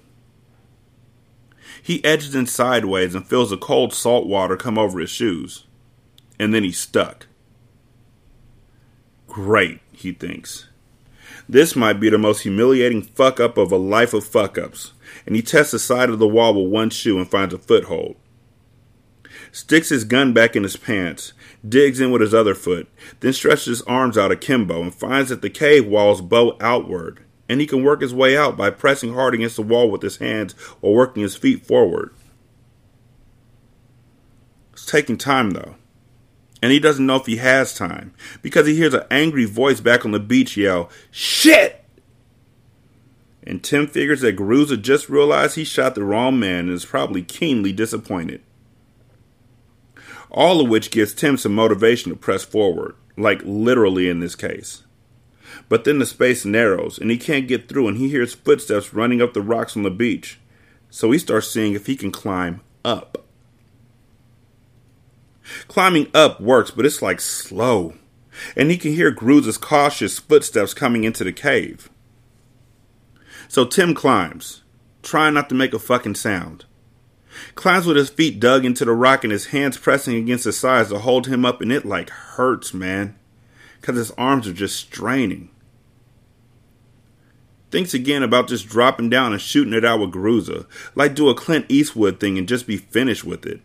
He 1.81 2.03
edges 2.03 2.35
in 2.35 2.47
sideways 2.47 3.15
and 3.15 3.25
feels 3.25 3.49
the 3.49 3.57
cold 3.57 3.93
salt 3.93 4.27
water 4.27 4.57
come 4.57 4.77
over 4.77 4.99
his 4.99 5.09
shoes. 5.09 5.65
And 6.39 6.53
then 6.53 6.63
he's 6.63 6.77
stuck. 6.77 7.27
Great, 9.27 9.79
he 9.91 10.11
thinks. 10.11 10.67
This 11.47 11.75
might 11.75 11.99
be 11.99 12.09
the 12.09 12.17
most 12.17 12.41
humiliating 12.41 13.01
fuck 13.01 13.39
up 13.39 13.57
of 13.57 13.71
a 13.71 13.77
life 13.77 14.13
of 14.13 14.25
fuck 14.25 14.57
ups. 14.57 14.93
And 15.27 15.35
he 15.35 15.43
tests 15.43 15.73
the 15.73 15.79
side 15.79 16.09
of 16.09 16.17
the 16.17 16.27
wall 16.27 16.55
with 16.55 16.71
one 16.71 16.89
shoe 16.89 17.19
and 17.19 17.29
finds 17.29 17.53
a 17.53 17.59
foothold. 17.59 18.15
Sticks 19.51 19.89
his 19.89 20.03
gun 20.03 20.33
back 20.33 20.55
in 20.55 20.63
his 20.63 20.77
pants, 20.77 21.33
digs 21.67 21.99
in 21.99 22.11
with 22.11 22.21
his 22.21 22.33
other 22.33 22.55
foot, 22.55 22.87
then 23.19 23.33
stretches 23.33 23.65
his 23.65 23.81
arms 23.83 24.17
out 24.17 24.31
akimbo 24.31 24.81
and 24.81 24.95
finds 24.95 25.29
that 25.29 25.41
the 25.41 25.49
cave 25.49 25.85
walls 25.85 26.21
bow 26.21 26.57
outward 26.59 27.23
and 27.49 27.61
he 27.61 27.67
can 27.67 27.83
work 27.83 28.01
his 28.01 28.13
way 28.13 28.37
out 28.37 28.57
by 28.57 28.69
pressing 28.69 29.13
hard 29.13 29.33
against 29.33 29.55
the 29.55 29.61
wall 29.61 29.89
with 29.89 30.01
his 30.01 30.17
hands 30.17 30.53
or 30.81 30.95
working 30.95 31.23
his 31.23 31.35
feet 31.35 31.65
forward. 31.65 32.13
It's 34.73 34.85
taking 34.85 35.17
time 35.17 35.51
though. 35.51 35.75
And 36.61 36.71
he 36.71 36.79
doesn't 36.79 37.05
know 37.05 37.17
if 37.17 37.25
he 37.25 37.37
has 37.37 37.75
time 37.75 38.13
because 38.41 38.65
he 38.65 38.75
hears 38.75 38.93
an 38.93 39.05
angry 39.11 39.45
voice 39.45 39.79
back 39.79 40.05
on 40.05 40.11
the 40.11 40.19
beach 40.19 40.57
yell, 40.57 40.89
Shit! 41.11 41.83
And 43.47 43.63
Tim 43.63 43.87
figures 43.87 44.19
that 44.21 44.35
Garuza 44.35 44.79
just 44.79 45.07
realized 45.07 45.55
he 45.55 45.63
shot 45.63 45.95
the 45.95 46.03
wrong 46.03 46.37
man 46.37 46.65
and 46.65 46.71
is 46.71 46.83
probably 46.83 47.23
keenly 47.23 47.71
disappointed. 47.71 48.41
All 50.29 50.59
of 50.59 50.67
which 50.67 50.91
gives 50.91 51.13
Tim 51.13 51.37
some 51.37 51.55
motivation 51.55 52.11
to 52.11 52.17
press 52.17 52.43
forward, 52.43 52.95
like 53.15 53.41
literally 53.45 54.09
in 54.09 54.19
this 54.19 54.35
case. 54.35 54.83
But 55.69 55.85
then 55.85 55.97
the 55.97 56.05
space 56.05 56.43
narrows 56.43 56.99
and 56.99 57.09
he 57.09 57.17
can't 57.17 57.47
get 57.47 57.69
through 57.69 57.87
and 57.87 57.97
he 57.97 58.09
hears 58.09 58.35
footsteps 58.35 58.93
running 58.93 59.21
up 59.21 59.33
the 59.33 59.41
rocks 59.41 59.77
on 59.77 59.83
the 59.83 59.89
beach. 59.89 60.39
So 60.89 61.11
he 61.11 61.17
starts 61.17 61.49
seeing 61.49 61.73
if 61.73 61.85
he 61.85 61.95
can 61.95 62.11
climb 62.11 62.59
up. 62.83 63.23
Climbing 65.69 66.11
up 66.13 66.41
works, 66.41 66.71
but 66.71 66.85
it's 66.85 67.01
like 67.01 67.21
slow. 67.21 67.93
And 68.57 68.69
he 68.69 68.77
can 68.77 68.91
hear 68.91 69.15
Garuza's 69.15 69.57
cautious 69.57 70.19
footsteps 70.19 70.73
coming 70.73 71.05
into 71.05 71.23
the 71.23 71.31
cave. 71.31 71.89
So 73.47 73.65
Tim 73.65 73.93
climbs, 73.93 74.63
trying 75.01 75.33
not 75.33 75.49
to 75.49 75.55
make 75.55 75.73
a 75.73 75.79
fucking 75.79 76.15
sound. 76.15 76.65
Climbs 77.55 77.85
with 77.85 77.97
his 77.97 78.09
feet 78.09 78.39
dug 78.39 78.65
into 78.65 78.83
the 78.83 78.93
rock 78.93 79.23
and 79.23 79.31
his 79.31 79.47
hands 79.47 79.77
pressing 79.77 80.15
against 80.15 80.45
his 80.45 80.57
sides 80.57 80.89
to 80.89 80.99
hold 80.99 81.27
him 81.27 81.45
up, 81.45 81.61
and 81.61 81.71
it 81.71 81.85
like 81.85 82.09
hurts, 82.09 82.73
man. 82.73 83.17
Because 83.79 83.95
his 83.95 84.11
arms 84.11 84.47
are 84.47 84.53
just 84.53 84.75
straining. 84.75 85.49
Thinks 87.69 87.93
again 87.93 88.23
about 88.23 88.47
just 88.47 88.67
dropping 88.67 89.09
down 89.09 89.33
and 89.33 89.41
shooting 89.41 89.73
it 89.73 89.85
out 89.85 89.99
with 89.99 90.11
Garuza, 90.11 90.65
like 90.95 91.15
do 91.15 91.29
a 91.29 91.35
Clint 91.35 91.65
Eastwood 91.69 92.19
thing 92.19 92.37
and 92.37 92.47
just 92.47 92.65
be 92.65 92.77
finished 92.77 93.23
with 93.23 93.45
it. 93.45 93.61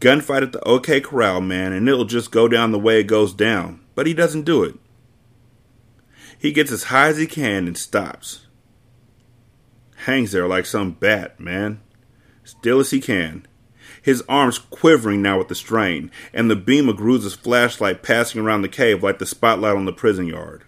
Gunfight 0.00 0.42
at 0.42 0.52
the 0.52 0.62
OK 0.64 1.00
Corral, 1.00 1.40
man, 1.40 1.72
and 1.72 1.88
it'll 1.88 2.04
just 2.04 2.30
go 2.30 2.48
down 2.48 2.72
the 2.72 2.78
way 2.78 3.00
it 3.00 3.04
goes 3.04 3.32
down. 3.32 3.80
But 3.94 4.06
he 4.06 4.14
doesn't 4.14 4.42
do 4.42 4.62
it. 4.64 4.74
He 6.38 6.52
gets 6.52 6.70
as 6.70 6.84
high 6.84 7.08
as 7.08 7.18
he 7.18 7.26
can 7.26 7.66
and 7.66 7.76
stops. 7.76 8.46
Hangs 10.06 10.32
there 10.32 10.48
like 10.48 10.66
some 10.66 10.92
bat, 10.92 11.38
man. 11.38 11.80
Still 12.44 12.80
as 12.80 12.90
he 12.90 13.00
can. 13.00 13.46
His 14.00 14.22
arms 14.28 14.58
quivering 14.58 15.22
now 15.22 15.38
with 15.38 15.48
the 15.48 15.54
strain, 15.54 16.10
and 16.32 16.50
the 16.50 16.56
beam 16.56 16.88
of 16.88 16.96
Garuza's 16.96 17.34
flashlight 17.34 18.02
passing 18.02 18.40
around 18.40 18.62
the 18.62 18.68
cave 18.68 19.02
like 19.02 19.18
the 19.18 19.26
spotlight 19.26 19.76
on 19.76 19.84
the 19.84 19.92
prison 19.92 20.26
yard 20.26 20.64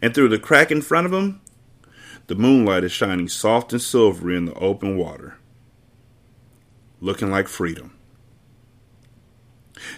and 0.00 0.14
through 0.14 0.28
the 0.28 0.38
crack 0.38 0.70
in 0.70 0.82
front 0.82 1.06
of 1.06 1.12
him, 1.12 1.40
the 2.26 2.34
moonlight 2.34 2.84
is 2.84 2.92
shining 2.92 3.28
soft 3.28 3.72
and 3.72 3.82
silvery 3.82 4.36
in 4.36 4.46
the 4.46 4.54
open 4.54 4.96
water, 4.96 5.36
looking 7.00 7.30
like 7.30 7.48
freedom. 7.48 7.92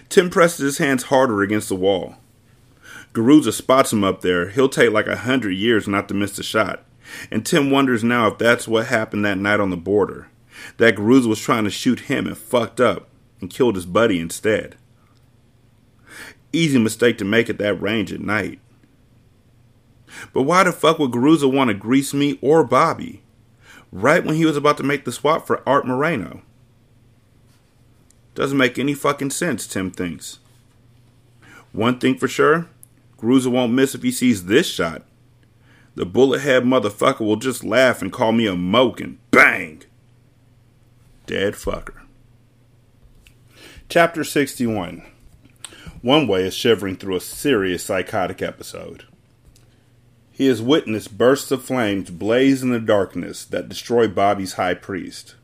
Tim 0.09 0.29
presses 0.29 0.59
his 0.59 0.77
hands 0.77 1.03
harder 1.03 1.41
against 1.41 1.69
the 1.69 1.75
wall. 1.75 2.15
Garuza 3.13 3.51
spots 3.51 3.91
him 3.91 4.03
up 4.03 4.21
there. 4.21 4.49
He'll 4.49 4.69
take 4.69 4.91
like 4.91 5.07
a 5.07 5.17
hundred 5.17 5.51
years 5.51 5.87
not 5.87 6.07
to 6.09 6.13
miss 6.13 6.35
the 6.35 6.43
shot. 6.43 6.83
And 7.31 7.45
Tim 7.45 7.71
wonders 7.71 8.03
now 8.03 8.27
if 8.27 8.37
that's 8.37 8.67
what 8.67 8.87
happened 8.87 9.25
that 9.25 9.37
night 9.37 9.59
on 9.59 9.69
the 9.69 9.77
border. 9.77 10.27
That 10.77 10.95
Garuza 10.95 11.27
was 11.27 11.39
trying 11.39 11.63
to 11.63 11.69
shoot 11.69 12.01
him 12.01 12.27
and 12.27 12.37
fucked 12.37 12.79
up 12.79 13.07
and 13.41 13.49
killed 13.49 13.75
his 13.75 13.85
buddy 13.85 14.19
instead. 14.19 14.75
Easy 16.51 16.79
mistake 16.79 17.17
to 17.19 17.25
make 17.25 17.49
at 17.49 17.57
that 17.59 17.81
range 17.81 18.11
at 18.11 18.21
night. 18.21 18.59
But 20.33 20.43
why 20.43 20.63
the 20.63 20.71
fuck 20.71 20.99
would 20.99 21.11
Garuza 21.11 21.51
want 21.51 21.69
to 21.69 21.73
grease 21.73 22.13
me 22.13 22.39
or 22.41 22.63
Bobby? 22.63 23.21
Right 23.91 24.23
when 24.23 24.35
he 24.35 24.45
was 24.45 24.57
about 24.57 24.77
to 24.77 24.83
make 24.83 25.05
the 25.05 25.11
swap 25.11 25.45
for 25.45 25.67
Art 25.67 25.85
Moreno. 25.85 26.41
Doesn't 28.35 28.57
make 28.57 28.77
any 28.79 28.93
fucking 28.93 29.31
sense, 29.31 29.67
Tim 29.67 29.91
thinks. 29.91 30.39
One 31.71 31.99
thing 31.99 32.17
for 32.17 32.27
sure, 32.27 32.67
Garuza 33.17 33.51
won't 33.51 33.73
miss 33.73 33.93
if 33.93 34.01
he 34.01 34.11
sees 34.11 34.45
this 34.45 34.67
shot. 34.67 35.03
The 35.99 36.05
bullet 36.05 36.39
head 36.39 36.63
motherfucker 36.63 37.25
will 37.25 37.35
just 37.35 37.61
laugh 37.61 38.01
and 38.01 38.09
call 38.09 38.31
me 38.31 38.47
a 38.47 38.55
moke 38.55 39.01
and 39.01 39.17
bang! 39.31 39.83
Dead 41.25 41.55
fucker. 41.55 42.03
Chapter 43.89 44.23
61 44.23 45.03
One 46.01 46.25
way 46.25 46.45
is 46.45 46.53
shivering 46.53 46.95
through 46.95 47.17
a 47.17 47.19
serious 47.19 47.83
psychotic 47.83 48.41
episode. 48.41 49.07
He 50.31 50.45
has 50.45 50.61
witnessed 50.61 51.17
bursts 51.17 51.51
of 51.51 51.65
flames 51.65 52.09
blaze 52.11 52.63
in 52.63 52.69
the 52.69 52.79
darkness 52.79 53.43
that 53.43 53.67
destroy 53.67 54.07
Bobby's 54.07 54.53
high 54.53 54.75
priest. 54.75 55.35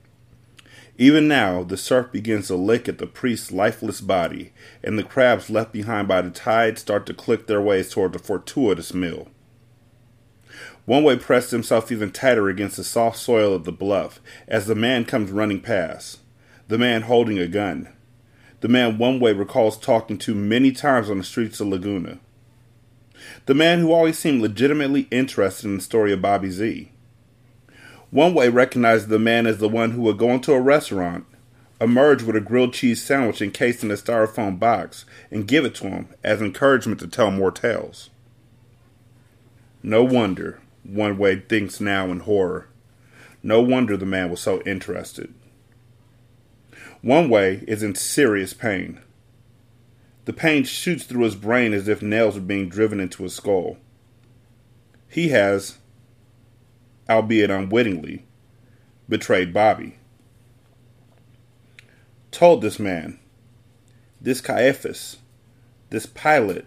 Even 0.98 1.28
now, 1.28 1.64
the 1.64 1.76
surf 1.76 2.14
begins 2.14 2.48
to 2.48 2.56
lick 2.56 2.88
at 2.88 3.00
the 3.00 3.08
priest's 3.08 3.52
lifeless 3.52 4.00
body, 4.00 4.54
and 4.82 4.98
the 4.98 5.04
crabs 5.04 5.50
left 5.50 5.74
behind 5.74 6.08
by 6.08 6.22
the 6.22 6.32
tide 6.32 6.80
start 6.80 7.06
to 7.08 7.14
click 7.14 7.48
their 7.48 7.62
ways 7.62 7.90
toward 7.90 8.14
the 8.14 8.20
fortuitous 8.20 8.94
mill. 8.94 9.28
One 10.86 11.04
way 11.04 11.18
pressed 11.18 11.52
himself 11.52 11.92
even 11.92 12.12
tighter 12.12 12.48
against 12.48 12.78
the 12.78 12.84
soft 12.84 13.18
soil 13.18 13.54
of 13.54 13.64
the 13.64 13.72
bluff 13.72 14.20
as 14.48 14.68
the 14.68 14.76
man 14.76 15.06
comes 15.06 15.32
running 15.32 15.62
past, 15.62 16.20
the 16.68 16.78
man 16.78 17.04
holding 17.04 17.40
a 17.40 17.48
gun. 17.48 17.90
The 18.62 18.68
man 18.68 18.98
one 18.98 19.20
way 19.20 19.34
recalls 19.34 19.78
talking 19.78 20.18
to 20.20 20.36
many 20.36 20.72
times 20.72 21.10
on 21.10 21.18
the 21.18 21.24
streets 21.24 21.60
of 21.60 21.68
Laguna 21.68 22.20
the 23.46 23.54
man 23.54 23.80
who 23.80 23.92
always 23.92 24.18
seemed 24.18 24.42
legitimately 24.42 25.08
interested 25.12 25.66
in 25.68 25.78
the 25.78 25.84
story 25.84 26.12
of 26.14 26.22
Bobby 26.22 26.50
Z. 26.50 26.92
One 28.12 28.34
way 28.34 28.50
recognized 28.50 29.10
the 29.10 29.20
man 29.20 29.46
as 29.46 29.58
the 29.58 29.70
one 29.70 29.92
who 29.92 30.02
would 30.04 30.18
go 30.18 30.32
into 30.32 30.54
a 30.54 30.62
restaurant, 30.62 31.26
emerge 31.82 32.24
with 32.24 32.36
a 32.36 32.42
grilled 32.42 32.74
cheese 32.74 33.04
sandwich 33.04 33.42
encased 33.42 33.84
in 33.84 33.92
a 33.92 33.96
styrofoam 33.96 34.60
box, 34.60 35.06
and 35.30 35.48
give 35.48 35.66
it 35.66 35.76
to 35.76 35.88
him 35.88 36.10
as 36.24 36.42
encouragement 36.42 37.00
to 37.02 37.08
tell 37.08 37.32
more 37.32 37.52
tales. 37.52 38.10
No 39.84 40.04
wonder, 40.04 40.60
one 40.86 41.18
way 41.18 41.40
thinks 41.40 41.80
now 41.80 42.12
in 42.12 42.22
horror. 42.22 42.68
No 43.42 43.62
wonder 43.62 43.98
the 43.98 44.06
man 44.06 44.30
was 44.30 44.40
so 44.40 44.62
interested. 44.62 45.34
One 47.02 47.30
way 47.30 47.64
is 47.68 47.84
in 47.84 47.96
serious 47.96 48.54
pain. 48.54 49.00
The 50.26 50.34
pain 50.34 50.64
shoots 50.64 51.04
through 51.04 51.24
his 51.24 51.36
brain 51.36 51.74
as 51.74 51.88
if 51.88 52.02
nails 52.02 52.38
are 52.38 52.42
being 52.42 52.70
driven 52.70 53.00
into 53.00 53.24
his 53.24 53.36
skull. 53.36 53.78
He 55.08 55.30
has, 55.30 55.78
albeit 57.08 57.52
unwittingly, 57.52 58.26
betrayed 59.08 59.54
Bobby. 59.54 59.98
Told 62.32 62.62
this 62.62 62.80
man, 62.80 63.20
this 64.20 64.42
Caiaphas, 64.42 65.18
this 65.92 66.08
Pilate, 66.08 66.66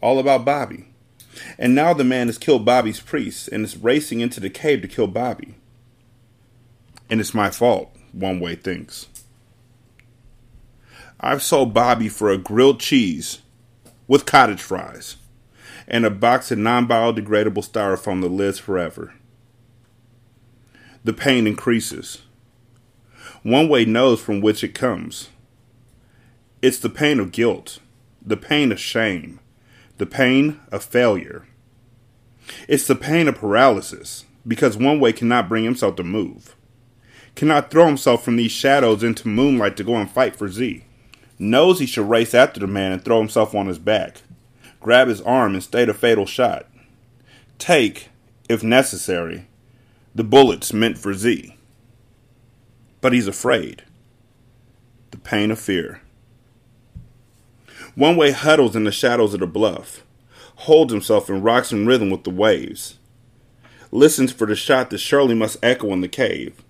all 0.00 0.18
about 0.18 0.44
Bobby. 0.44 0.93
And 1.58 1.74
now 1.74 1.92
the 1.92 2.04
man 2.04 2.26
has 2.28 2.38
killed 2.38 2.64
Bobby's 2.64 3.00
priest 3.00 3.48
and 3.48 3.64
is 3.64 3.76
racing 3.76 4.20
into 4.20 4.40
the 4.40 4.50
cave 4.50 4.82
to 4.82 4.88
kill 4.88 5.06
Bobby. 5.06 5.54
And 7.10 7.20
it's 7.20 7.34
my 7.34 7.50
fault, 7.50 7.94
one 8.12 8.40
way 8.40 8.54
thinks. 8.54 9.06
I've 11.20 11.42
sold 11.42 11.72
Bobby 11.72 12.08
for 12.08 12.30
a 12.30 12.38
grilled 12.38 12.80
cheese 12.80 13.40
with 14.06 14.26
cottage 14.26 14.60
fries 14.60 15.16
and 15.86 16.04
a 16.04 16.10
box 16.10 16.50
of 16.50 16.58
non 16.58 16.86
biodegradable 16.86 17.66
styrofoam 17.68 18.20
that 18.22 18.28
lives 18.28 18.58
forever. 18.58 19.14
The 21.02 21.12
pain 21.12 21.46
increases. 21.46 22.22
One 23.42 23.68
way 23.68 23.84
knows 23.84 24.20
from 24.20 24.40
which 24.40 24.64
it 24.64 24.74
comes. 24.74 25.28
It's 26.62 26.78
the 26.78 26.88
pain 26.88 27.20
of 27.20 27.32
guilt, 27.32 27.78
the 28.24 28.38
pain 28.38 28.72
of 28.72 28.80
shame, 28.80 29.40
the 29.98 30.06
pain 30.06 30.60
of 30.72 30.84
failure. 30.84 31.46
It's 32.68 32.86
the 32.86 32.94
pain 32.94 33.28
of 33.28 33.36
paralysis, 33.36 34.24
because 34.46 34.76
one 34.76 35.00
way 35.00 35.12
cannot 35.12 35.48
bring 35.48 35.64
himself 35.64 35.96
to 35.96 36.02
move, 36.02 36.56
cannot 37.34 37.70
throw 37.70 37.86
himself 37.86 38.24
from 38.24 38.36
these 38.36 38.52
shadows 38.52 39.02
into 39.02 39.28
moonlight 39.28 39.76
to 39.76 39.84
go 39.84 39.96
and 39.96 40.10
fight 40.10 40.36
for 40.36 40.48
Z. 40.48 40.84
Knows 41.38 41.78
he 41.78 41.86
should 41.86 42.08
race 42.08 42.34
after 42.34 42.60
the 42.60 42.66
man 42.66 42.92
and 42.92 43.04
throw 43.04 43.18
himself 43.18 43.54
on 43.54 43.66
his 43.66 43.78
back, 43.78 44.22
grab 44.80 45.08
his 45.08 45.20
arm 45.22 45.54
and 45.54 45.62
state 45.62 45.88
a 45.88 45.94
fatal 45.94 46.26
shot. 46.26 46.66
Take, 47.58 48.08
if 48.48 48.62
necessary, 48.62 49.46
the 50.14 50.24
bullets 50.24 50.72
meant 50.72 50.98
for 50.98 51.14
Z. 51.14 51.56
But 53.00 53.12
he's 53.12 53.26
afraid. 53.26 53.82
The 55.10 55.18
pain 55.18 55.50
of 55.50 55.58
fear. 55.58 56.02
One 57.94 58.16
way 58.16 58.32
huddles 58.32 58.74
in 58.74 58.84
the 58.84 58.92
shadows 58.92 59.34
of 59.34 59.40
the 59.40 59.46
bluff, 59.46 60.04
holds 60.56 60.92
himself 60.92 61.28
and 61.28 61.44
rocks 61.44 61.72
in 61.72 61.86
rhythm 61.86 62.10
with 62.10 62.24
the 62.24 62.30
waves, 62.30 62.98
listens 63.90 64.32
for 64.32 64.46
the 64.46 64.56
shot 64.56 64.90
that 64.90 64.98
surely 64.98 65.34
must 65.34 65.62
echo 65.62 65.92
in 65.92 66.00
the 66.00 66.08
cave, 66.08 66.64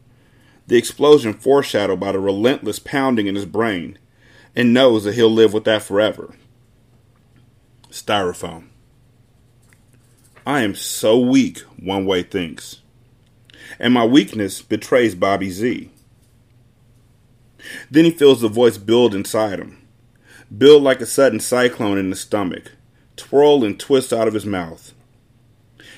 the 0.66 0.76
explosion 0.76 1.32
foreshadowed 1.32 2.00
by 2.00 2.12
the 2.12 2.18
relentless 2.18 2.78
pounding 2.78 3.26
in 3.26 3.34
his 3.34 3.46
brain, 3.46 3.98
and 4.54 4.74
knows 4.74 5.04
that 5.04 5.14
he'll 5.14 5.30
live 5.30 5.52
with 5.52 5.64
that 5.64 5.82
forever. 5.82 6.34
Styrofoam. 7.90 8.68
I 10.46 10.60
am 10.60 10.74
so 10.74 11.18
weak, 11.18 11.60
one 11.80 12.04
way 12.04 12.22
thinks. 12.22 12.82
And 13.78 13.94
my 13.94 14.04
weakness 14.04 14.60
betrays 14.60 15.14
Bobby 15.14 15.50
Z. 15.50 15.90
Then 17.90 18.04
he 18.04 18.10
feels 18.10 18.42
the 18.42 18.48
voice 18.48 18.76
build 18.76 19.14
inside 19.14 19.58
him, 19.58 19.84
build 20.58 20.82
like 20.82 21.00
a 21.00 21.06
sudden 21.06 21.40
cyclone 21.40 21.98
in 21.98 22.10
his 22.10 22.20
stomach, 22.20 22.72
twirl 23.16 23.64
and 23.64 23.78
twist 23.78 24.12
out 24.12 24.28
of 24.28 24.34
his 24.34 24.46
mouth. 24.46 24.92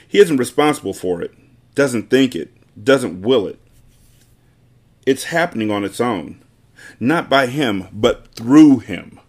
He 0.06 0.18
isn't 0.18 0.36
responsible 0.36 0.94
for 0.94 1.22
it, 1.22 1.34
doesn't 1.74 2.10
think 2.10 2.34
it, 2.34 2.52
doesn't 2.82 3.22
will 3.22 3.46
it. 3.46 3.58
It's 5.04 5.24
happening 5.24 5.70
on 5.70 5.84
its 5.84 6.00
own 6.00 6.42
not 7.00 7.28
by 7.28 7.46
him, 7.46 7.88
but 7.92 8.34
through 8.34 8.78
him. 8.78 9.20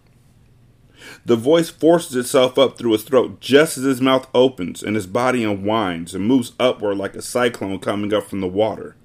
The 1.24 1.36
voice 1.36 1.68
forces 1.68 2.16
itself 2.16 2.58
up 2.58 2.78
through 2.78 2.92
his 2.92 3.04
throat 3.04 3.40
just 3.40 3.76
as 3.78 3.84
his 3.84 4.00
mouth 4.00 4.28
opens 4.34 4.82
and 4.82 4.96
his 4.96 5.06
body 5.06 5.44
unwinds 5.44 6.14
and 6.14 6.26
moves 6.26 6.52
upward 6.58 6.96
like 6.96 7.14
a 7.14 7.22
cyclone 7.22 7.78
coming 7.78 8.12
up 8.12 8.28
from 8.28 8.40
the 8.40 8.46
water. 8.46 8.96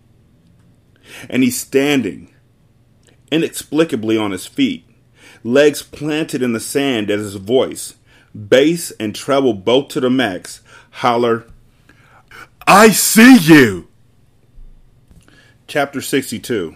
And 1.29 1.43
he's 1.43 1.59
standing, 1.59 2.33
inexplicably 3.31 4.17
on 4.17 4.31
his 4.31 4.47
feet, 4.47 4.86
legs 5.43 5.82
planted 5.82 6.41
in 6.41 6.53
the 6.53 6.60
sand 6.60 7.12
as 7.12 7.21
his 7.21 7.36
voice, 7.36 7.95
bass 8.34 8.91
and 8.99 9.13
treble 9.13 9.53
both 9.53 9.89
to 9.89 9.99
the 9.99 10.10
max, 10.10 10.62
holler, 10.91 11.45
I 12.65 12.91
see 12.91 13.38
you! 13.38 13.88
Chapter 15.67 16.01
62 16.01 16.75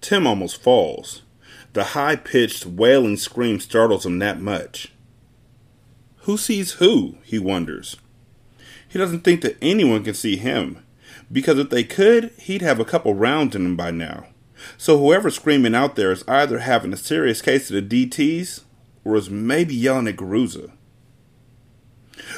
Tim 0.00 0.26
almost 0.26 0.62
falls. 0.62 1.22
The 1.72 1.84
high 1.84 2.16
pitched, 2.16 2.64
wailing 2.64 3.16
scream 3.16 3.60
startles 3.60 4.06
him 4.06 4.18
that 4.20 4.40
much. 4.40 4.92
Who 6.20 6.36
sees 6.36 6.72
who? 6.72 7.16
he 7.22 7.38
wonders. 7.38 7.96
He 8.88 8.98
doesn't 8.98 9.20
think 9.20 9.42
that 9.42 9.58
anyone 9.60 10.04
can 10.04 10.14
see 10.14 10.36
him, 10.36 10.84
because 11.30 11.58
if 11.58 11.70
they 11.70 11.84
could, 11.84 12.32
he'd 12.38 12.62
have 12.62 12.80
a 12.80 12.84
couple 12.84 13.14
rounds 13.14 13.54
in 13.54 13.64
him 13.64 13.76
by 13.76 13.90
now. 13.90 14.26
So 14.78 14.98
whoever's 14.98 15.36
screaming 15.36 15.74
out 15.74 15.96
there 15.96 16.12
is 16.12 16.24
either 16.28 16.60
having 16.60 16.92
a 16.92 16.96
serious 16.96 17.42
case 17.42 17.70
of 17.70 17.88
the 17.88 18.06
DTs 18.06 18.62
or 19.04 19.16
is 19.16 19.30
maybe 19.30 19.74
yelling 19.74 20.08
at 20.08 20.16
Garuza. 20.16 20.72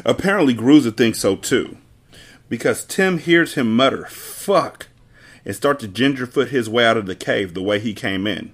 Apparently, 0.04 0.54
Garuza 0.54 0.96
thinks 0.96 1.18
so 1.18 1.36
too, 1.36 1.78
because 2.48 2.84
Tim 2.84 3.18
hears 3.18 3.54
him 3.54 3.74
mutter, 3.74 4.06
fuck, 4.06 4.88
and 5.44 5.54
start 5.54 5.80
to 5.80 5.88
gingerfoot 5.88 6.48
his 6.48 6.68
way 6.68 6.84
out 6.84 6.96
of 6.96 7.06
the 7.06 7.14
cave 7.14 7.54
the 7.54 7.62
way 7.62 7.80
he 7.80 7.94
came 7.94 8.26
in. 8.26 8.52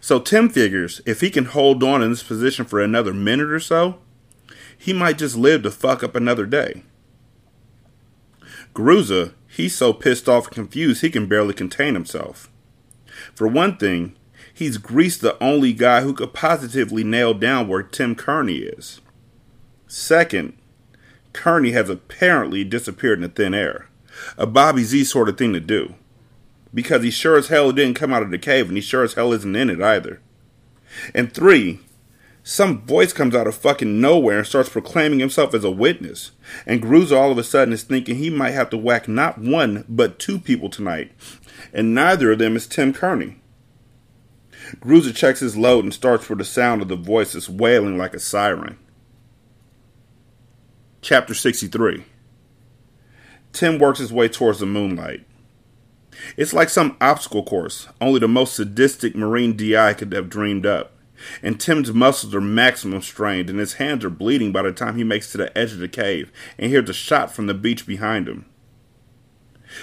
So 0.00 0.18
Tim 0.18 0.48
figures 0.48 1.00
if 1.06 1.20
he 1.20 1.30
can 1.30 1.46
hold 1.46 1.82
on 1.82 2.02
in 2.02 2.10
this 2.10 2.22
position 2.22 2.64
for 2.64 2.80
another 2.80 3.14
minute 3.14 3.50
or 3.50 3.60
so, 3.60 3.98
he 4.76 4.92
might 4.92 5.18
just 5.18 5.36
live 5.36 5.62
to 5.62 5.70
fuck 5.70 6.02
up 6.02 6.16
another 6.16 6.46
day. 6.46 6.82
Garuza, 8.74 9.32
he's 9.52 9.74
so 9.74 9.92
pissed 9.92 10.28
off 10.28 10.46
and 10.46 10.54
confused 10.54 11.02
he 11.02 11.10
can 11.10 11.26
barely 11.26 11.54
contain 11.54 11.94
himself. 11.94 12.50
For 13.34 13.46
one 13.46 13.76
thing, 13.76 14.16
he's 14.52 14.78
greased 14.78 15.20
the 15.20 15.42
only 15.42 15.72
guy 15.72 16.00
who 16.00 16.14
could 16.14 16.32
positively 16.32 17.04
nail 17.04 17.34
down 17.34 17.68
where 17.68 17.82
Tim 17.82 18.14
Kearney 18.14 18.58
is. 18.58 19.00
Second, 19.86 20.56
Kearney 21.32 21.72
has 21.72 21.90
apparently 21.90 22.64
disappeared 22.64 23.22
in 23.22 23.30
thin 23.30 23.54
air 23.54 23.88
a 24.36 24.46
Bobby 24.46 24.84
Z 24.84 25.04
sort 25.04 25.28
of 25.28 25.38
thing 25.38 25.52
to 25.52 25.60
do. 25.60 25.94
Because 26.74 27.02
he 27.02 27.10
sure 27.10 27.36
as 27.36 27.48
hell 27.48 27.72
didn't 27.72 27.96
come 27.96 28.12
out 28.12 28.22
of 28.22 28.30
the 28.30 28.38
cave, 28.38 28.68
and 28.68 28.76
he 28.76 28.80
sure 28.82 29.02
as 29.02 29.14
hell 29.14 29.32
isn't 29.32 29.56
in 29.56 29.68
it 29.68 29.82
either. 29.82 30.20
And 31.14 31.32
three, 31.32 31.80
some 32.44 32.82
voice 32.82 33.12
comes 33.12 33.36
out 33.36 33.46
of 33.46 33.54
fucking 33.54 34.00
nowhere 34.00 34.38
and 34.38 34.46
starts 34.46 34.68
proclaiming 34.68 35.20
himself 35.20 35.54
as 35.54 35.62
a 35.62 35.70
witness. 35.70 36.32
And 36.66 36.82
Garuza 36.82 37.16
all 37.16 37.30
of 37.30 37.38
a 37.38 37.44
sudden 37.44 37.72
is 37.72 37.84
thinking 37.84 38.16
he 38.16 38.30
might 38.30 38.50
have 38.50 38.70
to 38.70 38.76
whack 38.76 39.06
not 39.06 39.38
one, 39.38 39.84
but 39.88 40.18
two 40.18 40.40
people 40.40 40.68
tonight. 40.68 41.12
And 41.72 41.94
neither 41.94 42.32
of 42.32 42.38
them 42.38 42.56
is 42.56 42.66
Tim 42.66 42.92
Kearney. 42.92 43.40
Garuza 44.80 45.14
checks 45.14 45.40
his 45.40 45.56
load 45.56 45.84
and 45.84 45.94
starts 45.94 46.24
for 46.24 46.34
the 46.34 46.44
sound 46.44 46.82
of 46.82 46.88
the 46.88 46.96
voice 46.96 47.34
that's 47.34 47.48
wailing 47.48 47.96
like 47.96 48.14
a 48.14 48.18
siren. 48.18 48.78
Chapter 51.00 51.34
63 51.34 52.04
Tim 53.52 53.78
works 53.78 53.98
his 53.98 54.12
way 54.12 54.28
towards 54.28 54.58
the 54.58 54.66
moonlight. 54.66 55.26
It's 56.36 56.52
like 56.52 56.68
some 56.68 56.96
obstacle 57.00 57.44
course, 57.44 57.88
only 58.00 58.18
the 58.18 58.28
most 58.28 58.54
sadistic 58.54 59.14
Marine 59.14 59.56
DI 59.56 59.94
could 59.94 60.12
have 60.12 60.28
dreamed 60.28 60.66
up. 60.66 60.92
And 61.42 61.60
Tim's 61.60 61.92
muscles 61.92 62.34
are 62.34 62.40
maximum 62.40 63.02
strained, 63.02 63.50
and 63.50 63.58
his 63.58 63.74
hands 63.74 64.04
are 64.04 64.10
bleeding 64.10 64.52
by 64.52 64.62
the 64.62 64.72
time 64.72 64.96
he 64.96 65.04
makes 65.04 65.30
to 65.32 65.38
the 65.38 65.56
edge 65.56 65.72
of 65.72 65.78
the 65.78 65.88
cave 65.88 66.32
and 66.58 66.70
hears 66.70 66.88
a 66.88 66.94
shot 66.94 67.32
from 67.32 67.46
the 67.46 67.54
beach 67.54 67.86
behind 67.86 68.28
him. 68.28 68.46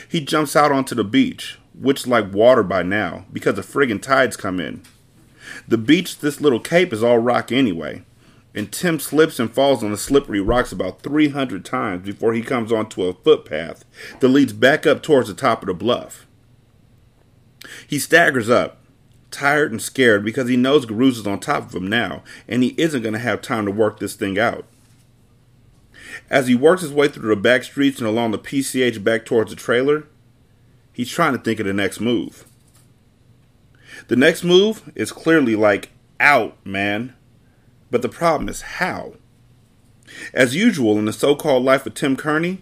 He 0.08 0.22
jumps 0.22 0.56
out 0.56 0.72
onto 0.72 0.96
the 0.96 1.04
beach, 1.04 1.58
which 1.74 2.02
is 2.02 2.08
like 2.08 2.34
water 2.34 2.64
by 2.64 2.84
now, 2.84 3.26
because 3.32 3.56
the 3.56 3.62
friggin' 3.62 4.02
tides 4.02 4.38
come 4.38 4.60
in. 4.60 4.84
The 5.68 5.78
beach, 5.78 6.20
this 6.20 6.42
little 6.42 6.60
cape, 6.60 6.94
is 6.94 7.04
all 7.04 7.18
rock 7.18 7.52
anyway, 7.52 8.04
and 8.54 8.72
Tim 8.72 9.00
slips 9.00 9.40
and 9.40 9.52
falls 9.52 9.84
on 9.84 9.92
the 9.92 9.98
slippery 9.98 10.42
rocks 10.42 10.72
about 10.72 11.02
300 11.02 11.64
times 11.64 12.06
before 12.06 12.34
he 12.34 12.42
comes 12.42 12.72
onto 12.72 13.04
a 13.04 13.14
footpath 13.14 13.86
that 14.20 14.28
leads 14.28 14.54
back 14.54 14.86
up 14.86 15.02
towards 15.02 15.28
the 15.28 15.34
top 15.34 15.62
of 15.62 15.68
the 15.68 15.74
bluff. 15.74 16.26
He 17.88 18.00
staggers 18.00 18.50
up, 18.50 18.79
tired 19.32 19.72
and 19.72 19.82
scared 19.82 20.24
because 20.24 20.50
he 20.50 20.58
knows 20.58 20.86
Garuza's 20.86 21.28
on 21.28 21.40
top 21.40 21.68
of 21.68 21.76
him 21.76 21.88
now, 21.88 22.24
and 22.48 22.64
he 22.64 22.76
isn't 22.78 23.02
going 23.02 23.14
to 23.14 23.20
have 23.20 23.42
time 23.42 23.66
to 23.66 23.72
work 23.72 24.00
this 24.00 24.16
thing 24.16 24.38
out. 24.38 24.66
As 26.30 26.48
he 26.48 26.56
works 26.56 26.82
his 26.82 26.94
way 26.94 27.08
through 27.08 27.34
the 27.34 27.42
back 27.42 27.64
streets 27.64 28.00
and 28.00 28.08
along 28.08 28.32
the 28.32 28.40
PCH 28.40 29.04
back 29.04 29.26
towards 29.26 29.52
the 29.52 29.56
trailer, 29.56 30.08
he's 30.94 31.10
trying 31.10 31.34
to 31.34 31.40
think 31.40 31.60
of 31.60 31.66
the 31.66 31.74
next 31.74 32.00
move. 32.00 32.46
The 34.08 34.16
next 34.16 34.44
move 34.44 34.92
is 34.96 35.12
clearly 35.12 35.56
like, 35.56 35.90
out, 36.20 36.58
man. 36.66 37.16
But 37.92 38.02
the 38.02 38.10
problem 38.10 38.50
is 38.50 38.62
how. 38.62 39.14
As 40.34 40.56
usual 40.56 40.98
in 40.98 41.06
the 41.06 41.14
so 41.14 41.36
called 41.36 41.64
life 41.64 41.86
of 41.86 41.94
Tim 41.94 42.16
Kearney, 42.16 42.62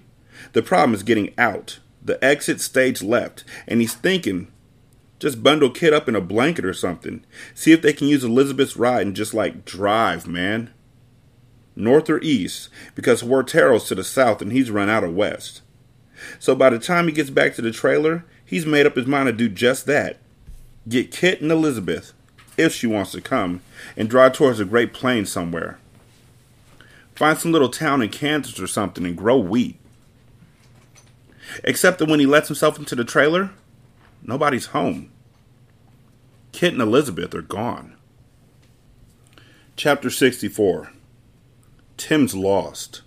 the 0.53 0.61
problem 0.61 0.93
is 0.93 1.03
getting 1.03 1.33
out. 1.37 1.79
The 2.03 2.23
exit 2.23 2.61
stage 2.61 3.01
left, 3.01 3.43
and 3.67 3.81
he's 3.81 3.93
thinking, 3.93 4.47
Just 5.19 5.41
bundle 5.41 5.69
Kit 5.69 5.93
up 5.93 6.07
in 6.07 6.15
a 6.15 6.21
blanket 6.21 6.65
or 6.65 6.73
something. 6.73 7.25
See 7.55 7.71
if 7.71 7.81
they 7.81 7.93
can 7.93 8.07
use 8.07 8.23
Elizabeth's 8.23 8.77
ride 8.77 9.07
and 9.07 9.15
just 9.15 9.33
like 9.33 9.65
drive, 9.65 10.27
man. 10.27 10.71
North 11.75 12.09
or 12.09 12.19
east, 12.21 12.69
because 12.95 13.21
Huertero's 13.21 13.85
to 13.85 13.95
the 13.95 14.03
south 14.03 14.41
and 14.41 14.51
he's 14.51 14.71
run 14.71 14.89
out 14.89 15.03
of 15.03 15.15
west. 15.15 15.61
So 16.39 16.55
by 16.55 16.71
the 16.71 16.79
time 16.79 17.07
he 17.07 17.13
gets 17.13 17.29
back 17.29 17.55
to 17.55 17.61
the 17.61 17.71
trailer, 17.71 18.25
he's 18.43 18.65
made 18.65 18.85
up 18.85 18.95
his 18.95 19.05
mind 19.05 19.27
to 19.27 19.33
do 19.33 19.49
just 19.49 19.85
that. 19.85 20.17
Get 20.89 21.11
Kit 21.11 21.41
and 21.41 21.51
Elizabeth, 21.51 22.13
if 22.57 22.73
she 22.73 22.87
wants 22.87 23.11
to 23.11 23.21
come, 23.21 23.61
and 23.95 24.09
drive 24.09 24.33
towards 24.33 24.57
the 24.57 24.65
Great 24.65 24.93
Plains 24.93 25.31
somewhere. 25.31 25.79
Find 27.13 27.37
some 27.37 27.51
little 27.51 27.69
town 27.69 28.01
in 28.01 28.09
Kansas 28.09 28.59
or 28.59 28.67
something 28.67 29.05
and 29.05 29.17
grow 29.17 29.37
wheat. 29.37 29.77
Except 31.63 31.99
that 31.99 32.09
when 32.09 32.19
he 32.19 32.25
lets 32.25 32.47
himself 32.47 32.77
into 32.77 32.95
the 32.95 33.03
trailer, 33.03 33.51
nobody's 34.27 34.67
home. 34.67 35.11
Kit 36.51 36.73
and 36.73 36.81
Elizabeth 36.81 37.33
are 37.33 37.41
gone. 37.41 37.95
Chapter 39.75 40.09
64 40.09 40.91
Tim's 41.97 42.35
lost. 42.35 43.01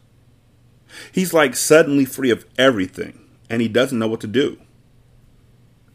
He's 1.12 1.32
like 1.32 1.54
suddenly 1.54 2.04
free 2.04 2.30
of 2.30 2.44
everything, 2.58 3.20
and 3.48 3.62
he 3.62 3.68
doesn't 3.68 3.98
know 3.98 4.08
what 4.08 4.20
to 4.20 4.26
do. 4.26 4.58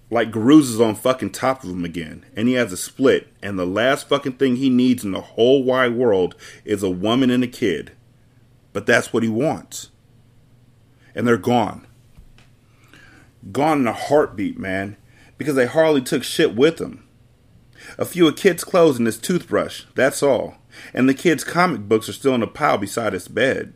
Like 0.09 0.31
Garuz 0.31 0.61
is 0.61 0.79
on 0.79 0.95
fucking 0.95 1.31
top 1.31 1.63
of 1.63 1.71
him 1.71 1.83
again, 1.83 2.25
and 2.35 2.47
he 2.47 2.53
has 2.53 2.71
a 2.71 2.77
split, 2.77 3.27
and 3.41 3.57
the 3.57 3.65
last 3.65 4.07
fucking 4.07 4.33
thing 4.33 4.55
he 4.55 4.69
needs 4.69 5.03
in 5.03 5.11
the 5.11 5.21
whole 5.21 5.63
wide 5.63 5.93
world 5.93 6.35
is 6.63 6.83
a 6.83 6.89
woman 6.89 7.29
and 7.29 7.43
a 7.43 7.47
kid. 7.47 7.91
But 8.71 8.85
that's 8.85 9.11
what 9.11 9.23
he 9.23 9.29
wants. 9.29 9.89
And 11.15 11.27
they're 11.27 11.37
gone. 11.37 11.87
Gone 13.51 13.79
in 13.81 13.87
a 13.87 13.93
heartbeat, 13.93 14.59
man, 14.59 14.97
because 15.37 15.55
they 15.55 15.65
hardly 15.65 16.01
took 16.01 16.23
shit 16.23 16.55
with 16.55 16.77
them. 16.77 17.07
A 17.97 18.05
few 18.05 18.27
of 18.27 18.35
Kit's 18.35 18.63
clothes 18.63 18.97
and 18.97 19.05
his 19.05 19.17
toothbrush, 19.17 19.83
that's 19.95 20.23
all. 20.23 20.57
And 20.93 21.07
the 21.07 21.13
kid's 21.13 21.43
comic 21.43 21.81
books 21.81 22.09
are 22.09 22.13
still 22.13 22.35
in 22.35 22.43
a 22.43 22.47
pile 22.47 22.77
beside 22.77 23.13
his 23.13 23.27
bed. 23.27 23.73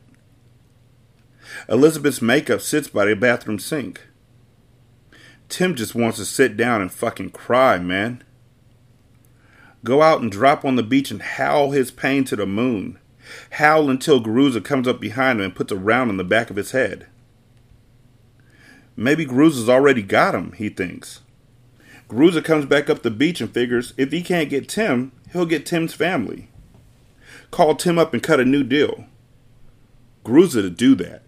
Elizabeth's 1.68 2.22
makeup 2.22 2.62
sits 2.62 2.88
by 2.88 3.06
the 3.06 3.16
bathroom 3.16 3.60
sink. 3.60 4.02
Tim 5.48 5.76
just 5.76 5.96
wants 5.96 6.18
to 6.18 6.26
sit 6.26 6.58
down 6.58 6.82
and 6.82 6.92
fucking 6.92 7.32
cry, 7.32 7.80
man. 7.80 8.24
Go 9.84 10.02
out 10.02 10.22
and 10.22 10.32
drop 10.32 10.66
on 10.66 10.76
the 10.76 10.84
beach 10.84 11.10
and 11.10 11.22
howl 11.22 11.72
his 11.72 11.90
pain 11.90 12.24
to 12.26 12.36
the 12.36 12.46
moon. 12.46 13.00
Howl 13.52 13.90
until 13.90 14.22
Garuza 14.22 14.62
comes 14.62 14.88
up 14.88 15.00
behind 15.00 15.40
him 15.40 15.46
and 15.46 15.56
puts 15.56 15.72
a 15.72 15.78
round 15.78 16.10
on 16.10 16.18
the 16.18 16.24
back 16.24 16.50
of 16.50 16.56
his 16.56 16.72
head. 16.72 17.08
Maybe 18.96 19.26
Garuza's 19.26 19.70
already 19.70 20.02
got 20.02 20.36
him, 20.36 20.52
he 20.54 20.70
thinks. 20.70 21.22
Garuza 22.10 22.44
comes 22.44 22.66
back 22.66 22.90
up 22.90 23.04
the 23.04 23.12
beach 23.12 23.40
and 23.40 23.54
figures 23.54 23.94
if 23.96 24.12
he 24.12 24.24
can't 24.24 24.50
get 24.50 24.68
Tim, 24.68 25.12
he'll 25.32 25.46
get 25.46 25.66
Tim's 25.66 25.94
family. 25.94 26.50
Call 27.52 27.76
Tim 27.76 28.00
up 28.00 28.14
and 28.14 28.24
cut 28.24 28.40
a 28.40 28.46
new 28.46 28.64
deal. 28.64 29.06
Garuza 30.26 30.62
to 30.62 30.70
do 30.70 30.96
that. 30.96 31.22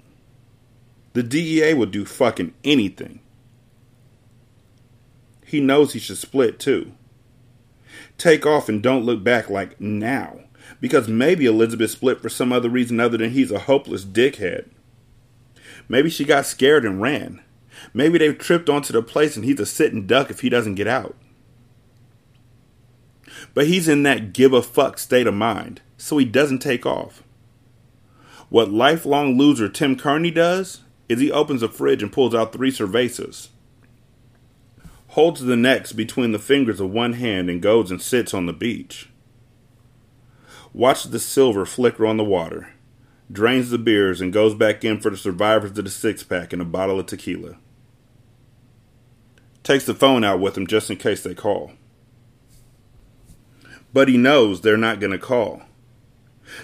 The 1.13 1.24
DEA 1.24 1.76
would 1.76 1.91
do 1.91 2.04
fucking 2.06 2.54
anything. 2.63 3.20
He 5.46 5.60
knows 5.60 5.94
he 5.94 6.00
should 6.00 6.17
split 6.17 6.60
too. 6.60 6.94
Take 8.17 8.46
off 8.46 8.70
and 8.70 8.82
don't 8.82 9.06
look 9.06 9.24
back 9.24 9.50
like 9.50 9.80
now, 9.80 10.39
because 10.80 11.08
maybe 11.08 11.46
Elizabeth 11.46 11.91
split 11.91 12.22
for 12.22 12.30
some 12.30 12.52
other 12.54 12.70
reason 12.70 13.00
other 13.00 13.17
than 13.17 13.32
he's 13.32 13.52
a 13.52 13.60
hopeless 13.60 14.06
dickhead. 14.06 14.70
Maybe 15.89 16.10
she 16.10 16.24
got 16.24 16.46
scared 16.46 16.86
and 16.86 17.02
ran. 17.02 17.41
Maybe 17.93 18.17
they've 18.17 18.38
tripped 18.38 18.69
onto 18.69 18.93
the 18.93 19.01
place 19.01 19.36
and 19.36 19.43
he's 19.43 19.60
a 19.60 19.65
sitting 19.65 20.08
duck 20.08 20.30
if 20.30 20.41
he 20.41 20.49
doesn't 20.49 20.75
get 20.75 20.88
out. 20.88 21.15
But 23.54 23.67
he's 23.67 23.88
in 23.88 24.04
that 24.04 24.34
give 24.34 24.54
a 24.54 24.62
fuck 24.62 24.97
state 24.97 25.27
of 25.27 25.34
mind, 25.34 25.82
so 25.97 26.17
he 26.17 26.25
doesn't 26.25 26.60
take 26.60 26.86
off. 26.86 27.23
What 28.49 28.71
lifelong 28.71 29.38
loser 29.38 29.69
Tim 29.69 29.95
Kearney 29.95 30.32
does 30.32 30.82
is 31.08 31.19
he 31.19 31.32
opens 31.32 31.63
a 31.63 31.69
fridge 31.69 32.04
and 32.04 32.12
pulls 32.12 32.36
out 32.36 32.54
three 32.54 32.71
cervezas, 32.71 33.49
holds 35.08 35.41
the 35.41 35.58
necks 35.58 35.91
between 35.91 36.32
the 36.32 36.39
fingers 36.39 36.80
of 36.80 36.89
one 36.89 37.13
hand, 37.13 37.49
and 37.49 37.62
goes 37.62 37.91
and 37.91 38.01
sits 38.01 38.34
on 38.34 38.45
the 38.45 38.54
beach. 38.54 39.10
Watches 40.73 41.12
the 41.12 41.19
silver 41.19 41.65
flicker 41.65 42.06
on 42.06 42.15
the 42.15 42.23
water, 42.23 42.69
drains 43.30 43.69
the 43.69 43.77
beers, 43.77 44.21
and 44.21 44.32
goes 44.32 44.54
back 44.54 44.86
in 44.86 44.99
for 44.99 45.10
the 45.10 45.17
survivors 45.17 45.71
of 45.71 45.84
the 45.84 45.89
six 45.89 46.23
pack 46.23 46.54
and 46.54 46.62
a 46.62 46.65
bottle 46.65 46.99
of 46.99 47.08
tequila. 47.08 47.58
Takes 49.63 49.86
the 49.86 49.93
phone 49.93 50.24
out 50.24 50.39
with 50.39 50.58
him 50.58 50.67
just 50.67 50.89
in 50.89 50.97
case 50.97 51.24
they 51.24 51.36
call. 51.36 51.71
But 53.93 54.08
he 54.08 54.17
knows 54.17 54.62
they're 54.62 54.78
not 54.78 55.00
going 55.00 55.12
to 55.12 55.19
call. 55.19 55.63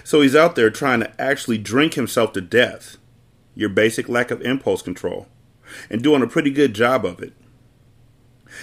So 0.04 0.20
he's 0.20 0.36
out 0.36 0.56
there 0.56 0.70
trying 0.70 1.00
to 1.00 1.20
actually 1.20 1.58
drink 1.58 1.94
himself 1.94 2.32
to 2.32 2.40
death 2.40 2.96
your 3.58 3.68
basic 3.68 4.08
lack 4.08 4.30
of 4.30 4.40
impulse 4.42 4.82
control, 4.82 5.26
and 5.90 6.00
doing 6.00 6.22
a 6.22 6.28
pretty 6.28 6.50
good 6.50 6.74
job 6.74 7.04
of 7.04 7.20
it. 7.20 7.32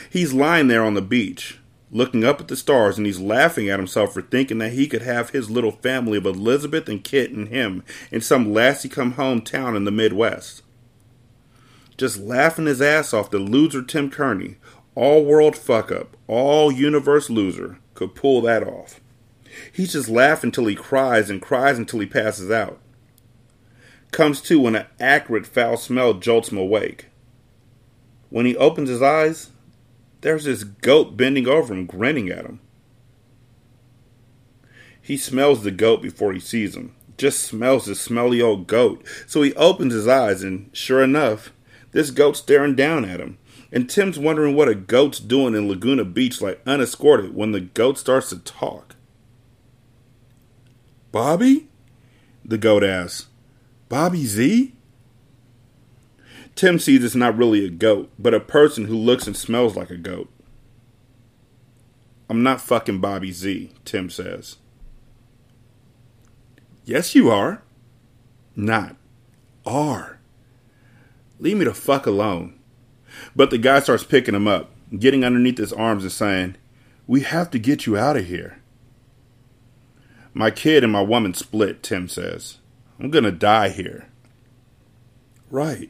He's 0.09 0.33
lying 0.33 0.69
there 0.69 0.85
on 0.85 0.93
the 0.93 1.01
beach, 1.01 1.59
looking 1.91 2.23
up 2.23 2.39
at 2.39 2.47
the 2.47 2.55
stars, 2.55 2.97
and 2.97 3.05
he's 3.05 3.19
laughing 3.19 3.69
at 3.69 3.77
himself 3.77 4.13
for 4.13 4.21
thinking 4.21 4.59
that 4.59 4.71
he 4.71 4.87
could 4.87 5.01
have 5.01 5.31
his 5.31 5.49
little 5.49 5.73
family 5.73 6.17
of 6.17 6.25
Elizabeth 6.25 6.87
and 6.87 7.03
Kit 7.03 7.31
and 7.31 7.49
him 7.49 7.83
in 8.09 8.21
some 8.21 8.53
lassie 8.53 8.87
come 8.87 9.11
home 9.11 9.41
town 9.41 9.75
in 9.75 9.83
the 9.83 9.91
Midwest. 9.91 10.63
Just 11.97 12.17
laughing 12.19 12.65
his 12.65 12.81
ass 12.81 13.13
off 13.13 13.31
the 13.31 13.39
loser 13.39 13.81
Tim 13.81 14.09
Kearney, 14.09 14.57
all 14.95 15.23
world 15.23 15.55
fuck 15.55 15.91
up, 15.91 16.17
all 16.27 16.71
universe 16.71 17.29
loser, 17.29 17.79
could 17.93 18.15
pull 18.15 18.41
that 18.41 18.67
off. 18.67 18.99
He's 19.71 19.93
just 19.93 20.09
laughing 20.09 20.49
until 20.49 20.65
he 20.65 20.75
cries 20.75 21.29
and 21.29 21.41
cries 21.41 21.77
until 21.77 21.99
he 21.99 22.05
passes 22.05 22.51
out 22.51 22.79
comes 24.15 24.39
to 24.39 24.61
when 24.61 24.75
an 24.75 24.85
acrid 24.97 25.45
foul 25.45 25.75
smell 25.75 26.13
jolts 26.13 26.49
him 26.49 26.57
awake. 26.57 27.07
When 28.29 28.45
he 28.45 28.55
opens 28.55 28.87
his 28.87 29.01
eyes, 29.01 29.51
there's 30.21 30.45
this 30.45 30.63
goat 30.63 31.17
bending 31.17 31.49
over 31.49 31.73
him, 31.73 31.85
grinning 31.85 32.29
at 32.29 32.45
him. 32.45 32.61
He 35.01 35.17
smells 35.17 35.63
the 35.63 35.71
goat 35.71 36.01
before 36.01 36.31
he 36.31 36.39
sees 36.39 36.75
him. 36.75 36.95
Just 37.17 37.43
smells 37.43 37.85
the 37.85 37.95
smelly 37.95 38.41
old 38.41 38.67
goat. 38.67 39.05
So 39.27 39.41
he 39.41 39.53
opens 39.55 39.93
his 39.93 40.07
eyes, 40.07 40.43
and 40.43 40.69
sure 40.71 41.03
enough, 41.03 41.51
this 41.95 42.11
goat 42.11 42.35
staring 42.35 42.75
down 42.75 43.05
at 43.05 43.21
him. 43.21 43.37
And 43.71 43.89
Tim's 43.89 44.19
wondering 44.19 44.53
what 44.53 44.67
a 44.67 44.75
goat's 44.75 45.17
doing 45.17 45.55
in 45.55 45.69
Laguna 45.69 46.03
Beach 46.03 46.41
like 46.41 46.61
unescorted 46.67 47.33
when 47.33 47.53
the 47.53 47.61
goat 47.61 47.97
starts 47.97 48.29
to 48.29 48.39
talk. 48.39 48.97
Bobby? 51.13 51.69
The 52.43 52.57
goat 52.57 52.83
asks. 52.83 53.27
Bobby 53.87 54.25
Z? 54.25 54.73
Tim 56.55 56.79
sees 56.79 57.01
it's 57.01 57.15
not 57.15 57.37
really 57.37 57.65
a 57.65 57.69
goat, 57.69 58.11
but 58.19 58.33
a 58.33 58.41
person 58.41 58.85
who 58.85 58.97
looks 58.97 59.25
and 59.25 59.37
smells 59.37 59.77
like 59.77 59.89
a 59.89 59.95
goat. 59.95 60.29
I'm 62.29 62.43
not 62.43 62.59
fucking 62.59 62.99
Bobby 62.99 63.31
Z, 63.31 63.71
Tim 63.85 64.09
says. 64.09 64.57
Yes, 66.83 67.15
you 67.15 67.29
are. 67.29 67.63
Not. 68.53 68.97
Are. 69.65 70.14
Leave 71.39 71.57
me 71.57 71.65
the 71.65 71.73
fuck 71.73 72.05
alone. 72.05 72.59
But 73.35 73.49
the 73.49 73.57
guy 73.57 73.79
starts 73.79 74.03
picking 74.03 74.35
him 74.35 74.47
up, 74.47 74.71
getting 74.97 75.23
underneath 75.23 75.57
his 75.57 75.73
arms 75.73 76.03
and 76.03 76.11
saying, 76.11 76.55
We 77.07 77.21
have 77.21 77.49
to 77.51 77.59
get 77.59 77.85
you 77.85 77.97
out 77.97 78.17
of 78.17 78.25
here. 78.25 78.59
My 80.33 80.51
kid 80.51 80.83
and 80.83 80.91
my 80.91 81.01
woman 81.01 81.33
split, 81.33 81.81
Tim 81.81 82.07
says. 82.09 82.57
I'm 82.99 83.11
to 83.11 83.31
die 83.31 83.69
here. 83.69 84.07
Right. 85.49 85.89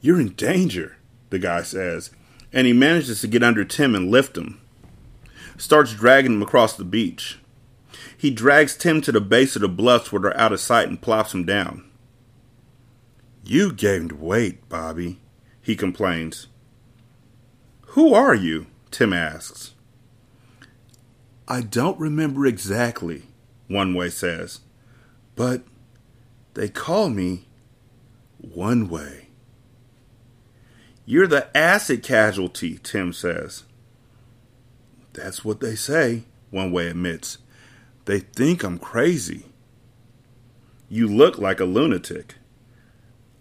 You're 0.00 0.20
in 0.20 0.30
danger, 0.30 0.96
the 1.30 1.38
guy 1.38 1.62
says, 1.62 2.10
and 2.52 2.66
he 2.66 2.72
manages 2.72 3.20
to 3.20 3.28
get 3.28 3.42
under 3.42 3.64
Tim 3.64 3.94
and 3.94 4.10
lift 4.10 4.36
him. 4.36 4.60
Starts 5.56 5.94
dragging 5.94 6.32
him 6.32 6.42
across 6.42 6.76
the 6.76 6.84
beach. 6.84 7.38
He 8.16 8.30
drags 8.30 8.76
Tim 8.76 9.00
to 9.02 9.12
the 9.12 9.20
base 9.20 9.56
of 9.56 9.62
the 9.62 9.68
bluffs 9.68 10.12
where 10.12 10.20
they're 10.20 10.40
out 10.40 10.52
of 10.52 10.60
sight 10.60 10.88
and 10.88 11.00
plops 11.00 11.34
him 11.34 11.44
down. 11.44 11.84
You 13.48 13.72
gained 13.72 14.10
weight, 14.10 14.68
Bobby, 14.68 15.20
he 15.62 15.76
complains. 15.76 16.48
Who 17.90 18.12
are 18.12 18.34
you? 18.34 18.66
Tim 18.90 19.12
asks. 19.12 19.74
I 21.46 21.60
don't 21.60 21.96
remember 22.00 22.44
exactly, 22.44 23.22
One 23.68 23.94
Way 23.94 24.10
says, 24.10 24.62
but 25.36 25.62
they 26.54 26.68
call 26.68 27.08
me 27.08 27.46
One 28.40 28.88
Way. 28.88 29.28
You're 31.04 31.28
the 31.28 31.56
acid 31.56 32.02
casualty, 32.02 32.80
Tim 32.82 33.12
says. 33.12 33.62
That's 35.12 35.44
what 35.44 35.60
they 35.60 35.76
say, 35.76 36.24
One 36.50 36.72
Way 36.72 36.88
admits. 36.88 37.38
They 38.06 38.18
think 38.18 38.64
I'm 38.64 38.80
crazy. 38.80 39.44
You 40.88 41.06
look 41.06 41.38
like 41.38 41.60
a 41.60 41.64
lunatic. 41.64 42.34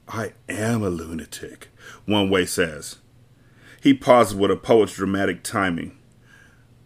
I 0.08 0.34
am 0.47 0.84
a 0.84 0.89
lunatic, 0.89 1.70
One 2.06 2.30
Way 2.30 2.45
says. 2.45 2.97
He 3.82 3.93
pauses 3.93 4.36
with 4.36 4.51
a 4.51 4.56
poet's 4.56 4.93
dramatic 4.93 5.43
timing. 5.43 5.97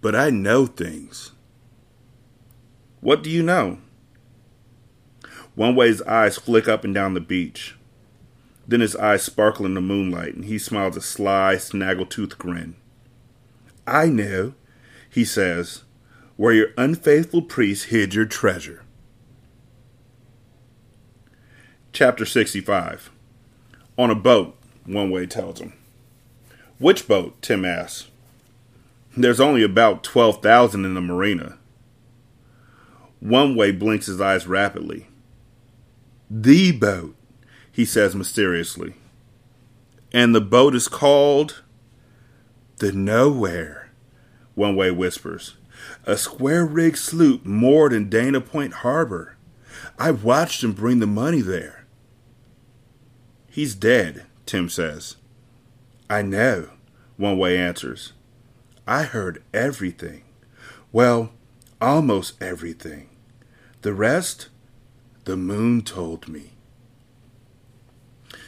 But 0.02 0.16
I 0.16 0.30
know 0.30 0.66
things. 0.66 1.32
What 3.02 3.24
do 3.24 3.30
you 3.30 3.44
know? 3.44 3.80
One 5.56 5.76
way's 5.76 6.02
eyes 6.04 6.38
flick 6.38 6.68
up 6.68 6.86
and 6.86 6.94
down 6.94 7.14
the 7.14 7.20
beach. 7.20 7.76
Then 8.68 8.82
his 8.82 8.96
eyes 8.96 9.24
sparkle 9.24 9.66
in 9.66 9.74
the 9.74 9.82
moonlight, 9.82 10.36
and 10.36 10.46
he 10.46 10.58
smiles 10.58 10.96
a 10.96 11.02
sly, 11.02 11.56
snaggletooth 11.56 12.38
grin. 12.38 12.76
I 13.86 14.06
know, 14.08 14.54
he 15.10 15.26
says, 15.26 15.84
where 16.38 16.54
your 16.54 16.70
unfaithful 16.78 17.42
priest 17.42 17.86
hid 17.86 18.14
your 18.14 18.26
treasure. 18.26 18.84
Chapter 21.92 22.26
65 22.26 23.10
On 23.98 24.10
a 24.10 24.16
boat, 24.16 24.56
one 24.86 25.10
way 25.10 25.26
tells 25.26 25.60
him. 25.60 25.74
Which 26.78 27.08
boat? 27.08 27.42
Tim 27.42 27.66
asks. 27.66 28.10
There's 29.18 29.40
only 29.40 29.64
about 29.64 30.04
12,000 30.04 30.86
in 30.86 30.94
the 30.94 31.02
marina. 31.02 31.58
One 33.20 33.56
way 33.56 33.72
blinks 33.72 34.06
his 34.06 34.22
eyes 34.22 34.48
rapidly. 34.48 35.08
The 36.30 36.72
boat, 36.72 37.16
he 37.72 37.86
says 37.86 38.16
mysteriously. 38.16 38.94
And 40.14 40.34
the 40.34 40.42
boat 40.42 40.76
is 40.76 40.88
called 40.88 41.64
the 42.78 42.92
Nowhere, 42.92 43.90
One 44.56 44.76
Way 44.76 44.92
whispers. 44.92 45.56
A 46.06 46.16
square 46.16 46.66
rigged 46.66 46.98
sloop 46.98 47.46
moored 47.46 47.92
in 47.92 48.10
Dana 48.10 48.42
Point 48.42 48.74
Harbor. 48.74 49.36
I 49.98 50.12
watched 50.12 50.64
him 50.64 50.72
bring 50.72 51.00
the 51.00 51.08
money 51.08 51.42
there. 51.42 51.79
He's 53.60 53.76
dead, 53.76 54.26
Tim 54.46 54.70
says. 54.70 55.18
I 56.10 56.22
know, 56.22 56.70
One 57.18 57.38
Way 57.38 57.58
answers. 57.58 58.14
I 58.88 59.04
heard 59.04 59.44
everything. 59.54 60.24
Well, 60.94 61.34
almost 61.82 62.42
everything. 62.42 63.10
The 63.82 63.94
rest, 63.94 64.48
the 65.26 65.36
moon 65.36 65.82
told 65.82 66.30
me. 66.30 66.52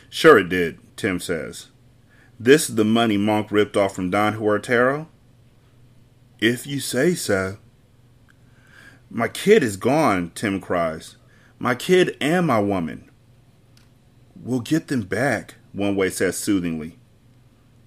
Sure 0.09 0.39
it 0.39 0.47
did, 0.47 0.79
Tim 0.95 1.19
says. 1.19 1.67
This 2.39 2.69
is 2.69 2.75
the 2.75 2.85
money 2.85 3.17
Monk 3.17 3.51
ripped 3.51 3.75
off 3.75 3.93
from 3.93 4.11
Don 4.11 4.35
Huertero? 4.35 5.07
If 6.39 6.65
you 6.65 6.79
say 6.79 7.15
so. 7.15 7.57
My 9.09 9.27
kid 9.27 9.61
is 9.61 9.75
gone, 9.75 10.31
Tim 10.35 10.61
cries. 10.61 11.17
My 11.59 11.75
kid 11.75 12.15
and 12.21 12.47
my 12.47 12.61
woman. 12.61 13.10
We'll 14.43 14.61
get 14.61 14.87
them 14.87 15.03
back, 15.03 15.55
One 15.71 15.95
Way 15.95 16.09
says 16.09 16.37
soothingly. 16.37 16.97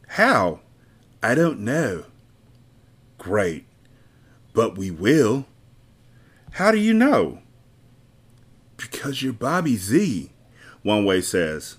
How? 0.08 0.60
I 1.22 1.34
don't 1.34 1.60
know. 1.60 2.04
Great. 3.18 3.66
But 4.52 4.78
we 4.78 4.90
will. 4.90 5.46
How 6.52 6.70
do 6.70 6.78
you 6.78 6.94
know? 6.94 7.40
Because 8.76 9.22
you're 9.22 9.32
Bobby 9.32 9.76
Z, 9.76 10.30
One 10.82 11.04
Way 11.04 11.20
says. 11.20 11.78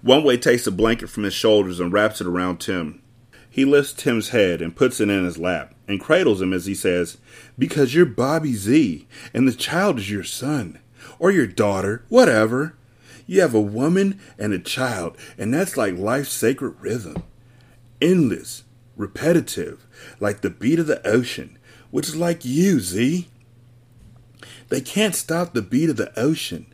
One 0.00 0.24
Way 0.24 0.38
takes 0.38 0.66
a 0.66 0.70
blanket 0.70 1.10
from 1.10 1.24
his 1.24 1.34
shoulders 1.34 1.80
and 1.80 1.92
wraps 1.92 2.22
it 2.22 2.26
around 2.26 2.60
Tim. 2.60 3.02
He 3.50 3.66
lifts 3.66 3.92
Tim's 3.92 4.30
head 4.30 4.62
and 4.62 4.74
puts 4.74 5.00
it 5.00 5.10
in 5.10 5.24
his 5.24 5.36
lap 5.36 5.74
and 5.86 6.00
cradles 6.00 6.40
him 6.40 6.54
as 6.54 6.64
he 6.64 6.74
says, 6.74 7.18
Because 7.58 7.94
you're 7.94 8.06
Bobby 8.06 8.54
Z, 8.54 9.06
and 9.34 9.46
the 9.46 9.52
child 9.52 9.98
is 9.98 10.10
your 10.10 10.24
son, 10.24 10.78
or 11.18 11.30
your 11.30 11.46
daughter, 11.46 12.04
whatever. 12.08 12.74
You 13.26 13.40
have 13.40 13.54
a 13.54 13.60
woman 13.60 14.20
and 14.38 14.52
a 14.52 14.58
child, 14.58 15.16
and 15.38 15.52
that's 15.52 15.76
like 15.76 15.96
life's 15.96 16.32
sacred 16.32 16.74
rhythm. 16.80 17.22
Endless, 18.00 18.64
repetitive, 18.96 19.86
like 20.20 20.40
the 20.40 20.50
beat 20.50 20.78
of 20.78 20.86
the 20.86 21.06
ocean, 21.06 21.58
which 21.90 22.08
is 22.08 22.16
like 22.16 22.44
you, 22.44 22.80
Z. 22.80 23.28
They 24.68 24.80
can't 24.80 25.14
stop 25.14 25.52
the 25.52 25.62
beat 25.62 25.90
of 25.90 25.96
the 25.96 26.18
ocean. 26.18 26.66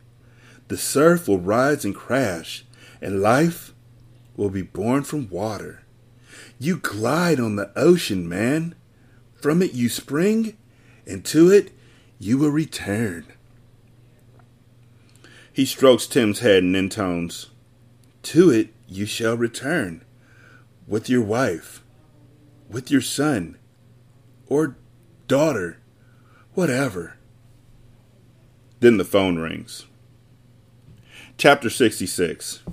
The 0.67 0.77
surf 0.77 1.27
will 1.27 1.39
rise 1.39 1.85
and 1.85 1.95
crash, 1.95 2.65
and 3.01 3.21
life 3.21 3.73
will 4.35 4.49
be 4.49 4.61
born 4.61 5.03
from 5.03 5.29
water. 5.29 5.83
You 6.59 6.77
glide 6.77 7.39
on 7.39 7.55
the 7.55 7.71
ocean, 7.75 8.27
man. 8.27 8.75
From 9.35 9.61
it 9.61 9.73
you 9.73 9.89
spring, 9.89 10.57
and 11.05 11.25
to 11.25 11.49
it 11.49 11.71
you 12.19 12.37
will 12.37 12.51
return. 12.51 13.25
He 15.61 15.65
strokes 15.65 16.07
Tim's 16.07 16.39
head 16.39 16.63
and 16.63 16.75
intones, 16.75 17.51
To 18.23 18.49
it 18.49 18.73
you 18.87 19.05
shall 19.05 19.37
return, 19.37 20.03
with 20.87 21.07
your 21.07 21.21
wife, 21.21 21.83
with 22.67 22.89
your 22.89 23.01
son, 23.01 23.59
or 24.47 24.75
daughter, 25.27 25.77
whatever. 26.55 27.17
Then 28.79 28.97
the 28.97 29.05
phone 29.05 29.37
rings. 29.37 29.85
Chapter 31.37 31.69
66 31.69 32.63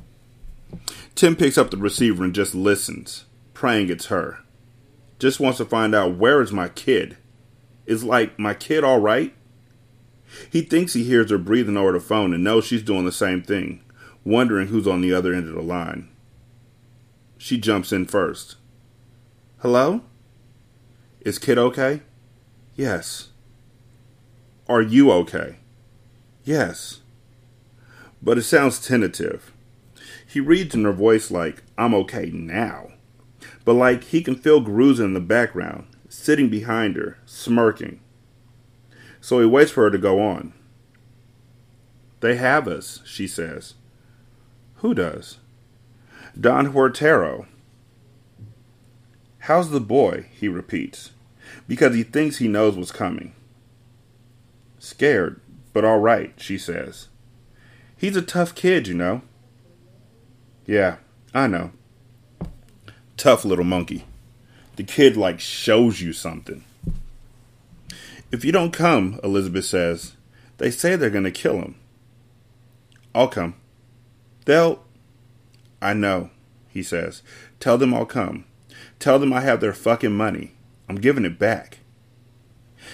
Tim 1.14 1.36
picks 1.36 1.58
up 1.58 1.70
the 1.70 1.76
receiver 1.76 2.24
and 2.24 2.34
just 2.34 2.54
listens, 2.54 3.26
praying 3.52 3.90
it's 3.90 4.06
her. 4.06 4.38
Just 5.18 5.40
wants 5.40 5.58
to 5.58 5.66
find 5.66 5.94
out 5.94 6.16
where 6.16 6.40
is 6.40 6.52
my 6.52 6.70
kid? 6.70 7.18
Is 7.84 8.02
like 8.02 8.38
my 8.38 8.54
kid 8.54 8.82
all 8.82 8.98
right? 8.98 9.34
He 10.50 10.62
thinks 10.62 10.92
he 10.92 11.04
hears 11.04 11.30
her 11.30 11.38
breathing 11.38 11.76
over 11.76 11.92
the 11.92 12.00
phone 12.00 12.34
and 12.34 12.44
knows 12.44 12.64
she's 12.64 12.82
doing 12.82 13.04
the 13.04 13.12
same 13.12 13.42
thing, 13.42 13.82
wondering 14.24 14.68
who's 14.68 14.86
on 14.86 15.00
the 15.00 15.12
other 15.12 15.32
end 15.32 15.48
of 15.48 15.54
the 15.54 15.62
line. 15.62 16.08
She 17.36 17.58
jumps 17.58 17.92
in 17.92 18.04
first. 18.04 18.56
Hello? 19.58 20.02
Is 21.20 21.38
Kit 21.38 21.58
okay? 21.58 22.02
Yes. 22.74 23.28
Are 24.68 24.82
you 24.82 25.10
okay? 25.12 25.56
Yes. 26.44 27.00
But 28.22 28.38
it 28.38 28.42
sounds 28.42 28.86
tentative. 28.86 29.52
He 30.26 30.40
reads 30.40 30.74
in 30.74 30.84
her 30.84 30.92
voice 30.92 31.30
like, 31.30 31.62
I'm 31.76 31.94
okay 31.94 32.26
now. 32.26 32.92
But 33.64 33.74
like 33.74 34.04
he 34.04 34.22
can 34.22 34.34
feel 34.34 34.60
Garuza 34.60 35.04
in 35.04 35.14
the 35.14 35.20
background, 35.20 35.86
sitting 36.08 36.48
behind 36.48 36.96
her, 36.96 37.18
smirking. 37.24 38.00
So 39.20 39.40
he 39.40 39.46
waits 39.46 39.70
for 39.70 39.84
her 39.84 39.90
to 39.90 39.98
go 39.98 40.20
on. 40.20 40.52
They 42.20 42.36
have 42.36 42.66
us, 42.66 43.00
she 43.04 43.26
says. 43.26 43.74
Who 44.76 44.94
does? 44.94 45.38
Don 46.38 46.72
Huertero. 46.72 47.46
How's 49.40 49.70
the 49.70 49.80
boy? 49.80 50.26
he 50.32 50.48
repeats, 50.48 51.12
because 51.66 51.94
he 51.94 52.02
thinks 52.02 52.36
he 52.36 52.48
knows 52.48 52.76
what's 52.76 52.92
coming. 52.92 53.32
Scared, 54.78 55.40
but 55.72 55.84
all 55.84 55.98
right, 55.98 56.34
she 56.36 56.58
says. 56.58 57.08
He's 57.96 58.16
a 58.16 58.22
tough 58.22 58.54
kid, 58.54 58.86
you 58.86 58.94
know. 58.94 59.22
Yeah, 60.66 60.96
I 61.34 61.46
know. 61.46 61.72
Tough 63.16 63.44
little 63.44 63.64
monkey. 63.64 64.04
The 64.76 64.84
kid, 64.84 65.16
like, 65.16 65.40
shows 65.40 66.00
you 66.00 66.12
something. 66.12 66.64
If 68.30 68.44
you 68.44 68.52
don't 68.52 68.72
come, 68.72 69.18
Elizabeth 69.24 69.64
says, 69.64 70.14
they 70.58 70.70
say 70.70 70.96
they're 70.96 71.10
going 71.10 71.24
to 71.24 71.30
kill 71.30 71.56
him. 71.56 71.76
I'll 73.14 73.28
come. 73.28 73.54
They'll. 74.44 74.84
I 75.80 75.94
know, 75.94 76.30
he 76.68 76.82
says. 76.82 77.22
Tell 77.60 77.78
them 77.78 77.94
I'll 77.94 78.06
come. 78.06 78.44
Tell 78.98 79.18
them 79.18 79.32
I 79.32 79.40
have 79.40 79.60
their 79.60 79.72
fucking 79.72 80.12
money. 80.12 80.54
I'm 80.88 80.96
giving 80.96 81.24
it 81.24 81.38
back. 81.38 81.78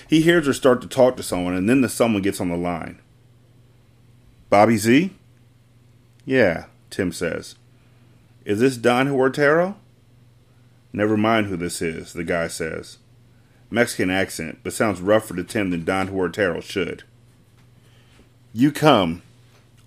He 0.09 0.21
hears 0.21 0.47
her 0.47 0.53
start 0.53 0.81
to 0.83 0.89
talk 0.89 1.17
to 1.17 1.23
someone, 1.23 1.55
and 1.55 1.69
then 1.69 1.81
the 1.81 1.89
someone 1.89 2.23
gets 2.23 2.41
on 2.41 2.49
the 2.49 2.57
line. 2.57 3.01
Bobby 4.51 4.77
Z? 4.77 5.13
Yeah, 6.25 6.67
Tim 6.91 7.13
says. 7.13 7.57
Is 8.45 8.61
this 8.61 8.77
Don 8.77 9.09
Huertero? 9.09 9.77
Never 10.93 11.17
mind 11.17 11.47
who 11.47 11.57
this 11.57 11.81
is, 11.83 12.13
the 12.13 12.25
guy 12.25 12.49
says. 12.49 12.99
Mexican 13.71 14.11
accent, 14.11 14.61
but 14.63 14.73
sounds 14.73 15.01
rougher 15.01 15.35
to 15.35 15.45
Tim 15.45 15.71
than 15.71 15.85
Don 15.85 16.09
Huertero 16.09 16.63
should. 16.63 17.03
You 18.53 18.71
come, 18.71 19.23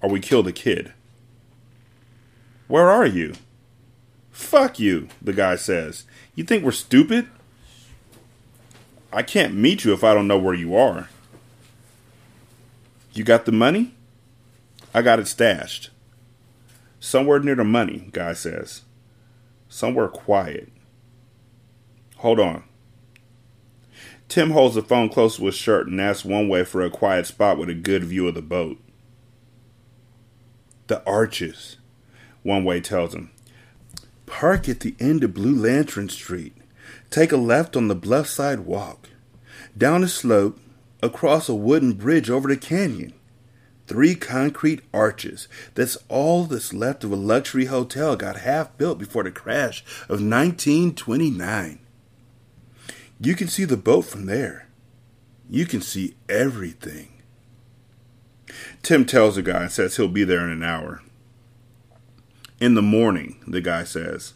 or 0.01 0.09
we 0.09 0.19
kill 0.19 0.43
the 0.43 0.51
kid. 0.51 0.93
Where 2.67 2.89
are 2.89 3.05
you? 3.05 3.33
Fuck 4.31 4.77
you, 4.77 5.07
the 5.21 5.33
guy 5.33 5.55
says. 5.55 6.05
You 6.35 6.43
think 6.43 6.63
we're 6.63 6.71
stupid? 6.71 7.27
I 9.11 9.23
can't 9.23 9.55
meet 9.55 9.85
you 9.85 9.93
if 9.93 10.03
I 10.03 10.13
don't 10.13 10.27
know 10.27 10.37
where 10.37 10.53
you 10.53 10.75
are. 10.75 11.09
You 13.13 13.23
got 13.23 13.45
the 13.45 13.51
money? 13.51 13.95
I 14.93 15.01
got 15.01 15.19
it 15.19 15.27
stashed. 15.27 15.89
Somewhere 16.99 17.39
near 17.39 17.55
the 17.55 17.63
money, 17.63 18.09
guy 18.11 18.33
says. 18.33 18.81
Somewhere 19.69 20.07
quiet. 20.07 20.71
Hold 22.17 22.39
on. 22.39 22.63
Tim 24.27 24.51
holds 24.51 24.75
the 24.75 24.81
phone 24.81 25.09
close 25.09 25.37
to 25.37 25.45
his 25.45 25.55
shirt 25.55 25.87
and 25.87 26.01
asks 26.01 26.25
one 26.25 26.49
way 26.49 26.63
for 26.63 26.81
a 26.81 26.89
quiet 26.89 27.27
spot 27.27 27.57
with 27.57 27.69
a 27.69 27.73
good 27.73 28.03
view 28.03 28.27
of 28.27 28.35
the 28.35 28.41
boat. 28.41 28.77
The 30.87 31.03
arches, 31.05 31.77
one 32.43 32.63
way 32.63 32.81
tells 32.81 33.13
him. 33.13 33.31
Park 34.25 34.67
at 34.67 34.81
the 34.81 34.95
end 34.99 35.23
of 35.23 35.33
Blue 35.33 35.55
Lantern 35.55 36.09
Street. 36.09 36.53
Take 37.09 37.31
a 37.31 37.37
left 37.37 37.77
on 37.77 37.87
the 37.87 37.95
bluff 37.95 38.27
side 38.27 38.61
walk. 38.61 39.09
Down 39.77 40.03
a 40.03 40.07
slope, 40.07 40.59
across 41.01 41.47
a 41.47 41.55
wooden 41.55 41.93
bridge 41.93 42.29
over 42.29 42.49
the 42.49 42.57
canyon. 42.57 43.13
Three 43.87 44.15
concrete 44.15 44.81
arches. 44.93 45.47
That's 45.75 45.97
all 46.09 46.43
that's 46.43 46.73
left 46.73 47.05
of 47.05 47.11
a 47.11 47.15
luxury 47.15 47.65
hotel 47.65 48.17
got 48.17 48.41
half 48.41 48.77
built 48.77 48.99
before 48.99 49.23
the 49.23 49.31
crash 49.31 49.81
of 50.03 50.19
1929. 50.21 51.79
You 53.19 53.35
can 53.35 53.47
see 53.47 53.65
the 53.65 53.77
boat 53.77 54.03
from 54.03 54.27
there. 54.27 54.67
You 55.49 55.65
can 55.65 55.81
see 55.81 56.15
everything. 56.29 57.13
Tim 58.83 59.05
tells 59.05 59.35
the 59.35 59.41
guy 59.41 59.63
and 59.63 59.71
says 59.71 59.95
he'll 59.95 60.07
be 60.07 60.23
there 60.23 60.43
in 60.43 60.51
an 60.51 60.63
hour. 60.63 61.01
In 62.59 62.73
the 62.73 62.81
morning, 62.81 63.39
the 63.47 63.61
guy 63.61 63.83
says, 63.83 64.33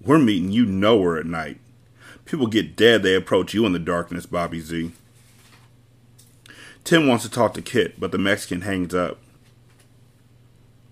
We're 0.00 0.18
meeting 0.18 0.50
you 0.50 0.64
nowhere 0.64 1.18
at 1.18 1.26
night. 1.26 1.58
People 2.24 2.46
get 2.46 2.76
dead, 2.76 3.02
they 3.02 3.14
approach 3.14 3.54
you 3.54 3.66
in 3.66 3.72
the 3.72 3.78
darkness, 3.78 4.26
Bobby 4.26 4.60
Z. 4.60 4.92
Tim 6.84 7.06
wants 7.06 7.24
to 7.24 7.30
talk 7.30 7.54
to 7.54 7.62
Kit, 7.62 8.00
but 8.00 8.12
the 8.12 8.18
Mexican 8.18 8.62
hangs 8.62 8.94
up. 8.94 9.18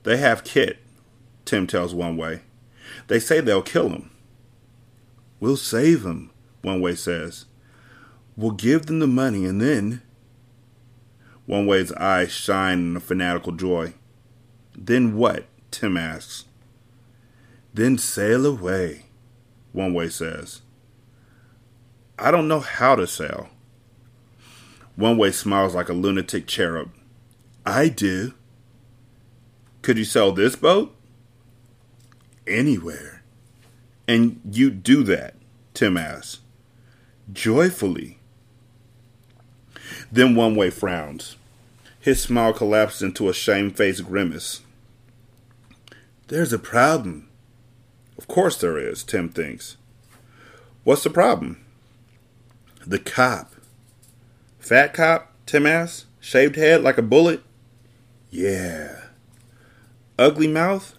They 0.02 0.16
have 0.16 0.44
Kit, 0.44 0.78
Tim 1.44 1.66
tells 1.66 1.94
One 1.94 2.16
Way. 2.16 2.40
They 3.08 3.18
say 3.18 3.40
they'll 3.40 3.62
kill 3.62 3.88
him. 3.88 4.10
We'll 5.40 5.56
save 5.56 6.04
him, 6.04 6.30
One 6.62 6.80
Way 6.80 6.94
says. 6.94 7.46
We'll 8.36 8.52
give 8.52 8.86
them 8.86 9.00
the 9.00 9.06
money 9.06 9.44
and 9.44 9.60
then. 9.60 10.02
One 11.46 11.66
Way's 11.66 11.92
eyes 11.92 12.30
shine 12.30 12.78
in 12.78 12.96
a 12.96 13.00
fanatical 13.00 13.52
joy. 13.52 13.94
Then 14.76 15.16
what? 15.16 15.46
Tim 15.70 15.96
asks. 15.96 16.44
Then 17.74 17.98
sail 17.98 18.46
away, 18.46 19.06
One 19.72 19.94
Way 19.94 20.08
says. 20.08 20.62
I 22.18 22.30
don't 22.30 22.48
know 22.48 22.60
how 22.60 22.96
to 22.96 23.06
sail. 23.06 23.48
One 24.96 25.16
Way 25.16 25.32
smiles 25.32 25.74
like 25.74 25.88
a 25.88 25.94
lunatic 25.94 26.46
cherub. 26.46 26.92
I 27.64 27.88
do. 27.88 28.34
Could 29.82 29.98
you 29.98 30.04
sell 30.04 30.32
this 30.32 30.56
boat? 30.56 30.94
Anywhere. 32.46 33.22
And 34.06 34.40
you 34.50 34.70
do 34.70 35.02
that, 35.04 35.34
Tim 35.72 35.96
asks. 35.96 36.40
Joyfully. 37.32 38.18
Then 40.10 40.34
One 40.34 40.56
Way 40.56 40.70
frowns. 40.70 41.36
His 42.00 42.22
smile 42.22 42.52
collapses 42.52 43.02
into 43.02 43.28
a 43.28 43.34
shamefaced 43.34 44.04
grimace. 44.06 44.62
There's 46.28 46.52
a 46.52 46.58
problem. 46.58 47.28
Of 48.16 48.26
course 48.26 48.56
there 48.56 48.78
is, 48.78 49.04
Tim 49.04 49.28
thinks. 49.28 49.76
What's 50.84 51.04
the 51.04 51.10
problem? 51.10 51.64
The 52.86 52.98
cop. 52.98 53.54
Fat 54.58 54.94
cop? 54.94 55.32
Tim 55.46 55.66
asks. 55.66 56.06
Shaved 56.20 56.56
head 56.56 56.82
like 56.82 56.98
a 56.98 57.02
bullet? 57.02 57.42
Yeah. 58.30 59.04
Ugly 60.18 60.48
mouth? 60.48 60.94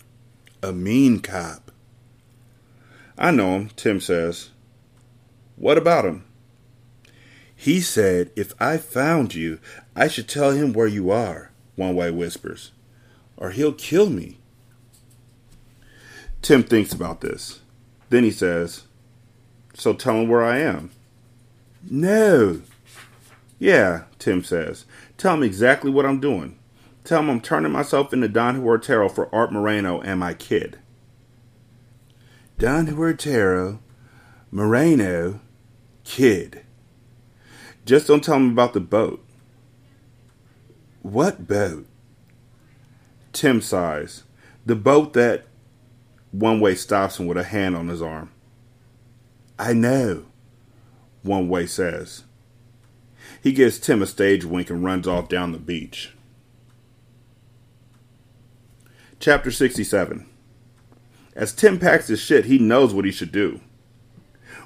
A 0.61 0.71
mean 0.71 1.19
cop. 1.19 1.71
I 3.17 3.32
know 3.32 3.55
him, 3.55 3.69
Tim 3.75 3.99
says. 3.99 4.49
What 5.62 5.78
about 5.78 6.05
him? 6.05 6.24
He 7.55 7.82
said 7.82 8.32
if 8.36 8.59
I 8.59 8.78
found 8.78 9.36
you, 9.36 9.59
I 9.95 10.07
should 10.07 10.28
tell 10.28 10.49
him 10.49 10.74
where 10.74 10.88
you 10.88 11.12
are, 11.12 11.51
One 11.76 11.95
Way 11.95 12.09
whispers, 12.09 12.72
or 13.38 13.51
he'll 13.51 13.72
kill 13.72 14.09
me. 14.09 14.39
Tim 16.41 16.64
thinks 16.64 16.91
about 16.93 17.22
this. 17.22 17.59
Then 18.09 18.24
he 18.24 18.32
says, 18.32 18.86
So 19.76 19.93
tell 19.93 20.16
him 20.16 20.30
where 20.30 20.43
I 20.43 20.57
am. 20.57 20.89
No. 21.88 22.64
Yeah, 23.59 24.05
Tim 24.18 24.43
says. 24.43 24.86
Tell 25.20 25.36
him 25.36 25.43
exactly 25.43 25.91
what 25.91 26.07
I'm 26.07 26.20
doing. 26.20 26.57
Tell 27.03 27.20
him 27.20 27.30
I'm 27.30 27.39
turning 27.39 27.72
myself 27.72 28.14
into 28.14 28.28
Don 28.28 28.64
Huertero 28.64 29.12
for 29.14 29.34
Art 29.34 29.53
Moreno 29.53 30.01
and 30.01 30.20
my 30.20 30.34
kid. 30.34 30.80
Don 32.57 32.88
Huertero, 32.88 33.78
Moreno, 34.49 35.39
kid. 36.12 36.64
Just 37.86 38.07
don't 38.07 38.22
tell 38.22 38.36
him 38.36 38.51
about 38.51 38.74
the 38.74 38.82
boat. 38.82 39.26
What 41.01 41.47
boat? 41.47 41.88
Tim 43.32 43.62
sighs. 43.62 44.24
The 44.66 44.76
boat 44.76 45.14
that 45.14 45.45
One 46.32 46.59
Way 46.59 46.76
stops 46.76 47.18
him 47.18 47.28
with 47.28 47.38
a 47.38 47.45
hand 47.45 47.78
on 47.78 47.88
his 47.88 48.01
arm. 48.01 48.30
I 49.57 49.72
know, 49.72 50.26
One 51.24 51.47
Way 51.47 51.66
says. 51.66 52.26
He 53.41 53.53
gives 53.53 53.80
Tim 53.80 54.01
a 54.01 54.05
stage 54.05 54.43
wink 54.43 54.70
and 54.70 54.84
runs 54.84 55.07
off 55.07 55.30
down 55.30 55.53
the 55.53 55.59
beach. 55.59 56.14
Chapter 59.18 59.49
67 59.49 60.28
As 61.38 61.53
Tim 61.53 61.80
packs 61.80 62.07
his 62.07 62.20
shit, 62.20 62.45
he 62.45 62.59
knows 62.59 62.93
what 62.93 63.05
he 63.05 63.12
should 63.12 63.32
do. 63.32 63.62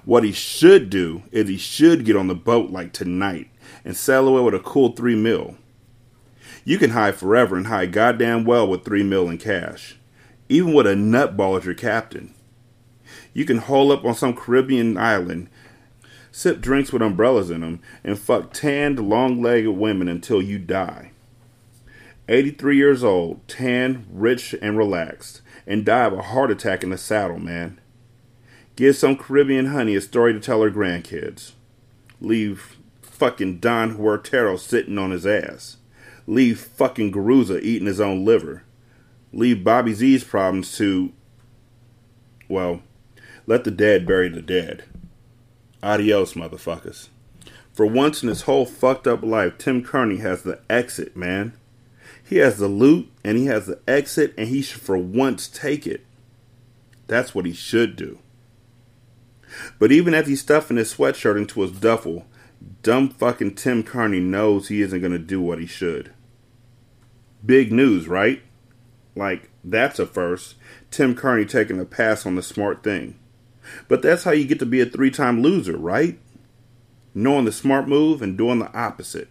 What 0.06 0.24
he 0.24 0.32
should 0.32 0.92
do 0.92 1.24
is 1.32 1.50
he 1.50 1.58
should 1.58 2.06
get 2.06 2.16
on 2.16 2.28
the 2.28 2.36
boat 2.36 2.70
like 2.70 2.94
tonight 2.94 3.50
and 3.84 3.98
sail 3.98 4.28
away 4.28 4.42
with 4.42 4.54
a 4.54 4.60
cool 4.60 4.92
three 4.92 5.16
mil. 5.16 5.56
You 6.64 6.78
can 6.78 6.92
hide 6.92 7.16
forever 7.16 7.58
and 7.58 7.68
hide 7.68 7.92
goddamn 7.92 8.46
well 8.46 8.68
with 8.68 8.86
three 8.86 9.04
mil 9.04 9.30
in 9.30 9.40
cash, 9.40 9.98
even 10.48 10.74
with 10.74 10.86
a 10.86 10.94
nutball 10.94 11.58
as 11.58 11.66
your 11.66 11.74
captain. 11.74 12.36
You 13.34 13.46
can 13.46 13.58
hole 13.58 13.92
up 13.92 14.06
on 14.06 14.14
some 14.14 14.36
Caribbean 14.36 14.96
island, 14.96 15.50
sip 16.32 16.62
drinks 16.62 16.94
with 16.94 17.02
umbrellas 17.02 17.50
in 17.50 17.62
them, 17.62 17.82
and 18.04 18.18
fuck 18.18 18.54
tanned, 18.54 19.00
long 19.00 19.42
legged 19.42 19.76
women 19.76 20.08
until 20.08 20.42
you 20.42 20.60
die. 20.60 21.12
83 22.30 22.78
years 22.78 23.04
old, 23.04 23.48
tan, 23.48 24.06
rich, 24.12 24.56
and 24.62 24.78
relaxed, 24.78 25.42
and 25.66 25.86
die 25.86 26.06
of 26.06 26.14
a 26.14 26.22
heart 26.22 26.52
attack 26.52 26.84
in 26.84 26.92
the 26.92 26.98
saddle, 26.98 27.40
man. 27.40 27.80
Give 28.76 28.96
some 28.96 29.16
Caribbean 29.16 29.68
honey 29.68 29.96
a 29.96 30.02
story 30.02 30.34
to 30.34 30.40
tell 30.40 30.62
her 30.62 30.72
grandkids. 30.72 31.54
Leave 32.20 32.78
fucking 33.02 33.60
Don 33.60 33.98
Huertero 33.98 34.60
sitting 34.60 34.98
on 34.98 35.12
his 35.12 35.26
ass. 35.26 35.78
Leave 36.28 36.60
fucking 36.60 37.12
Garuza 37.12 37.62
eating 37.62 37.88
his 37.88 38.02
own 38.02 38.26
liver. 38.26 38.64
Leave 39.32 39.64
Bobby 39.64 39.94
Z's 39.94 40.24
problems 40.24 40.76
to. 40.78 41.14
Well, 42.50 42.82
let 43.48 43.64
the 43.64 43.72
dead 43.72 44.06
bury 44.06 44.28
the 44.28 44.42
dead. 44.42 44.84
Adios, 45.82 46.34
motherfuckers. 46.34 47.10
For 47.74 47.86
once 47.86 48.24
in 48.24 48.30
his 48.30 48.44
whole 48.44 48.66
fucked 48.66 49.08
up 49.08 49.24
life, 49.24 49.58
Tim 49.58 49.84
Kearney 49.84 50.18
has 50.18 50.44
the 50.44 50.60
exit, 50.70 51.16
man. 51.16 51.54
He 52.24 52.38
has 52.38 52.58
the 52.58 52.68
loot 52.68 53.12
and 53.24 53.38
he 53.38 53.46
has 53.46 53.68
the 53.68 53.80
exit, 53.88 54.34
and 54.38 54.48
he 54.48 54.62
should 54.62 54.82
for 54.82 54.98
once 54.98 55.48
take 55.48 55.86
it. 55.86 56.06
That's 57.08 57.36
what 57.36 57.46
he 57.46 57.54
should 57.54 57.96
do. 57.96 58.20
But 59.80 59.92
even 59.92 60.14
as 60.14 60.28
he's 60.28 60.42
stuffing 60.42 60.78
his 60.78 60.94
sweatshirt 60.94 61.38
into 61.38 61.62
his 61.62 61.72
duffel, 61.72 62.26
dumb 62.82 63.10
fucking 63.10 63.56
Tim 63.56 63.84
Kearney 63.84 64.20
knows 64.20 64.68
he 64.68 64.82
isn't 64.82 65.02
going 65.02 65.12
to 65.12 65.20
do 65.20 65.42
what 65.42 65.60
he 65.60 65.66
should. 65.66 66.12
Big 67.46 67.72
news, 67.72 68.08
right? 68.08 68.42
Like, 69.16 69.50
that's 69.64 70.00
a 70.00 70.06
first. 70.06 70.56
Tim 70.92 71.16
Kearney 71.16 71.46
taking 71.46 71.80
a 71.80 71.86
pass 71.86 72.26
on 72.26 72.36
the 72.36 72.42
smart 72.42 72.84
thing. 72.84 73.18
But 73.88 74.02
that's 74.02 74.24
how 74.24 74.32
you 74.32 74.46
get 74.46 74.60
to 74.60 74.66
be 74.66 74.82
a 74.82 74.86
three 74.86 75.12
time 75.12 75.42
loser, 75.42 75.78
right? 75.78 76.20
Knowing 77.14 77.46
the 77.46 77.52
smart 77.52 77.88
move 77.88 78.22
and 78.22 78.38
doing 78.38 78.60
the 78.60 78.74
opposite. 78.78 79.30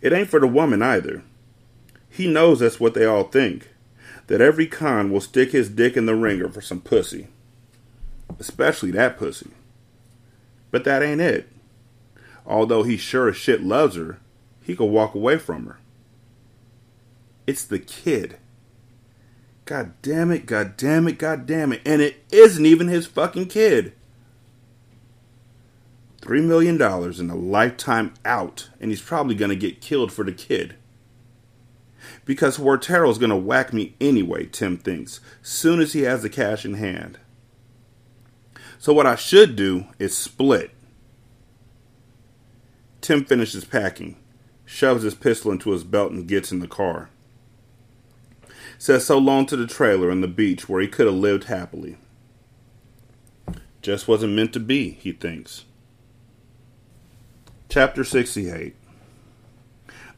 It 0.00 0.12
ain't 0.12 0.28
for 0.28 0.40
the 0.40 0.46
woman 0.46 0.82
either. 0.82 1.22
He 2.08 2.26
knows 2.26 2.60
that's 2.60 2.80
what 2.80 2.94
they 2.94 3.04
all 3.04 3.24
think. 3.24 3.68
That 4.28 4.40
every 4.40 4.66
con 4.66 5.10
will 5.10 5.20
stick 5.20 5.52
his 5.52 5.68
dick 5.68 5.96
in 5.96 6.06
the 6.06 6.14
ringer 6.14 6.48
for 6.48 6.60
some 6.60 6.80
pussy 6.80 7.28
especially 8.38 8.90
that 8.92 9.18
pussy. 9.18 9.50
But 10.70 10.84
that 10.84 11.02
ain't 11.02 11.20
it. 11.20 11.48
Although 12.46 12.82
he 12.82 12.96
sure 12.96 13.28
as 13.28 13.36
shit 13.36 13.62
loves 13.62 13.96
her, 13.96 14.18
he 14.62 14.76
could 14.76 14.86
walk 14.86 15.14
away 15.14 15.38
from 15.38 15.66
her. 15.66 15.78
It's 17.46 17.64
the 17.64 17.78
kid. 17.78 18.38
God 19.64 19.92
damn 20.02 20.30
it, 20.30 20.46
god 20.46 20.76
damn 20.76 21.08
it, 21.08 21.18
god 21.18 21.46
damn 21.46 21.72
it. 21.72 21.82
And 21.84 22.00
it 22.00 22.24
isn't 22.32 22.64
even 22.64 22.88
his 22.88 23.06
fucking 23.06 23.48
kid. 23.48 23.92
Three 26.20 26.40
million 26.40 26.76
dollars 26.76 27.20
in 27.20 27.30
a 27.30 27.36
lifetime 27.36 28.14
out, 28.24 28.68
and 28.80 28.90
he's 28.90 29.00
probably 29.00 29.34
gonna 29.34 29.54
get 29.54 29.80
killed 29.80 30.12
for 30.12 30.24
the 30.24 30.32
kid. 30.32 30.74
Because 32.24 32.58
Huertero's 32.58 33.18
gonna 33.18 33.36
whack 33.36 33.72
me 33.72 33.94
anyway, 34.00 34.46
Tim 34.46 34.76
thinks, 34.76 35.20
soon 35.42 35.80
as 35.80 35.92
he 35.92 36.02
has 36.02 36.22
the 36.22 36.28
cash 36.28 36.64
in 36.64 36.74
hand. 36.74 37.18
So 38.78 38.92
what 38.92 39.06
I 39.06 39.16
should 39.16 39.56
do 39.56 39.86
is 39.98 40.16
split. 40.16 40.70
Tim 43.00 43.24
finishes 43.24 43.64
packing, 43.64 44.16
shoves 44.64 45.02
his 45.02 45.14
pistol 45.14 45.50
into 45.50 45.70
his 45.70 45.82
belt, 45.84 46.12
and 46.12 46.28
gets 46.28 46.52
in 46.52 46.60
the 46.60 46.68
car. 46.68 47.10
Says 48.78 49.04
so 49.04 49.18
long 49.18 49.46
to 49.46 49.56
the 49.56 49.66
trailer 49.66 50.10
and 50.10 50.22
the 50.22 50.28
beach 50.28 50.68
where 50.68 50.80
he 50.80 50.86
could 50.86 51.06
have 51.06 51.14
lived 51.14 51.44
happily. 51.44 51.96
Just 53.82 54.06
wasn't 54.06 54.34
meant 54.34 54.52
to 54.52 54.60
be, 54.60 54.90
he 54.90 55.12
thinks. 55.12 55.64
Chapter 57.68 58.04
68 58.04 58.76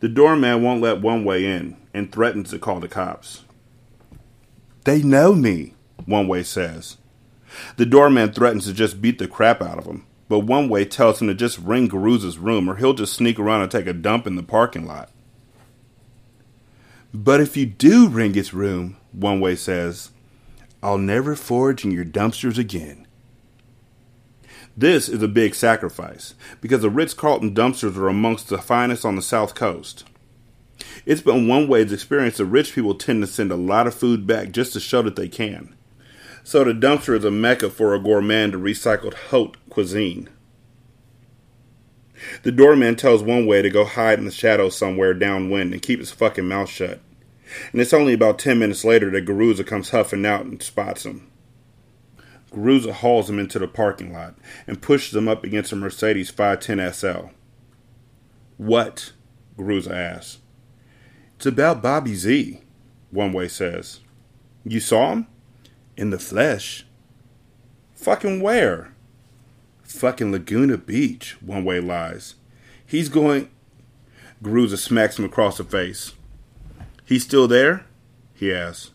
The 0.01 0.09
doorman 0.09 0.63
won't 0.63 0.83
let 0.83 1.01
One 1.01 1.25
Way 1.25 1.47
in 1.47 1.77
and 1.95 2.13
threatens 2.13 2.51
to 2.51 2.59
call 2.59 2.81
the 2.81 2.89
cops. 2.89 3.45
They 4.85 5.03
know 5.03 5.35
me, 5.35 5.75
One 6.05 6.29
Way 6.29 6.43
says. 6.43 6.97
The 7.77 7.87
doorman 7.87 8.33
threatens 8.33 8.67
to 8.67 8.73
just 8.73 9.01
beat 9.01 9.19
the 9.19 9.29
crap 9.29 9.61
out 9.63 9.79
of 9.79 9.87
him, 9.87 10.07
but 10.29 10.41
One 10.41 10.69
Way 10.69 10.85
tells 10.85 11.21
him 11.21 11.29
to 11.29 11.35
just 11.35 11.59
ring 11.59 11.89
Garuza's 11.89 12.39
room 12.39 12.69
or 12.69 12.77
he'll 12.77 12.95
just 12.95 13.15
sneak 13.15 13.39
around 13.39 13.63
and 13.63 13.71
take 13.71 13.87
a 13.87 13.93
dump 13.93 14.27
in 14.27 14.37
the 14.37 14.43
parking 14.43 14.87
lot. 14.87 15.11
But 17.13 17.41
if 17.41 17.57
you 17.57 17.67
do 17.67 18.09
ring 18.09 18.37
its 18.37 18.55
room, 18.55 18.97
One 19.13 19.41
Way 19.41 19.57
says, 19.57 20.11
I'll 20.83 20.99
never 20.99 21.35
forage 21.35 21.85
in 21.85 21.91
your 21.91 22.05
dumpsters 22.05 22.57
again. 22.57 23.07
This 24.77 25.09
is 25.09 25.23
a 25.23 25.29
big 25.29 25.55
sacrifice 25.55 26.35
because 26.61 26.83
the 26.83 26.91
Ritz 26.91 27.13
Carlton 27.13 27.55
dumpsters 27.55 27.97
are 27.97 28.09
amongst 28.09 28.49
the 28.49 28.59
finest 28.59 29.05
on 29.05 29.17
the 29.17 29.23
South 29.23 29.55
Coast. 29.55 30.05
It's 31.05 31.21
been 31.21 31.49
one 31.49 31.69
way's 31.69 31.93
experience 31.93 32.39
that 32.39 32.47
rich 32.47 32.75
people 32.75 32.95
tend 32.95 33.23
to 33.23 33.27
send 33.27 33.51
a 33.51 33.57
lot 33.57 33.87
of 33.87 33.95
food 33.95 34.27
back 34.27 34.53
just 34.53 34.73
to 34.73 34.81
show 34.81 35.03
that 35.03 35.17
they 35.17 35.29
can. 35.29 35.75
So 36.51 36.65
the 36.65 36.73
dumpster 36.73 37.17
is 37.17 37.25
a 37.25 37.31
mecca 37.31 37.71
for 37.71 37.95
a 37.95 38.01
gourmand 38.01 38.55
to 38.55 38.59
recycled 38.59 39.15
haute 39.15 39.57
cuisine. 39.71 40.29
The 42.43 42.51
doorman 42.51 42.97
tells 42.97 43.23
one 43.23 43.47
way 43.47 43.63
to 43.63 43.71
go 43.71 43.85
hide 43.85 44.19
in 44.19 44.25
the 44.25 44.33
shadows 44.33 44.77
somewhere 44.77 45.15
downwind 45.15 45.73
and 45.73 45.81
keep 45.81 46.01
his 46.01 46.11
fucking 46.11 46.49
mouth 46.49 46.69
shut. 46.69 46.99
And 47.71 47.81
it's 47.81 47.93
only 47.93 48.15
about 48.15 48.41
ten 48.41 48.59
minutes 48.59 48.85
later 48.85 49.13
that 49.13 49.27
Garuza 49.27 49.65
comes 49.65 49.91
huffing 49.91 50.27
out 50.27 50.45
and 50.45 50.61
spots 50.61 51.07
him. 51.07 51.31
Garuza 52.51 52.95
hauls 52.95 53.31
him 53.31 53.39
into 53.39 53.61
the 53.61 53.69
parking 53.69 54.13
lot 54.13 54.35
and 54.67 54.83
pushes 54.83 55.15
him 55.15 55.29
up 55.29 55.45
against 55.45 55.71
a 55.71 55.77
Mercedes 55.77 56.31
510 56.31 56.93
SL. 56.93 57.29
What? 58.57 59.13
Garuza 59.57 59.93
asks. 59.93 60.39
It's 61.37 61.47
about 61.47 61.81
Bobby 61.81 62.17
Z, 62.17 62.61
One 63.13 63.33
Way 63.33 63.47
says. 63.47 64.01
You 64.65 64.81
saw 64.81 65.13
him? 65.13 65.29
In 66.01 66.09
the 66.09 66.19
flesh. 66.19 66.87
Fucking 67.95 68.41
where? 68.41 68.95
Fucking 69.83 70.33
Laguna 70.33 70.79
Beach, 70.79 71.37
One 71.43 71.63
Way 71.63 71.79
lies. 71.79 72.37
He's 72.87 73.11
going. 73.11 73.51
Garuza 74.43 74.79
smacks 74.79 75.19
him 75.19 75.27
across 75.27 75.59
the 75.59 75.65
face. 75.65 76.15
He's 77.05 77.23
still 77.23 77.47
there? 77.47 77.85
He 78.33 78.51
asks. 78.51 78.93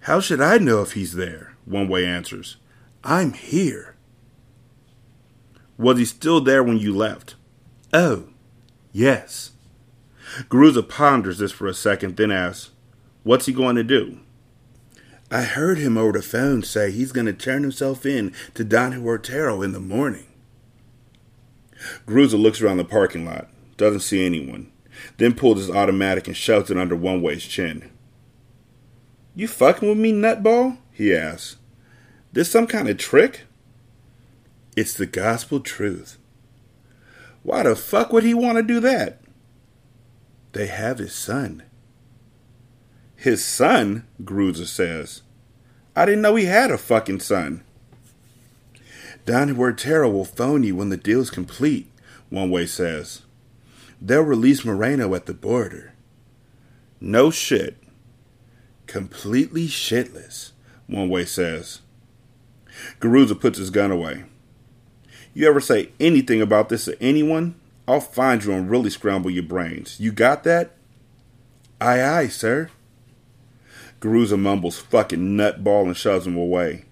How 0.00 0.20
should 0.20 0.42
I 0.42 0.58
know 0.58 0.82
if 0.82 0.92
he's 0.92 1.14
there? 1.14 1.54
One 1.64 1.88
Way 1.88 2.04
answers. 2.04 2.58
I'm 3.02 3.32
here. 3.32 3.96
Was 5.78 5.96
he 5.96 6.04
still 6.04 6.42
there 6.42 6.62
when 6.62 6.76
you 6.76 6.94
left? 6.94 7.36
Oh, 7.94 8.24
yes. 8.92 9.52
Garuza 10.50 10.86
ponders 10.86 11.38
this 11.38 11.52
for 11.52 11.66
a 11.66 11.72
second, 11.72 12.18
then 12.18 12.30
asks, 12.30 12.72
What's 13.22 13.46
he 13.46 13.54
going 13.54 13.76
to 13.76 13.82
do? 13.82 14.20
I 15.30 15.42
heard 15.42 15.78
him 15.78 15.98
over 15.98 16.12
the 16.12 16.22
phone 16.22 16.62
say 16.62 16.90
he's 16.90 17.12
going 17.12 17.26
to 17.26 17.32
turn 17.32 17.62
himself 17.62 18.06
in 18.06 18.32
to 18.54 18.64
Don 18.64 18.92
Huertero 18.92 19.62
in 19.62 19.72
the 19.72 19.80
morning. 19.80 20.26
Garuza 22.06 22.38
looks 22.38 22.60
around 22.60 22.78
the 22.78 22.84
parking 22.84 23.26
lot, 23.26 23.48
doesn't 23.76 24.00
see 24.00 24.24
anyone, 24.24 24.72
then 25.18 25.34
pulls 25.34 25.58
his 25.58 25.70
automatic 25.70 26.26
and 26.26 26.36
shoves 26.36 26.70
it 26.70 26.78
under 26.78 26.96
One 26.96 27.20
Way's 27.20 27.44
chin. 27.44 27.90
You 29.34 29.46
fucking 29.48 29.88
with 29.88 29.98
me, 29.98 30.12
nutball? 30.12 30.78
he 30.92 31.14
asks. 31.14 31.58
This 32.32 32.50
some 32.50 32.66
kind 32.66 32.88
of 32.88 32.96
trick? 32.96 33.42
It's 34.76 34.94
the 34.94 35.06
gospel 35.06 35.60
truth. 35.60 36.18
Why 37.42 37.62
the 37.62 37.76
fuck 37.76 38.12
would 38.12 38.24
he 38.24 38.34
want 38.34 38.56
to 38.56 38.62
do 38.62 38.80
that? 38.80 39.20
They 40.52 40.66
have 40.66 40.98
his 40.98 41.14
son. 41.14 41.62
His 43.18 43.44
son? 43.44 44.06
Garuza 44.22 44.64
says. 44.64 45.22
I 45.96 46.06
didn't 46.06 46.22
know 46.22 46.36
he 46.36 46.44
had 46.44 46.70
a 46.70 46.78
fucking 46.78 47.18
son. 47.18 47.64
Don 49.26 49.56
Huertero 49.56 50.10
will 50.10 50.24
phone 50.24 50.62
you 50.62 50.76
when 50.76 50.90
the 50.90 50.96
deal's 50.96 51.28
complete, 51.28 51.90
One 52.30 52.48
Way 52.48 52.66
says. 52.66 53.22
They'll 54.00 54.22
release 54.22 54.64
Moreno 54.64 55.16
at 55.16 55.26
the 55.26 55.34
border. 55.34 55.94
No 57.00 57.32
shit. 57.32 57.76
Completely 58.86 59.66
shitless, 59.66 60.52
One 60.86 61.08
Way 61.08 61.24
says. 61.24 61.80
Garuza 63.00 63.34
puts 63.34 63.58
his 63.58 63.70
gun 63.70 63.90
away. 63.90 64.26
You 65.34 65.48
ever 65.48 65.60
say 65.60 65.90
anything 65.98 66.40
about 66.40 66.68
this 66.68 66.84
to 66.84 67.02
anyone? 67.02 67.56
I'll 67.88 68.00
find 68.00 68.44
you 68.44 68.52
and 68.52 68.70
really 68.70 68.90
scramble 68.90 69.32
your 69.32 69.42
brains. 69.42 69.98
You 69.98 70.12
got 70.12 70.44
that? 70.44 70.76
Aye, 71.80 72.00
aye, 72.00 72.28
sir. 72.28 72.70
Garuza 74.00 74.38
mumbles 74.38 74.78
fucking 74.78 75.36
nutball 75.36 75.86
and 75.86 75.96
shoves 75.96 76.26
him 76.26 76.36
away. 76.36 76.84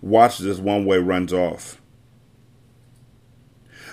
Watches 0.00 0.46
as 0.46 0.60
one 0.60 0.84
way 0.84 0.98
runs 0.98 1.32
off. 1.32 1.80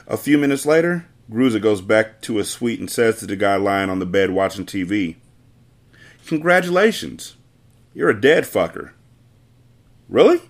A 0.08 0.18
few 0.18 0.38
minutes 0.38 0.66
later, 0.66 1.08
Garuza 1.32 1.62
goes 1.62 1.82
back 1.82 2.22
to 2.22 2.38
his 2.38 2.50
suite 2.50 2.80
and 2.80 2.90
says 2.90 3.20
to 3.20 3.26
the 3.26 3.36
guy 3.36 3.56
lying 3.56 3.90
on 3.90 4.00
the 4.00 4.06
bed 4.06 4.32
watching 4.32 4.66
TV, 4.66 5.16
Congratulations. 6.28 7.36
You're 7.94 8.10
a 8.10 8.20
dead 8.20 8.44
fucker. 8.44 8.92
Really? 10.08 10.42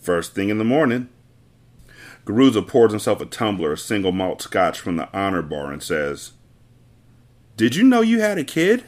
First 0.00 0.34
thing 0.34 0.48
in 0.48 0.58
the 0.58 0.64
morning. 0.64 1.08
Garuza 2.24 2.66
pours 2.66 2.92
himself 2.92 3.20
a 3.20 3.26
tumbler 3.26 3.72
of 3.72 3.80
single 3.80 4.12
malt 4.12 4.42
scotch 4.42 4.80
from 4.80 4.96
the 4.96 5.08
honor 5.16 5.42
bar 5.42 5.72
and 5.72 5.82
says, 5.82 6.32
Did 7.56 7.74
you 7.74 7.84
know 7.84 8.00
you 8.00 8.20
had 8.20 8.38
a 8.38 8.44
kid? 8.44 8.84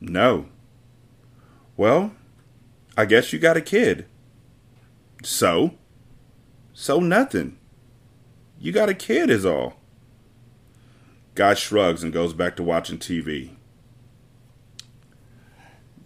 No. 0.00 0.46
Well, 1.76 2.12
I 2.96 3.04
guess 3.04 3.32
you 3.32 3.38
got 3.38 3.56
a 3.56 3.60
kid. 3.60 4.06
So? 5.22 5.74
So 6.72 7.00
nothing. 7.00 7.58
You 8.58 8.72
got 8.72 8.88
a 8.88 8.94
kid, 8.94 9.30
is 9.30 9.44
all. 9.44 9.74
Guy 11.34 11.54
shrugs 11.54 12.02
and 12.02 12.12
goes 12.12 12.32
back 12.32 12.56
to 12.56 12.62
watching 12.62 12.98
TV. 12.98 13.50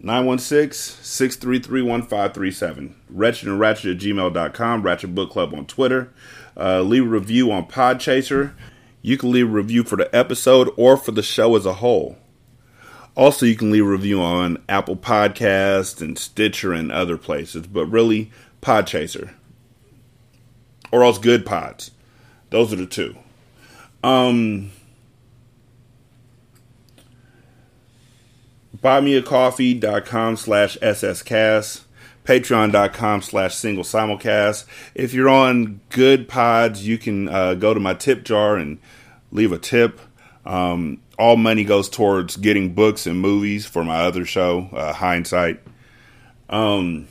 916-633-1537. 0.03 2.93
Wretched 3.09 3.47
and 3.47 3.59
Ratchet 3.59 3.91
at 3.91 3.97
gmail.com. 4.01 4.81
Ratchet 4.81 5.15
Book 5.15 5.29
Club 5.29 5.53
on 5.53 5.65
Twitter. 5.65 6.11
Uh, 6.57 6.81
leave 6.81 7.05
a 7.05 7.07
review 7.07 7.51
on 7.51 7.67
Podchaser. 7.67 8.53
You 9.01 9.17
can 9.17 9.31
leave 9.31 9.47
a 9.47 9.51
review 9.51 9.83
for 9.83 9.95
the 9.95 10.13
episode 10.15 10.69
or 10.75 10.97
for 10.97 11.11
the 11.11 11.23
show 11.23 11.55
as 11.55 11.65
a 11.65 11.75
whole. 11.75 12.17
Also, 13.15 13.45
you 13.45 13.55
can 13.55 13.71
leave 13.71 13.85
a 13.85 13.89
review 13.89 14.21
on 14.21 14.63
Apple 14.69 14.95
Podcast 14.95 16.01
and 16.01 16.17
Stitcher 16.17 16.71
and 16.71 16.91
other 16.91 17.17
places, 17.17 17.67
but 17.67 17.85
really, 17.85 18.31
Podchaser. 18.61 19.33
Or 20.91 21.03
else 21.03 21.17
Good 21.17 21.45
Pods. 21.45 21.91
Those 22.49 22.71
are 22.71 22.77
the 22.77 22.85
two. 22.85 23.15
Um, 24.03 24.71
buymeacoffee.com 28.77 30.37
slash 30.37 30.77
sscast 30.79 31.81
patreon.com 32.23 33.21
slash 33.21 33.55
single 33.55 33.83
simulcast 33.83 34.65
if 34.93 35.13
you're 35.13 35.29
on 35.29 35.79
good 35.89 36.27
pods 36.27 36.87
you 36.87 36.97
can 36.97 37.27
uh, 37.29 37.53
go 37.55 37.73
to 37.73 37.79
my 37.79 37.93
tip 37.93 38.23
jar 38.23 38.57
and 38.57 38.79
leave 39.31 39.51
a 39.51 39.57
tip 39.57 39.99
um, 40.45 40.99
all 41.21 41.37
money 41.37 41.63
goes 41.63 41.87
towards 41.87 42.35
getting 42.35 42.73
books 42.73 43.05
and 43.05 43.21
movies 43.21 43.65
for 43.65 43.83
my 43.83 43.97
other 43.97 44.25
show 44.25 44.67
uh, 44.73 44.91
hindsight 44.91 45.61
um, 46.49 47.07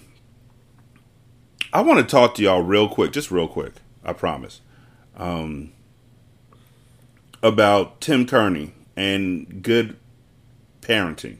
i 1.73 1.81
want 1.81 2.01
to 2.01 2.05
talk 2.05 2.35
to 2.35 2.43
y'all 2.43 2.63
real 2.63 2.89
quick 2.89 3.13
just 3.13 3.31
real 3.31 3.47
quick 3.47 3.75
i 4.05 4.13
promise 4.13 4.61
um, 5.17 5.73
about 7.41 8.01
tim 8.01 8.27
kearney 8.27 8.73
and 8.97 9.63
good 9.63 9.97
parenting 10.81 11.37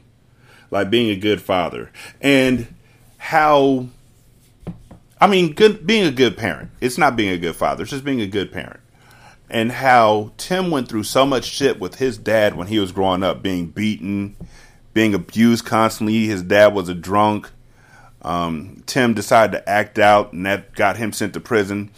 like 0.69 0.89
being 0.89 1.09
a 1.09 1.15
good 1.15 1.41
father 1.41 1.91
and 2.21 2.73
how 3.17 3.87
I 5.21 5.27
mean 5.27 5.53
good 5.53 5.85
being 5.85 6.05
a 6.05 6.11
good 6.11 6.35
parent. 6.35 6.71
It's 6.81 6.97
not 6.97 7.15
being 7.15 7.29
a 7.29 7.37
good 7.37 7.55
father, 7.55 7.83
it's 7.83 7.91
just 7.91 8.03
being 8.03 8.21
a 8.21 8.27
good 8.27 8.51
parent. 8.51 8.80
And 9.51 9.69
how 9.73 10.31
Tim 10.37 10.71
went 10.71 10.87
through 10.87 11.03
so 11.03 11.25
much 11.25 11.43
shit 11.43 11.77
with 11.77 11.95
his 11.95 12.17
dad 12.17 12.55
when 12.55 12.67
he 12.67 12.79
was 12.79 12.93
growing 12.93 13.21
up, 13.21 13.43
being 13.43 13.67
beaten, 13.67 14.37
being 14.93 15.13
abused 15.13 15.65
constantly. 15.65 16.25
His 16.25 16.41
dad 16.41 16.73
was 16.73 16.87
a 16.87 16.95
drunk. 16.95 17.51
Um, 18.21 18.81
Tim 18.85 19.13
decided 19.13 19.51
to 19.51 19.69
act 19.69 19.99
out, 19.99 20.31
and 20.31 20.45
that 20.45 20.73
got 20.73 20.95
him 20.95 21.11
sent 21.11 21.33
to 21.33 21.41
prison. 21.41 21.91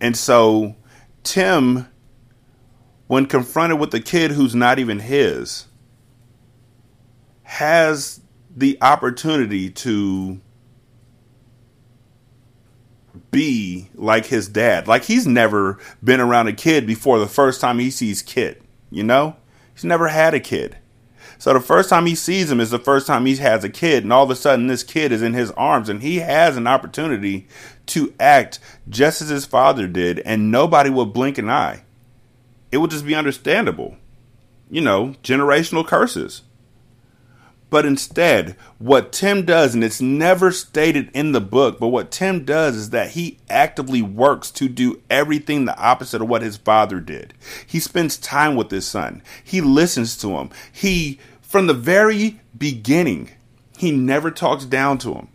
And 0.00 0.16
so, 0.16 0.74
Tim, 1.22 1.86
when 3.06 3.26
confronted 3.26 3.78
with 3.78 3.94
a 3.94 4.00
kid 4.00 4.32
who's 4.32 4.56
not 4.56 4.80
even 4.80 4.98
his, 4.98 5.68
has 7.44 8.20
the 8.54 8.78
opportunity 8.80 9.70
to 9.70 10.40
be 13.30 13.90
like 13.94 14.26
his 14.26 14.48
dad. 14.48 14.88
Like 14.88 15.04
he's 15.04 15.26
never 15.26 15.78
been 16.02 16.20
around 16.20 16.48
a 16.48 16.52
kid 16.52 16.86
before 16.86 17.18
the 17.18 17.26
first 17.26 17.60
time 17.60 17.78
he 17.78 17.90
sees 17.90 18.22
kid, 18.22 18.62
you 18.90 19.02
know? 19.02 19.36
He's 19.74 19.84
never 19.84 20.08
had 20.08 20.34
a 20.34 20.40
kid. 20.40 20.78
So 21.38 21.52
the 21.52 21.60
first 21.60 21.90
time 21.90 22.06
he 22.06 22.14
sees 22.14 22.50
him 22.50 22.60
is 22.60 22.70
the 22.70 22.78
first 22.78 23.06
time 23.06 23.26
he 23.26 23.36
has 23.36 23.62
a 23.62 23.68
kid, 23.68 24.04
and 24.04 24.12
all 24.12 24.24
of 24.24 24.30
a 24.30 24.36
sudden 24.36 24.68
this 24.68 24.82
kid 24.82 25.12
is 25.12 25.22
in 25.22 25.34
his 25.34 25.50
arms, 25.52 25.88
and 25.88 26.02
he 26.02 26.20
has 26.20 26.56
an 26.56 26.66
opportunity 26.66 27.46
to 27.86 28.14
act 28.18 28.58
just 28.88 29.20
as 29.20 29.28
his 29.28 29.44
father 29.44 29.86
did, 29.86 30.20
and 30.20 30.50
nobody 30.50 30.88
will 30.88 31.06
blink 31.06 31.36
an 31.36 31.50
eye. 31.50 31.82
It 32.72 32.78
would 32.78 32.90
just 32.90 33.06
be 33.06 33.14
understandable. 33.14 33.96
You 34.70 34.80
know, 34.80 35.14
generational 35.22 35.86
curses. 35.86 36.42
But 37.68 37.84
instead, 37.84 38.56
what 38.78 39.12
Tim 39.12 39.44
does, 39.44 39.74
and 39.74 39.82
it's 39.82 40.00
never 40.00 40.52
stated 40.52 41.10
in 41.12 41.32
the 41.32 41.40
book, 41.40 41.80
but 41.80 41.88
what 41.88 42.12
Tim 42.12 42.44
does 42.44 42.76
is 42.76 42.90
that 42.90 43.10
he 43.10 43.38
actively 43.50 44.02
works 44.02 44.52
to 44.52 44.68
do 44.68 45.02
everything 45.10 45.64
the 45.64 45.76
opposite 45.76 46.22
of 46.22 46.28
what 46.28 46.42
his 46.42 46.56
father 46.56 47.00
did. 47.00 47.34
He 47.66 47.80
spends 47.80 48.18
time 48.18 48.54
with 48.54 48.70
his 48.70 48.86
son, 48.86 49.20
he 49.42 49.60
listens 49.60 50.16
to 50.18 50.36
him. 50.36 50.50
He, 50.70 51.18
from 51.42 51.66
the 51.66 51.74
very 51.74 52.40
beginning, 52.56 53.30
he 53.76 53.90
never 53.90 54.30
talks 54.30 54.64
down 54.64 54.98
to 54.98 55.14
him. 55.14 55.28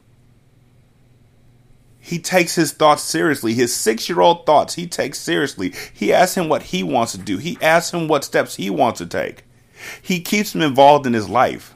He 1.99 2.17
takes 2.17 2.55
his 2.55 2.71
thoughts 2.71 3.03
seriously. 3.03 3.53
His 3.53 3.75
six 3.75 4.09
year 4.09 4.21
old 4.21 4.45
thoughts, 4.45 4.73
he 4.73 4.87
takes 4.87 5.19
seriously. 5.19 5.73
He 5.93 6.11
asks 6.11 6.35
him 6.35 6.49
what 6.49 6.63
he 6.63 6.81
wants 6.81 7.11
to 7.11 7.19
do. 7.19 7.37
He 7.37 7.57
asks 7.61 7.93
him 7.93 8.07
what 8.07 8.23
steps 8.23 8.55
he 8.55 8.69
wants 8.69 8.97
to 8.97 9.05
take. 9.05 9.43
He 10.01 10.19
keeps 10.19 10.55
him 10.55 10.61
involved 10.61 11.05
in 11.05 11.13
his 11.13 11.29
life. 11.29 11.75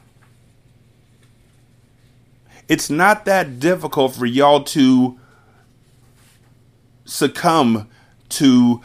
It's 2.68 2.90
not 2.90 3.26
that 3.26 3.60
difficult 3.60 4.16
for 4.16 4.26
y'all 4.26 4.64
to 4.66 5.20
succumb 7.06 7.88
to 8.30 8.82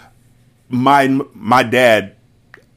my 0.69 1.09
my 1.35 1.63
dad 1.63 2.17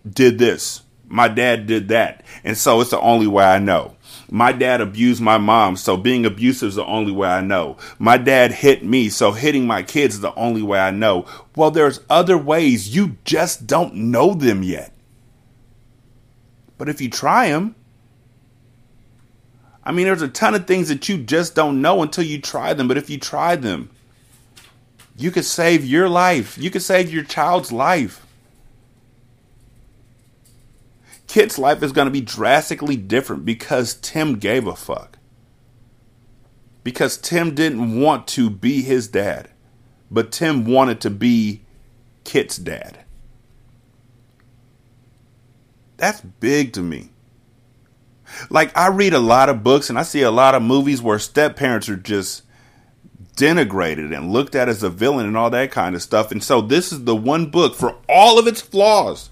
did 0.10 0.38
this. 0.40 0.82
My 1.08 1.28
dad 1.28 1.68
did 1.68 1.90
that. 1.90 2.24
And 2.44 2.58
so 2.58 2.82
it's 2.82 2.90
the 2.90 3.00
only 3.00 3.28
way 3.28 3.44
I 3.44 3.60
know. 3.60 3.96
My 4.32 4.52
dad 4.52 4.82
abused 4.82 5.22
my 5.22 5.38
mom, 5.38 5.76
so 5.76 5.96
being 5.96 6.26
abusive 6.26 6.70
is 6.70 6.76
the 6.76 6.86
only 6.86 7.12
way 7.12 7.30
I 7.30 7.42
know. 7.42 7.78
My 8.00 8.18
dad 8.18 8.52
hit 8.52 8.84
me, 8.84 9.10
so 9.10 9.32
hitting 9.32 9.68
my 9.68 9.84
kids 9.84 10.16
is 10.16 10.22
the 10.22 10.34
only 10.34 10.64
way 10.64 10.80
I 10.80 10.90
know. 10.90 11.28
Well, 11.56 11.70
there's 11.70 12.00
other 12.10 12.38
ways. 12.38 12.96
You 12.96 13.18
just 13.26 13.68
don't 13.68 13.94
know 13.94 14.34
them 14.34 14.64
yet. 14.64 14.92
But 16.80 16.90
if 16.90 17.00
you 17.00 17.12
try 17.12 17.50
them, 17.50 17.76
I 19.86 19.92
mean, 19.92 20.06
there's 20.06 20.22
a 20.22 20.28
ton 20.28 20.56
of 20.56 20.66
things 20.66 20.90
that 20.90 21.08
you 21.10 21.18
just 21.18 21.56
don't 21.56 21.82
know 21.82 22.02
until 22.02 22.24
you 22.24 22.40
try 22.40 22.74
them. 22.74 22.88
But 22.88 22.98
if 22.98 23.10
you 23.10 23.18
try 23.18 23.56
them, 23.56 23.90
you 25.18 25.30
could 25.30 25.46
save 25.46 25.86
your 25.86 26.10
life. 26.10 26.58
You 26.58 26.72
could 26.72 26.82
save 26.82 27.14
your 27.14 27.24
child's 27.24 27.72
life. 27.72 28.26
Kit's 31.28 31.58
life 31.58 31.82
is 31.82 31.92
going 31.92 32.06
to 32.06 32.12
be 32.12 32.22
drastically 32.22 32.96
different 32.96 33.44
because 33.44 33.96
Tim 33.96 34.38
gave 34.38 34.68
a 34.68 34.76
fuck. 34.76 35.18
Because 36.84 37.18
Tim 37.18 37.56
didn't 37.56 38.00
want 38.00 38.28
to 38.30 38.50
be 38.50 38.82
his 38.82 39.08
dad, 39.08 39.50
but 40.12 40.32
Tim 40.32 40.66
wanted 40.66 41.02
to 41.02 41.10
be 41.10 41.62
Kit's 42.24 42.58
dad. 42.58 43.00
That's 45.98 46.22
big 46.22 46.74
to 46.74 46.82
me. 46.82 47.13
Like 48.50 48.76
I 48.78 48.88
read 48.88 49.14
a 49.14 49.20
lot 49.20 49.50
of 49.50 49.64
books 49.64 49.90
and 49.90 49.98
I 49.98 50.04
see 50.04 50.22
a 50.22 50.32
lot 50.32 50.56
of 50.56 50.62
movies 50.62 51.02
where 51.02 51.20
step 51.20 51.56
parents 51.56 51.90
are 51.90 51.96
just 51.96 52.44
denigrated 53.36 54.16
and 54.16 54.32
looked 54.32 54.56
at 54.56 54.70
as 54.70 54.84
a 54.84 54.90
villain 54.90 55.26
and 55.26 55.38
all 55.38 55.50
that 55.50 55.72
kind 55.72 55.96
of 55.96 56.02
stuff. 56.02 56.32
And 56.32 56.44
so 56.44 56.62
this 56.62 56.92
is 56.92 57.04
the 57.04 57.16
one 57.16 57.48
book 57.48 57.76
for 57.76 57.96
all 58.08 58.38
of 58.38 58.48
its 58.48 58.62
flaws. 58.62 59.30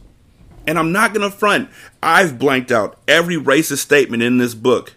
And 0.68 0.78
I'm 0.78 0.92
not 0.92 1.14
going 1.14 1.30
to 1.30 1.36
front. 1.36 1.70
I've 2.04 2.38
blanked 2.38 2.72
out 2.72 3.00
every 3.08 3.36
racist 3.36 3.80
statement 3.80 4.24
in 4.24 4.38
this 4.38 4.54
book. 4.54 4.96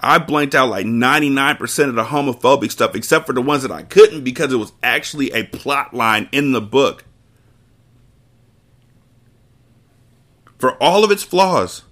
I 0.00 0.18
blanked 0.18 0.54
out 0.54 0.68
like 0.68 0.86
99% 0.86 1.88
of 1.88 1.94
the 1.94 2.04
homophobic 2.04 2.70
stuff 2.70 2.94
except 2.94 3.26
for 3.26 3.32
the 3.32 3.40
ones 3.42 3.62
that 3.62 3.72
I 3.72 3.82
couldn't 3.82 4.24
because 4.24 4.52
it 4.52 4.56
was 4.56 4.72
actually 4.82 5.32
a 5.32 5.44
plot 5.44 5.94
line 5.94 6.28
in 6.32 6.52
the 6.52 6.60
book. 6.60 7.04
For 10.58 10.72
all 10.82 11.04
of 11.04 11.10
its 11.10 11.22
flaws, 11.22 11.82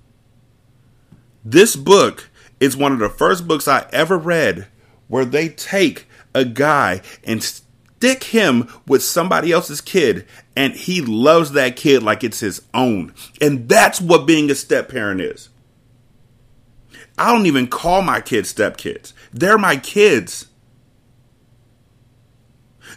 this 1.45 1.77
book 1.77 2.31
is 2.61 2.77
one 2.77 2.93
of 2.93 2.99
the 2.99 3.09
first 3.09 3.47
books 3.47 3.69
I 3.69 3.87
ever 3.93 4.17
read 4.17 4.67
where 5.09 5.25
they 5.25 5.49
take 5.51 6.07
a 6.35 6.45
guy 6.45 7.03
and 7.23 7.43
stick 7.43 8.25
him 8.25 8.69
with 8.87 9.03
somebody 9.03 9.53
else's 9.53 9.81
kid 9.81 10.27
and 10.57 10.75
he 10.75 11.01
loves 11.01 11.53
that 11.53 11.77
kid 11.77 12.03
like 12.03 12.25
it's 12.25 12.41
his 12.41 12.63
own. 12.73 13.15
And 13.41 13.69
that's 13.69 14.01
what 14.01 14.27
being 14.27 14.51
a 14.51 14.55
step 14.55 14.89
parent 14.89 15.21
is. 15.21 15.51
I 17.17 17.33
don't 17.33 17.47
even 17.47 17.69
call 17.69 18.03
my 18.03 18.21
kids 18.21 18.53
stepkids. 18.53 19.13
They're 19.33 19.59
my 19.59 19.77
kids. 19.77 20.47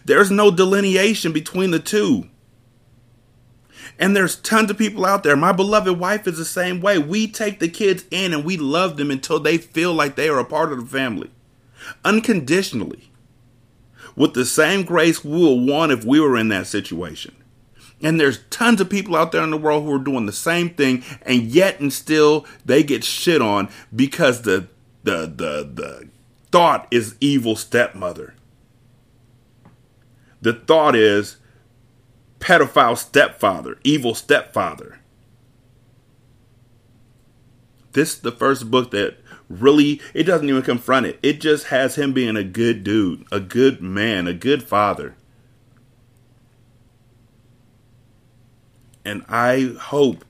There's 0.05 0.31
no 0.31 0.51
delineation 0.51 1.33
between 1.33 1.71
the 1.71 1.79
two. 1.79 2.29
And 3.99 4.15
there's 4.15 4.35
tons 4.35 4.69
of 4.69 4.77
people 4.77 5.05
out 5.05 5.23
there. 5.23 5.35
My 5.35 5.51
beloved 5.51 5.97
wife 5.97 6.27
is 6.27 6.37
the 6.37 6.45
same 6.45 6.81
way. 6.81 6.99
We 6.99 7.27
take 7.27 7.59
the 7.59 7.69
kids 7.69 8.05
in 8.11 8.33
and 8.33 8.45
we 8.45 8.57
love 8.57 8.97
them 8.97 9.09
until 9.09 9.39
they 9.39 9.57
feel 9.57 9.93
like 9.93 10.15
they 10.15 10.29
are 10.29 10.39
a 10.39 10.45
part 10.45 10.71
of 10.71 10.79
the 10.79 10.85
family. 10.85 11.31
Unconditionally. 12.05 13.11
With 14.15 14.33
the 14.33 14.45
same 14.45 14.83
grace 14.83 15.23
we 15.23 15.31
would 15.31 15.69
want 15.69 15.91
if 15.91 16.05
we 16.05 16.19
were 16.19 16.37
in 16.37 16.49
that 16.49 16.67
situation. 16.67 17.35
And 18.01 18.19
there's 18.19 18.43
tons 18.49 18.79
of 18.79 18.89
people 18.89 19.15
out 19.15 19.31
there 19.31 19.43
in 19.43 19.49
the 19.49 19.57
world 19.57 19.83
who 19.83 19.93
are 19.93 19.99
doing 19.99 20.27
the 20.27 20.31
same 20.31 20.69
thing, 20.69 21.03
and 21.23 21.43
yet 21.43 21.79
and 21.79 21.91
still 21.91 22.45
they 22.63 22.83
get 22.83 23.03
shit 23.03 23.41
on 23.41 23.69
because 23.95 24.43
the 24.43 24.67
the 25.03 25.21
the 25.21 25.69
the 25.73 26.09
thought 26.51 26.87
is 26.91 27.15
evil 27.19 27.55
stepmother. 27.55 28.35
The 30.41 30.53
thought 30.53 30.95
is 30.95 31.37
pedophile 32.39 32.97
stepfather, 32.97 33.77
evil 33.83 34.13
stepfather. 34.13 34.99
This 37.93 38.13
is 38.13 38.19
the 38.19 38.31
first 38.31 38.69
book 38.69 38.91
that 38.91 39.17
really 39.49 40.01
it 40.13 40.23
doesn't 40.23 40.49
even 40.49 40.61
confront 40.61 41.05
it. 41.05 41.19
It 41.23 41.41
just 41.41 41.67
has 41.67 41.95
him 41.95 42.13
being 42.13 42.37
a 42.37 42.43
good 42.43 42.83
dude, 42.83 43.25
a 43.31 43.39
good 43.39 43.81
man, 43.81 44.27
a 44.27 44.33
good 44.33 44.63
father. 44.63 45.15
And 49.03 49.23
I 49.29 49.75
hope 49.79 50.25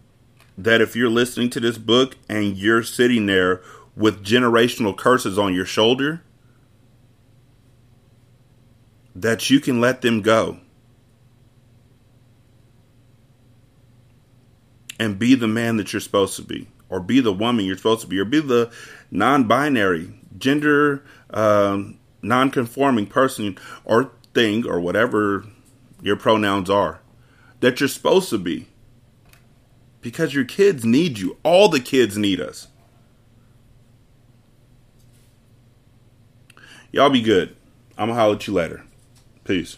that 0.58 0.82
if 0.82 0.95
you're 0.95 1.10
listening 1.10 1.49
to 1.51 1.60
this 1.60 1.78
book 1.78 2.16
and 2.30 2.55
you're 2.55 2.84
sitting 2.84 3.26
there 3.26 3.62
with 3.95 4.24
generational 4.24 4.95
curses 4.95 5.38
on 5.38 5.53
your 5.53 5.66
shoulder, 5.66 6.22
that 9.16 9.49
you 9.49 9.60
can 9.60 9.82
let 9.82 10.01
them 10.01 10.22
go 10.22 10.60
and 15.00 15.20
be 15.20 15.36
the 15.36 15.48
man 15.48 15.78
that 15.78 15.93
you're 15.93 16.00
supposed 16.00 16.36
to 16.38 16.41
be, 16.41 16.68
or 16.89 17.00
be 17.00 17.20
the 17.20 17.34
woman 17.34 17.66
you're 17.66 17.78
supposed 17.78 18.02
to 18.02 18.08
be, 18.08 18.20
or 18.20 18.26
be 18.26 18.39
the 18.39 18.72
non 19.12 19.45
binary, 19.45 20.14
gender 20.38 21.04
um, 21.32 22.00
non 22.22 22.52
conforming 22.52 23.06
person 23.08 23.58
or 23.86 24.12
thing, 24.34 24.68
or 24.68 24.80
whatever 24.80 25.45
your 26.02 26.16
pronouns 26.16 26.70
are, 26.70 27.00
that 27.60 27.80
you're 27.80 27.89
supposed 27.89 28.30
to 28.30 28.38
be. 28.38 28.68
Because 30.02 30.34
your 30.34 30.45
kids 30.45 30.86
need 30.86 31.18
you. 31.18 31.38
All 31.43 31.70
the 31.70 31.80
kids 31.80 32.18
need 32.18 32.39
us. 32.39 32.68
Y'all 36.91 37.10
be 37.10 37.22
good. 37.22 37.56
I'm 37.98 38.08
going 38.08 38.16
to 38.16 38.22
holler 38.22 38.36
at 38.36 38.48
you 38.48 38.54
later. 38.54 38.84
Peace. 39.43 39.78